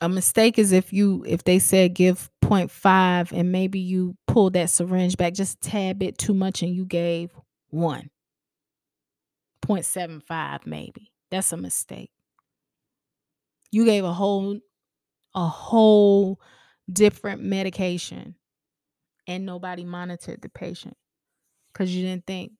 A 0.00 0.08
mistake 0.08 0.58
is 0.58 0.72
if 0.72 0.92
you 0.92 1.24
if 1.26 1.44
they 1.44 1.58
said 1.58 1.94
give 1.94 2.30
0.5 2.42 3.32
and 3.32 3.50
maybe 3.52 3.78
you 3.78 4.16
pulled 4.26 4.52
that 4.52 4.70
syringe 4.70 5.16
back 5.16 5.32
just 5.32 5.64
a 5.66 5.70
tad 5.70 5.98
bit 5.98 6.18
too 6.18 6.34
much 6.34 6.62
and 6.62 6.74
you 6.74 6.84
gave 6.84 7.30
1. 7.70 8.10
0.75 9.66 10.66
maybe. 10.66 11.10
That's 11.30 11.52
a 11.52 11.56
mistake. 11.56 12.10
You 13.70 13.84
gave 13.86 14.04
a 14.04 14.12
whole 14.12 14.60
a 15.34 15.46
whole 15.46 16.40
different 16.92 17.42
medication 17.42 18.36
and 19.26 19.46
nobody 19.46 19.84
monitored 19.84 20.42
the 20.42 20.48
patient 20.48 20.96
cuz 21.72 21.94
you 21.94 22.04
didn't 22.04 22.26
think 22.26 22.52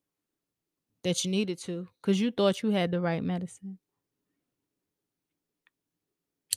that 1.03 1.23
you 1.23 1.31
needed 1.31 1.57
to 1.59 1.87
cuz 2.01 2.19
you 2.19 2.31
thought 2.31 2.61
you 2.61 2.71
had 2.71 2.91
the 2.91 2.99
right 2.99 3.23
medicine. 3.23 3.77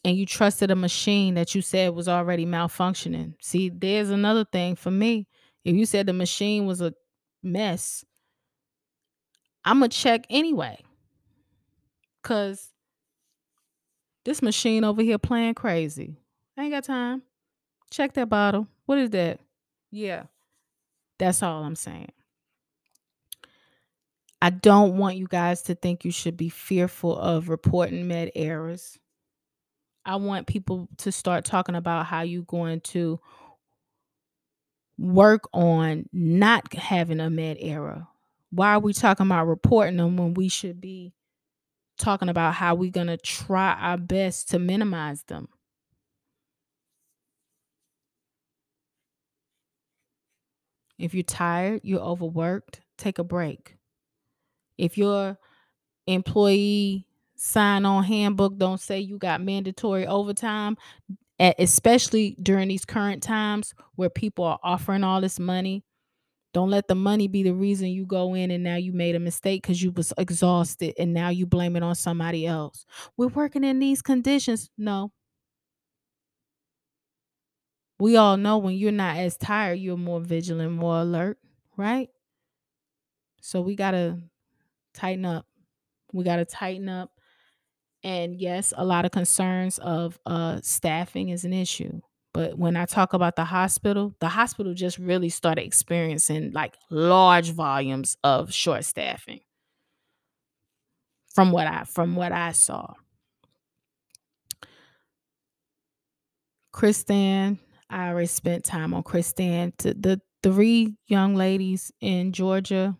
And 0.04 0.16
you 0.16 0.26
trusted 0.26 0.70
a 0.70 0.76
machine 0.76 1.34
that 1.34 1.54
you 1.54 1.60
said 1.60 1.94
was 1.94 2.08
already 2.08 2.46
malfunctioning. 2.46 3.34
See, 3.42 3.68
there's 3.68 4.10
another 4.10 4.44
thing 4.44 4.76
for 4.76 4.90
me. 4.90 5.26
If 5.64 5.74
you 5.74 5.84
said 5.86 6.06
the 6.06 6.12
machine 6.12 6.66
was 6.66 6.80
a 6.80 6.94
mess, 7.42 8.04
I'm 9.64 9.80
going 9.80 9.90
to 9.90 9.96
check 9.96 10.24
anyway. 10.30 10.78
Cuz 12.22 12.72
this 14.24 14.40
machine 14.42 14.84
over 14.84 15.02
here 15.02 15.18
playing 15.18 15.54
crazy. 15.54 16.16
I 16.56 16.64
ain't 16.64 16.72
got 16.72 16.84
time. 16.84 17.22
Check 17.90 18.14
that 18.14 18.28
bottle. 18.28 18.66
What 18.86 18.98
is 18.98 19.10
that? 19.10 19.40
Yeah. 19.90 20.24
That's 21.18 21.42
all 21.42 21.64
I'm 21.64 21.76
saying. 21.76 22.12
I 24.40 24.50
don't 24.50 24.98
want 24.98 25.16
you 25.16 25.26
guys 25.26 25.62
to 25.62 25.74
think 25.74 26.04
you 26.04 26.12
should 26.12 26.36
be 26.36 26.48
fearful 26.48 27.18
of 27.18 27.48
reporting 27.48 28.06
med 28.06 28.30
errors. 28.36 28.98
I 30.04 30.16
want 30.16 30.46
people 30.46 30.88
to 30.98 31.10
start 31.10 31.44
talking 31.44 31.74
about 31.74 32.06
how 32.06 32.22
you're 32.22 32.42
going 32.42 32.80
to 32.82 33.18
work 34.96 35.48
on 35.52 36.08
not 36.12 36.72
having 36.72 37.20
a 37.20 37.30
med 37.30 37.56
error. 37.60 38.06
Why 38.50 38.74
are 38.74 38.80
we 38.80 38.92
talking 38.92 39.26
about 39.26 39.46
reporting 39.46 39.96
them 39.96 40.16
when 40.16 40.34
we 40.34 40.48
should 40.48 40.80
be 40.80 41.14
talking 41.98 42.28
about 42.28 42.54
how 42.54 42.74
we're 42.74 42.90
going 42.90 43.08
to 43.08 43.16
try 43.16 43.74
our 43.74 43.98
best 43.98 44.50
to 44.50 44.58
minimize 44.58 45.24
them? 45.24 45.48
If 50.98 51.14
you're 51.14 51.22
tired, 51.22 51.80
you're 51.84 52.00
overworked, 52.00 52.80
take 52.96 53.18
a 53.18 53.24
break. 53.24 53.76
If 54.76 54.98
your 54.98 55.38
employee 56.06 57.06
sign 57.36 57.84
on 57.84 58.04
handbook 58.04 58.58
don't 58.58 58.80
say 58.80 58.98
you 59.00 59.18
got 59.18 59.40
mandatory 59.40 60.06
overtime, 60.06 60.76
especially 61.40 62.36
during 62.42 62.68
these 62.68 62.84
current 62.84 63.22
times 63.22 63.74
where 63.94 64.10
people 64.10 64.44
are 64.44 64.58
offering 64.62 65.04
all 65.04 65.20
this 65.20 65.38
money, 65.38 65.84
don't 66.54 66.70
let 66.70 66.88
the 66.88 66.94
money 66.94 67.28
be 67.28 67.42
the 67.42 67.52
reason 67.52 67.88
you 67.88 68.06
go 68.06 68.34
in 68.34 68.50
and 68.50 68.64
now 68.64 68.76
you 68.76 68.92
made 68.92 69.14
a 69.14 69.20
mistake 69.20 69.62
because 69.62 69.82
you 69.82 69.92
was 69.92 70.12
exhausted 70.18 70.94
and 70.98 71.12
now 71.12 71.28
you 71.28 71.46
blame 71.46 71.76
it 71.76 71.82
on 71.82 71.94
somebody 71.94 72.46
else. 72.46 72.86
We're 73.16 73.28
working 73.28 73.64
in 73.64 73.78
these 73.78 74.02
conditions. 74.02 74.70
No. 74.78 75.12
We 77.98 78.16
all 78.16 78.36
know 78.36 78.58
when 78.58 78.74
you're 78.74 78.92
not 78.92 79.16
as 79.16 79.36
tired, 79.36 79.80
you're 79.80 79.96
more 79.96 80.20
vigilant, 80.20 80.72
more 80.72 81.00
alert, 81.00 81.38
right? 81.76 82.08
So 83.40 83.60
we 83.60 83.74
got 83.74 83.92
to 83.92 84.18
tighten 84.94 85.24
up. 85.24 85.46
We 86.12 86.24
got 86.24 86.36
to 86.36 86.44
tighten 86.44 86.88
up. 86.88 87.10
And 88.04 88.40
yes, 88.40 88.72
a 88.76 88.84
lot 88.84 89.04
of 89.04 89.10
concerns 89.10 89.78
of 89.78 90.18
uh, 90.24 90.60
staffing 90.62 91.30
is 91.30 91.44
an 91.44 91.52
issue. 91.52 92.00
But 92.32 92.56
when 92.56 92.76
I 92.76 92.84
talk 92.84 93.14
about 93.14 93.36
the 93.36 93.44
hospital, 93.44 94.14
the 94.20 94.28
hospital 94.28 94.74
just 94.74 94.98
really 94.98 95.28
started 95.28 95.64
experiencing 95.64 96.52
like 96.52 96.76
large 96.90 97.50
volumes 97.50 98.16
of 98.22 98.52
short 98.52 98.84
staffing. 98.84 99.40
From 101.34 101.50
what 101.52 101.66
I 101.66 101.84
from 101.84 102.16
what 102.16 102.32
I 102.32 102.52
saw. 102.52 102.94
Kristen, 106.72 107.58
I 107.90 108.24
spent 108.24 108.64
time 108.64 108.94
on 108.94 109.02
Kristen. 109.02 109.72
The 109.78 110.20
three 110.42 110.96
young 111.06 111.34
ladies 111.34 111.92
in 112.00 112.32
Georgia, 112.32 112.96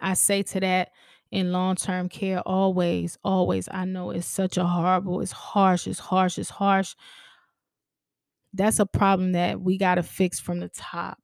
I 0.00 0.14
say 0.14 0.42
to 0.42 0.60
that 0.60 0.90
in 1.30 1.52
long-term 1.52 2.10
care 2.10 2.40
always, 2.40 3.18
always. 3.24 3.68
I 3.70 3.86
know 3.86 4.10
it's 4.10 4.26
such 4.26 4.58
a 4.58 4.64
horrible, 4.64 5.20
it's 5.20 5.32
harsh, 5.32 5.86
it's 5.86 5.98
harsh, 5.98 6.38
it's 6.38 6.50
harsh. 6.50 6.94
That's 8.52 8.78
a 8.78 8.86
problem 8.86 9.32
that 9.32 9.60
we 9.60 9.78
got 9.78 9.94
to 9.94 10.02
fix 10.02 10.38
from 10.38 10.60
the 10.60 10.68
top. 10.68 11.18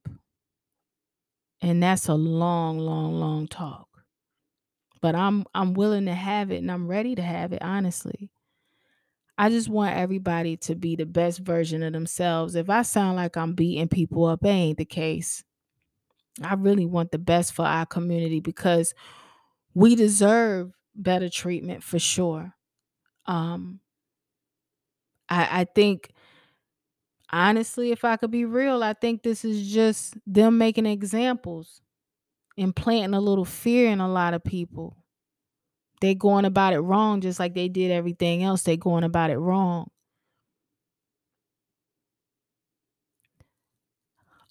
And 1.61 1.83
that's 1.83 2.07
a 2.07 2.15
long, 2.15 2.79
long, 2.79 3.19
long 3.19 3.47
talk. 3.47 3.87
But 5.01 5.15
I'm 5.15 5.45
I'm 5.53 5.73
willing 5.73 6.05
to 6.05 6.13
have 6.13 6.51
it 6.51 6.57
and 6.57 6.71
I'm 6.71 6.87
ready 6.87 7.15
to 7.15 7.21
have 7.21 7.53
it, 7.53 7.61
honestly. 7.61 8.31
I 9.39 9.49
just 9.49 9.69
want 9.69 9.95
everybody 9.95 10.57
to 10.57 10.75
be 10.75 10.97
the 10.97 11.05
best 11.05 11.39
version 11.39 11.81
of 11.81 11.93
themselves. 11.93 12.55
If 12.55 12.69
I 12.69 12.81
sound 12.81 13.15
like 13.15 13.37
I'm 13.37 13.53
beating 13.53 13.87
people 13.87 14.25
up, 14.25 14.43
it 14.43 14.49
ain't 14.49 14.77
the 14.77 14.83
case. 14.83 15.45
I 16.43 16.55
really 16.55 16.85
want 16.85 17.11
the 17.11 17.19
best 17.19 17.53
for 17.53 17.63
our 17.65 17.85
community 17.85 18.41
because 18.41 18.93
we 19.73 19.95
deserve 19.95 20.73
better 20.93 21.29
treatment 21.29 21.83
for 21.83 21.99
sure. 21.99 22.53
Um, 23.27 23.79
I, 25.29 25.61
I 25.61 25.65
think, 25.73 26.11
honestly, 27.31 27.91
if 27.91 28.03
I 28.03 28.17
could 28.17 28.31
be 28.31 28.43
real, 28.45 28.83
I 28.83 28.93
think 28.93 29.23
this 29.23 29.45
is 29.45 29.71
just 29.71 30.17
them 30.27 30.57
making 30.57 30.85
examples 30.85 31.81
and 32.57 32.75
planting 32.75 33.15
a 33.15 33.21
little 33.21 33.45
fear 33.45 33.89
in 33.91 34.01
a 34.01 34.09
lot 34.11 34.33
of 34.35 34.43
people. 34.43 34.98
They 36.01 36.15
going 36.15 36.45
about 36.45 36.73
it 36.73 36.79
wrong 36.79 37.21
just 37.21 37.39
like 37.39 37.53
they 37.53 37.67
did 37.69 37.91
everything 37.91 38.43
else. 38.43 38.63
They're 38.63 38.77
going 38.77 39.03
about 39.03 39.31
it 39.31 39.37
wrong. 39.37 39.89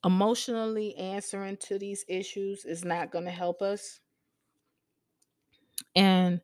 Emotionally 0.05 0.97
answering 0.97 1.57
to 1.57 1.79
these 1.79 2.05
issues 2.09 2.65
is 2.65 2.85
not 2.85 3.13
going 3.13 3.25
to 3.27 3.31
help 3.31 3.63
us. 3.63 4.01
And 5.95 6.41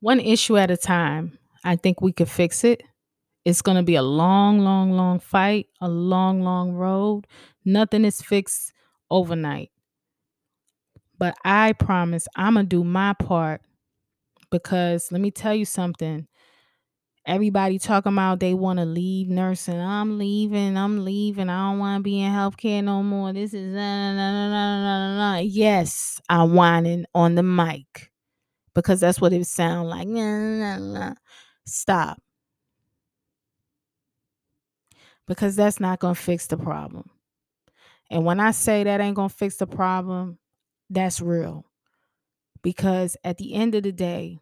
one 0.00 0.20
issue 0.20 0.56
at 0.56 0.70
a 0.70 0.76
time, 0.76 1.38
I 1.64 1.76
think 1.76 2.00
we 2.00 2.12
could 2.12 2.28
fix 2.28 2.64
it. 2.64 2.82
It's 3.44 3.62
going 3.62 3.76
to 3.76 3.82
be 3.82 3.94
a 3.96 4.02
long, 4.02 4.60
long, 4.60 4.92
long 4.92 5.20
fight, 5.20 5.68
a 5.80 5.88
long, 5.88 6.42
long 6.42 6.72
road. 6.72 7.26
Nothing 7.64 8.04
is 8.04 8.22
fixed 8.22 8.72
overnight. 9.10 9.70
But 11.18 11.36
I 11.44 11.72
promise 11.72 12.28
I'm 12.36 12.54
going 12.54 12.66
to 12.66 12.68
do 12.68 12.84
my 12.84 13.12
part 13.14 13.62
because 14.50 15.10
let 15.12 15.20
me 15.20 15.30
tell 15.30 15.54
you 15.54 15.64
something. 15.64 16.26
Everybody 17.26 17.78
talking 17.78 18.12
about 18.12 18.40
they 18.40 18.54
want 18.54 18.78
to 18.78 18.86
leave 18.86 19.28
nursing. 19.28 19.78
I'm 19.78 20.18
leaving. 20.18 20.78
I'm 20.78 21.04
leaving. 21.04 21.50
I 21.50 21.70
don't 21.70 21.78
want 21.78 21.98
to 22.00 22.02
be 22.02 22.22
in 22.22 22.32
healthcare 22.32 22.82
no 22.82 23.02
more. 23.02 23.34
This 23.34 23.52
is 23.52 23.74
nah, 23.74 24.14
nah, 24.14 25.16
nah, 25.34 25.38
yes. 25.40 26.20
I'm 26.30 26.54
whining 26.54 27.04
on 27.14 27.34
the 27.34 27.42
mic 27.42 28.10
because 28.74 29.00
that's 29.00 29.20
what 29.20 29.32
it 29.34 29.46
sound 29.46 29.90
like. 29.90 30.08
Stop. 31.66 32.22
Because 35.26 35.56
that's 35.56 35.80
not 35.80 35.98
gonna 36.00 36.14
fix 36.14 36.46
the 36.46 36.56
problem. 36.56 37.10
And 38.10 38.24
when 38.24 38.40
I 38.40 38.52
say 38.52 38.84
that 38.84 39.00
ain't 39.00 39.16
gonna 39.16 39.28
fix 39.28 39.56
the 39.56 39.66
problem, 39.66 40.38
that's 40.88 41.20
real. 41.20 41.67
Because 42.62 43.16
at 43.24 43.38
the 43.38 43.54
end 43.54 43.74
of 43.74 43.82
the 43.84 43.92
day, 43.92 44.40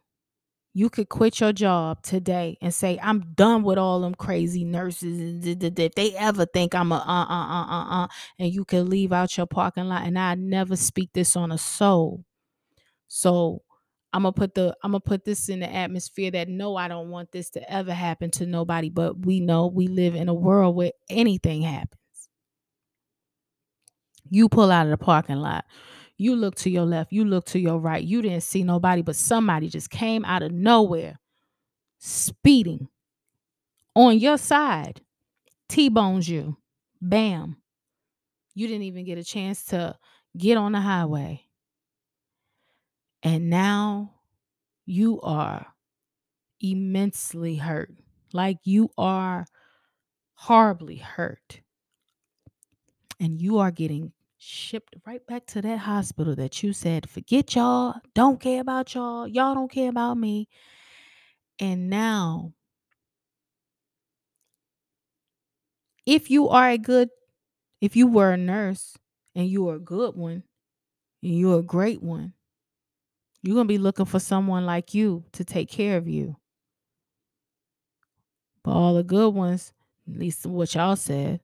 You 0.74 0.90
could 0.90 1.08
quit 1.08 1.40
your 1.40 1.52
job 1.54 2.02
today 2.02 2.58
and 2.60 2.72
say, 2.74 2.98
I'm 3.02 3.32
done 3.34 3.62
with 3.62 3.78
all 3.78 4.00
them 4.02 4.14
crazy 4.14 4.62
nurses. 4.64 5.46
And 5.46 5.62
if 5.80 5.94
they 5.94 6.14
ever 6.16 6.44
think 6.46 6.74
I'm 6.74 6.92
a 6.92 6.96
uh 6.96 6.98
uh 6.98 7.46
uh 7.48 7.66
uh 7.70 8.04
uh, 8.04 8.08
and 8.38 8.52
you 8.52 8.64
can 8.66 8.90
leave 8.90 9.12
out 9.12 9.36
your 9.38 9.46
parking 9.46 9.86
lot. 9.86 10.04
And 10.06 10.18
I 10.18 10.34
never 10.34 10.76
speak 10.76 11.10
this 11.14 11.34
on 11.34 11.50
a 11.50 11.58
soul. 11.58 12.24
So 13.08 13.62
I'm 14.12 14.22
gonna 14.22 14.32
put 14.32 14.54
the 14.54 14.76
I'm 14.84 14.92
gonna 14.92 15.00
put 15.00 15.24
this 15.24 15.48
in 15.48 15.60
the 15.60 15.72
atmosphere 15.72 16.30
that 16.32 16.48
no, 16.48 16.76
I 16.76 16.88
don't 16.88 17.10
want 17.10 17.32
this 17.32 17.50
to 17.50 17.72
ever 17.72 17.92
happen 17.94 18.30
to 18.32 18.46
nobody. 18.46 18.90
But 18.90 19.26
we 19.26 19.40
know 19.40 19.66
we 19.68 19.88
live 19.88 20.14
in 20.14 20.28
a 20.28 20.34
world 20.34 20.76
where 20.76 20.92
anything 21.10 21.62
happens. 21.62 22.00
You 24.30 24.48
pull 24.48 24.70
out 24.70 24.86
of 24.86 24.90
the 24.90 24.98
parking 24.98 25.36
lot. 25.36 25.64
You 26.18 26.34
look 26.34 26.54
to 26.56 26.70
your 26.70 26.84
left, 26.84 27.12
you 27.12 27.24
look 27.24 27.44
to 27.46 27.58
your 27.58 27.78
right. 27.78 28.02
You 28.02 28.22
didn't 28.22 28.42
see 28.42 28.62
nobody, 28.62 29.02
but 29.02 29.16
somebody 29.16 29.68
just 29.68 29.90
came 29.90 30.24
out 30.24 30.42
of 30.42 30.52
nowhere 30.52 31.18
speeding 31.98 32.88
on 33.94 34.18
your 34.18 34.38
side, 34.38 35.00
T 35.68 35.88
bones 35.88 36.28
you. 36.28 36.56
Bam. 37.00 37.56
You 38.54 38.66
didn't 38.66 38.84
even 38.84 39.04
get 39.04 39.18
a 39.18 39.24
chance 39.24 39.64
to 39.66 39.96
get 40.36 40.56
on 40.56 40.72
the 40.72 40.80
highway. 40.80 41.42
And 43.22 43.50
now 43.50 44.14
you 44.86 45.20
are 45.22 45.66
immensely 46.60 47.56
hurt. 47.56 47.92
Like 48.32 48.58
you 48.64 48.90
are 48.96 49.46
horribly 50.34 50.96
hurt. 50.96 51.60
And 53.18 53.40
you 53.40 53.58
are 53.58 53.70
getting 53.70 54.12
shipped 54.38 54.94
right 55.06 55.26
back 55.26 55.46
to 55.46 55.62
that 55.62 55.78
hospital 55.78 56.34
that 56.36 56.62
you 56.62 56.72
said, 56.72 57.08
forget 57.08 57.54
y'all, 57.54 57.94
don't 58.14 58.40
care 58.40 58.60
about 58.60 58.94
y'all, 58.94 59.26
y'all 59.26 59.54
don't 59.54 59.70
care 59.70 59.88
about 59.88 60.14
me. 60.14 60.48
And 61.58 61.88
now, 61.88 62.52
if 66.04 66.30
you 66.30 66.48
are 66.48 66.70
a 66.70 66.78
good, 66.78 67.08
if 67.80 67.96
you 67.96 68.06
were 68.06 68.32
a 68.32 68.36
nurse 68.36 68.96
and 69.34 69.48
you 69.48 69.68
are 69.68 69.76
a 69.76 69.80
good 69.80 70.14
one, 70.14 70.42
and 71.22 71.38
you're 71.38 71.58
a 71.58 71.62
great 71.62 72.02
one, 72.02 72.34
you're 73.42 73.54
going 73.54 73.66
to 73.66 73.72
be 73.72 73.78
looking 73.78 74.06
for 74.06 74.20
someone 74.20 74.66
like 74.66 74.94
you 74.94 75.24
to 75.32 75.44
take 75.44 75.68
care 75.68 75.96
of 75.96 76.08
you. 76.08 76.36
But 78.62 78.72
all 78.72 78.94
the 78.94 79.04
good 79.04 79.34
ones, 79.34 79.72
at 80.08 80.18
least 80.18 80.46
what 80.46 80.74
y'all 80.74 80.96
said, 80.96 81.40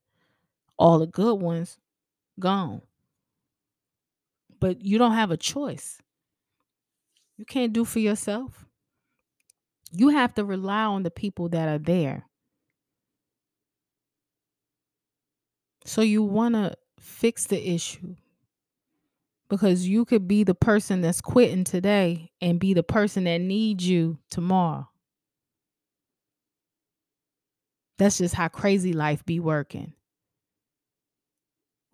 all 0.76 0.98
the 0.98 1.06
good 1.06 1.34
ones 1.40 1.78
gone. 2.42 2.82
But 4.60 4.84
you 4.84 4.98
don't 4.98 5.14
have 5.14 5.30
a 5.30 5.36
choice. 5.36 6.00
You 7.38 7.46
can't 7.46 7.72
do 7.72 7.84
for 7.84 7.98
yourself. 7.98 8.66
You 9.90 10.10
have 10.10 10.34
to 10.34 10.44
rely 10.44 10.84
on 10.84 11.02
the 11.02 11.10
people 11.10 11.48
that 11.48 11.68
are 11.68 11.78
there. 11.78 12.26
So 15.84 16.02
you 16.02 16.22
want 16.22 16.54
to 16.54 16.74
fix 17.00 17.46
the 17.46 17.74
issue 17.74 18.14
because 19.48 19.86
you 19.86 20.04
could 20.04 20.28
be 20.28 20.44
the 20.44 20.54
person 20.54 21.00
that's 21.00 21.20
quitting 21.20 21.64
today 21.64 22.30
and 22.40 22.60
be 22.60 22.72
the 22.74 22.82
person 22.82 23.24
that 23.24 23.40
needs 23.40 23.86
you 23.86 24.18
tomorrow. 24.30 24.88
That's 27.98 28.18
just 28.18 28.34
how 28.34 28.48
crazy 28.48 28.92
life 28.92 29.24
be 29.24 29.40
working. 29.40 29.92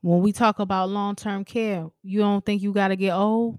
When 0.00 0.22
we 0.22 0.32
talk 0.32 0.58
about 0.58 0.90
long 0.90 1.16
term 1.16 1.44
care, 1.44 1.86
you 2.02 2.20
don't 2.20 2.44
think 2.44 2.62
you 2.62 2.72
got 2.72 2.88
to 2.88 2.96
get 2.96 3.14
old? 3.14 3.58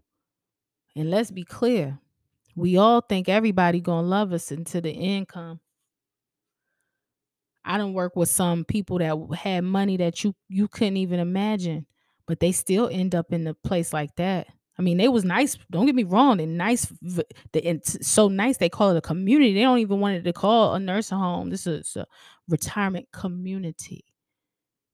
And 0.95 1.09
let's 1.09 1.31
be 1.31 1.43
clear, 1.43 1.99
we 2.55 2.77
all 2.77 3.01
think 3.01 3.29
everybody 3.29 3.79
gonna 3.79 4.07
love 4.07 4.33
us 4.33 4.51
until 4.51 4.81
the 4.81 4.91
end 4.91 5.27
come. 5.27 5.59
I 7.63 7.77
don't 7.77 7.93
work 7.93 8.15
with 8.15 8.29
some 8.29 8.65
people 8.65 8.97
that 8.99 9.37
had 9.37 9.63
money 9.63 9.97
that 9.97 10.23
you 10.23 10.33
you 10.47 10.67
couldn't 10.67 10.97
even 10.97 11.19
imagine, 11.19 11.85
but 12.25 12.39
they 12.39 12.51
still 12.51 12.89
end 12.91 13.15
up 13.15 13.31
in 13.31 13.45
a 13.47 13.53
place 13.53 13.93
like 13.93 14.15
that. 14.15 14.47
I 14.77 14.81
mean, 14.81 14.97
they 14.97 15.09
was 15.09 15.25
nice. 15.25 15.57
Don't 15.69 15.85
get 15.85 15.95
me 15.95 16.05
wrong. 16.05 16.37
They're 16.37 16.47
nice. 16.47 16.91
They, 17.51 17.79
so 17.83 18.29
nice. 18.29 18.57
They 18.57 18.69
call 18.69 18.91
it 18.91 18.97
a 18.97 19.01
community. 19.01 19.53
They 19.53 19.61
don't 19.61 19.79
even 19.79 19.99
want 19.99 20.15
it 20.15 20.23
to 20.23 20.31
call 20.31 20.73
a 20.73 20.79
nursing 20.79 21.17
home. 21.17 21.49
This 21.49 21.67
is 21.67 21.97
a 21.97 22.05
retirement 22.47 23.07
community 23.11 24.05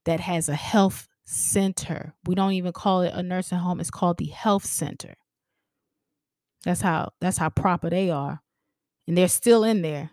that 0.05 0.19
has 0.19 0.49
a 0.49 0.55
health 0.55 1.07
center. 1.25 2.13
We 2.25 2.35
don't 2.35 2.53
even 2.53 2.71
call 2.71 3.01
it 3.01 3.13
a 3.13 3.21
nursing 3.21 3.57
home. 3.57 3.79
It's 3.79 3.89
called 3.89 4.17
the 4.17 4.27
health 4.27 4.65
center. 4.65 5.15
That's 6.63 6.81
how 6.81 7.11
that's 7.19 7.37
how 7.37 7.49
proper 7.49 7.89
they 7.89 8.09
are. 8.09 8.41
And 9.07 9.17
they're 9.17 9.27
still 9.27 9.63
in 9.63 9.81
there. 9.81 10.11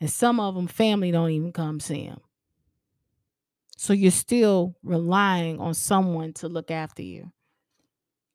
And 0.00 0.10
some 0.10 0.38
of 0.38 0.54
them 0.54 0.66
family 0.66 1.10
don't 1.10 1.30
even 1.30 1.52
come 1.52 1.80
see 1.80 2.06
them. 2.06 2.20
So 3.76 3.92
you're 3.92 4.10
still 4.10 4.76
relying 4.82 5.58
on 5.60 5.74
someone 5.74 6.32
to 6.34 6.48
look 6.48 6.70
after 6.70 7.02
you. 7.02 7.32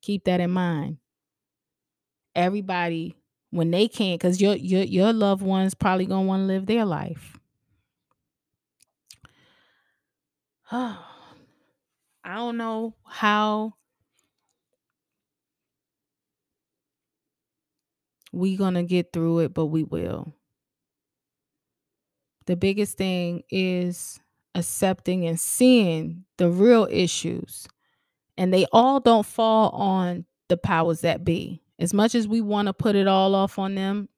Keep 0.00 0.24
that 0.24 0.40
in 0.40 0.50
mind. 0.50 0.98
Everybody 2.34 3.16
when 3.50 3.70
they 3.70 3.86
can't 3.86 4.20
cuz 4.20 4.40
your 4.40 4.56
your 4.56 4.82
your 4.82 5.12
loved 5.12 5.42
ones 5.42 5.74
probably 5.74 6.06
going 6.06 6.24
to 6.24 6.28
want 6.28 6.40
to 6.42 6.46
live 6.46 6.66
their 6.66 6.86
life. 6.86 7.38
I 12.24 12.36
don't 12.36 12.56
know 12.56 12.94
how 13.04 13.74
we 18.32 18.56
going 18.56 18.74
to 18.74 18.82
get 18.82 19.12
through 19.12 19.40
it, 19.40 19.54
but 19.54 19.66
we 19.66 19.82
will. 19.82 20.32
The 22.46 22.56
biggest 22.56 22.96
thing 22.96 23.42
is 23.50 24.20
accepting 24.54 25.26
and 25.26 25.38
seeing 25.38 26.24
the 26.38 26.48
real 26.48 26.88
issues. 26.90 27.68
And 28.36 28.52
they 28.52 28.66
all 28.72 29.00
don't 29.00 29.26
fall 29.26 29.70
on 29.70 30.24
the 30.48 30.56
powers 30.56 31.02
that 31.02 31.24
be. 31.24 31.62
As 31.78 31.92
much 31.92 32.14
as 32.14 32.26
we 32.26 32.40
want 32.40 32.66
to 32.66 32.72
put 32.72 32.96
it 32.96 33.06
all 33.06 33.34
off 33.34 33.58
on 33.58 33.74
them, 33.74 34.08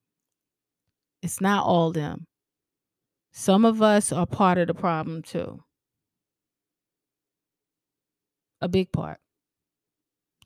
it's 1.23 1.41
not 1.41 1.65
all 1.65 1.93
them. 1.93 2.27
Some 3.33 3.65
of 3.65 3.83
us 3.83 4.13
are 4.13 4.27
part 4.27 4.59
of 4.59 4.69
the 4.69 4.75
problem 4.75 5.23
too. 5.23 5.63
A 8.61 8.69
big 8.69 8.93
part. 8.93 9.19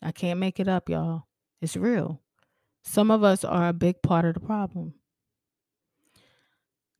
I 0.02 0.12
can't 0.12 0.40
make 0.40 0.60
it 0.60 0.68
up, 0.68 0.88
y'all. 0.88 1.24
It's 1.60 1.76
real. 1.76 2.22
Some 2.84 3.10
of 3.10 3.22
us 3.22 3.44
are 3.44 3.68
a 3.68 3.72
big 3.72 4.02
part 4.02 4.24
of 4.24 4.34
the 4.34 4.40
problem. 4.40 4.94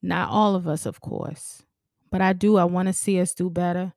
Not 0.02 0.30
all 0.30 0.54
of 0.54 0.68
us, 0.68 0.86
of 0.86 1.00
course. 1.00 1.62
But 2.10 2.20
I 2.20 2.32
do. 2.32 2.56
I 2.56 2.64
want 2.64 2.88
to 2.88 2.92
see 2.92 3.20
us 3.20 3.34
do 3.34 3.50
better. 3.50 3.92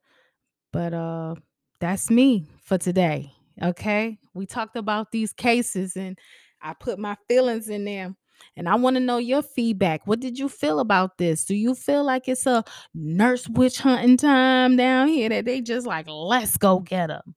But 0.72 0.94
uh 0.94 1.36
that's 1.80 2.10
me 2.12 2.48
for 2.64 2.78
today. 2.78 3.34
Okay? 3.62 4.18
We 4.34 4.46
talked 4.46 4.76
about 4.78 5.12
these 5.12 5.34
cases 5.34 5.98
and 5.98 6.18
I 6.62 6.74
put 6.74 7.00
my 7.00 7.18
feelings 7.28 7.70
in 7.70 7.86
there. 7.86 8.16
And 8.56 8.68
I 8.68 8.76
want 8.76 8.96
to 8.96 9.00
know 9.00 9.18
your 9.18 9.42
feedback. 9.42 10.06
What 10.08 10.20
did 10.20 10.38
you 10.38 10.50
feel 10.50 10.80
about 10.80 11.18
this? 11.18 11.46
Do 11.46 11.56
you 11.56 11.76
feel 11.76 12.04
like 12.04 12.28
it's 12.28 12.46
a 12.46 12.64
nurse 12.94 13.48
witch 13.48 13.80
hunting 13.80 14.18
time 14.18 14.76
down 14.76 15.08
here 15.08 15.30
that 15.30 15.46
they 15.46 15.62
just 15.62 15.88
like, 15.88 16.08
let's 16.08 16.58
go 16.58 16.80
get 16.80 17.08
them? 17.08 17.36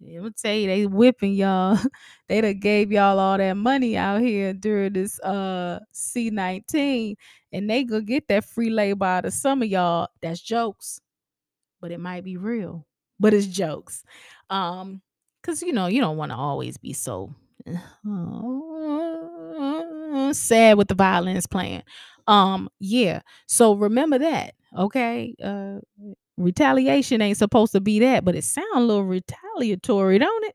I'm 0.00 0.16
gonna 0.16 0.30
tell 0.30 0.54
you, 0.54 0.68
they 0.68 0.86
whipping 0.86 1.34
y'all. 1.34 1.78
they 2.28 2.40
done 2.40 2.60
gave 2.60 2.92
y'all 2.92 3.18
all 3.18 3.36
that 3.36 3.54
money 3.54 3.96
out 3.96 4.20
here 4.20 4.52
during 4.52 4.92
this 4.92 5.18
uh 5.20 5.80
C19, 5.92 7.16
and 7.52 7.68
they 7.68 7.84
gonna 7.84 8.02
get 8.02 8.28
that 8.28 8.44
free 8.44 8.70
labor 8.70 9.04
out 9.04 9.24
of 9.24 9.32
some 9.32 9.62
of 9.62 9.68
y'all. 9.68 10.08
That's 10.22 10.40
jokes, 10.40 11.00
but 11.80 11.90
it 11.90 11.98
might 11.98 12.22
be 12.22 12.36
real. 12.36 12.86
But 13.18 13.34
it's 13.34 13.46
jokes. 13.46 14.04
Um, 14.50 15.02
because 15.42 15.62
you 15.62 15.72
know, 15.72 15.86
you 15.86 16.00
don't 16.00 16.16
want 16.16 16.30
to 16.30 16.36
always 16.36 16.76
be 16.76 16.92
so 16.92 17.34
sad 20.32 20.78
with 20.78 20.88
the 20.88 20.94
violins 20.94 21.46
playing. 21.46 21.82
Um, 22.26 22.68
yeah. 22.80 23.22
So 23.46 23.74
remember 23.74 24.18
that, 24.18 24.54
okay? 24.76 25.34
Uh 25.42 25.78
retaliation 26.38 27.20
ain't 27.20 27.36
supposed 27.36 27.72
to 27.72 27.80
be 27.80 27.98
that, 27.98 28.24
but 28.24 28.36
it 28.36 28.44
sounds 28.44 28.66
a 28.74 28.80
little 28.80 29.04
retaliatory, 29.04 30.18
don't 30.18 30.44
it? 30.44 30.54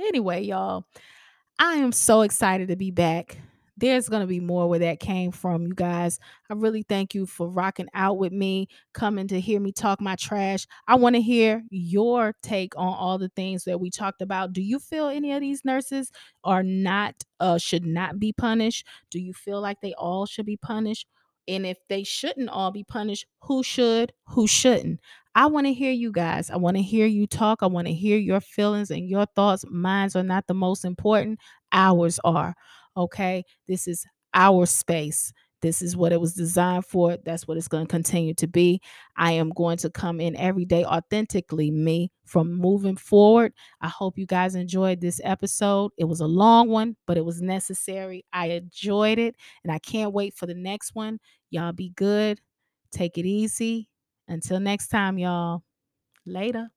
Anyway, 0.00 0.42
y'all, 0.42 0.84
I 1.58 1.74
am 1.74 1.92
so 1.92 2.22
excited 2.22 2.68
to 2.68 2.76
be 2.76 2.90
back. 2.90 3.38
There's 3.78 4.08
going 4.08 4.22
to 4.22 4.26
be 4.26 4.40
more 4.40 4.68
where 4.68 4.78
that 4.78 5.00
came 5.00 5.30
from, 5.32 5.66
you 5.66 5.74
guys. 5.74 6.18
I 6.48 6.54
really 6.54 6.82
thank 6.82 7.14
you 7.14 7.26
for 7.26 7.46
rocking 7.48 7.88
out 7.92 8.16
with 8.16 8.32
me, 8.32 8.68
coming 8.94 9.28
to 9.28 9.38
hear 9.38 9.60
me 9.60 9.70
talk 9.70 10.00
my 10.00 10.16
trash. 10.16 10.66
I 10.88 10.94
want 10.94 11.14
to 11.16 11.20
hear 11.20 11.62
your 11.70 12.34
take 12.42 12.72
on 12.76 12.94
all 12.94 13.18
the 13.18 13.28
things 13.36 13.64
that 13.64 13.78
we 13.78 13.90
talked 13.90 14.22
about. 14.22 14.54
Do 14.54 14.62
you 14.62 14.78
feel 14.78 15.08
any 15.08 15.32
of 15.32 15.42
these 15.42 15.62
nurses 15.64 16.10
are 16.42 16.62
not, 16.62 17.22
uh, 17.38 17.58
should 17.58 17.84
not 17.84 18.18
be 18.18 18.32
punished? 18.32 18.86
Do 19.10 19.20
you 19.20 19.34
feel 19.34 19.60
like 19.60 19.82
they 19.82 19.92
all 19.94 20.24
should 20.24 20.46
be 20.46 20.56
punished? 20.56 21.06
And 21.48 21.64
if 21.66 21.76
they 21.88 22.02
shouldn't 22.02 22.48
all 22.48 22.72
be 22.72 22.82
punished, 22.82 23.26
who 23.42 23.62
should, 23.62 24.12
who 24.28 24.46
shouldn't? 24.46 25.00
I 25.34 25.46
want 25.46 25.66
to 25.66 25.74
hear 25.74 25.92
you 25.92 26.10
guys. 26.10 26.50
I 26.50 26.56
want 26.56 26.76
to 26.78 26.82
hear 26.82 27.06
you 27.06 27.26
talk. 27.26 27.58
I 27.62 27.66
want 27.66 27.86
to 27.88 27.92
hear 27.92 28.16
your 28.16 28.40
feelings 28.40 28.90
and 28.90 29.08
your 29.08 29.26
thoughts. 29.36 29.64
Minds 29.68 30.16
are 30.16 30.22
not 30.22 30.46
the 30.46 30.54
most 30.54 30.84
important, 30.84 31.38
ours 31.72 32.18
are. 32.24 32.54
Okay. 32.96 33.44
This 33.66 33.86
is 33.88 34.04
our 34.34 34.66
space. 34.66 35.32
This 35.62 35.80
is 35.80 35.96
what 35.96 36.12
it 36.12 36.20
was 36.20 36.34
designed 36.34 36.84
for. 36.84 37.16
That's 37.24 37.48
what 37.48 37.56
it's 37.56 37.68
going 37.68 37.86
to 37.86 37.90
continue 37.90 38.34
to 38.34 38.46
be. 38.46 38.80
I 39.16 39.32
am 39.32 39.50
going 39.50 39.78
to 39.78 39.90
come 39.90 40.20
in 40.20 40.36
every 40.36 40.64
day 40.64 40.84
authentically 40.84 41.70
me 41.70 42.12
from 42.24 42.52
moving 42.52 42.96
forward. 42.96 43.52
I 43.80 43.88
hope 43.88 44.18
you 44.18 44.26
guys 44.26 44.54
enjoyed 44.54 45.00
this 45.00 45.20
episode. 45.24 45.92
It 45.96 46.04
was 46.04 46.20
a 46.20 46.26
long 46.26 46.68
one, 46.68 46.96
but 47.06 47.16
it 47.16 47.24
was 47.24 47.40
necessary. 47.40 48.24
I 48.32 48.48
enjoyed 48.48 49.18
it, 49.18 49.34
and 49.64 49.72
I 49.72 49.78
can't 49.78 50.12
wait 50.12 50.34
for 50.34 50.46
the 50.46 50.54
next 50.54 50.94
one. 50.94 51.18
Y'all 51.50 51.72
be 51.72 51.90
good. 51.96 52.40
Take 52.92 53.18
it 53.18 53.26
easy. 53.26 53.88
Until 54.28 54.60
next 54.60 54.88
time, 54.88 55.18
y'all. 55.18 55.62
Later. 56.26 56.70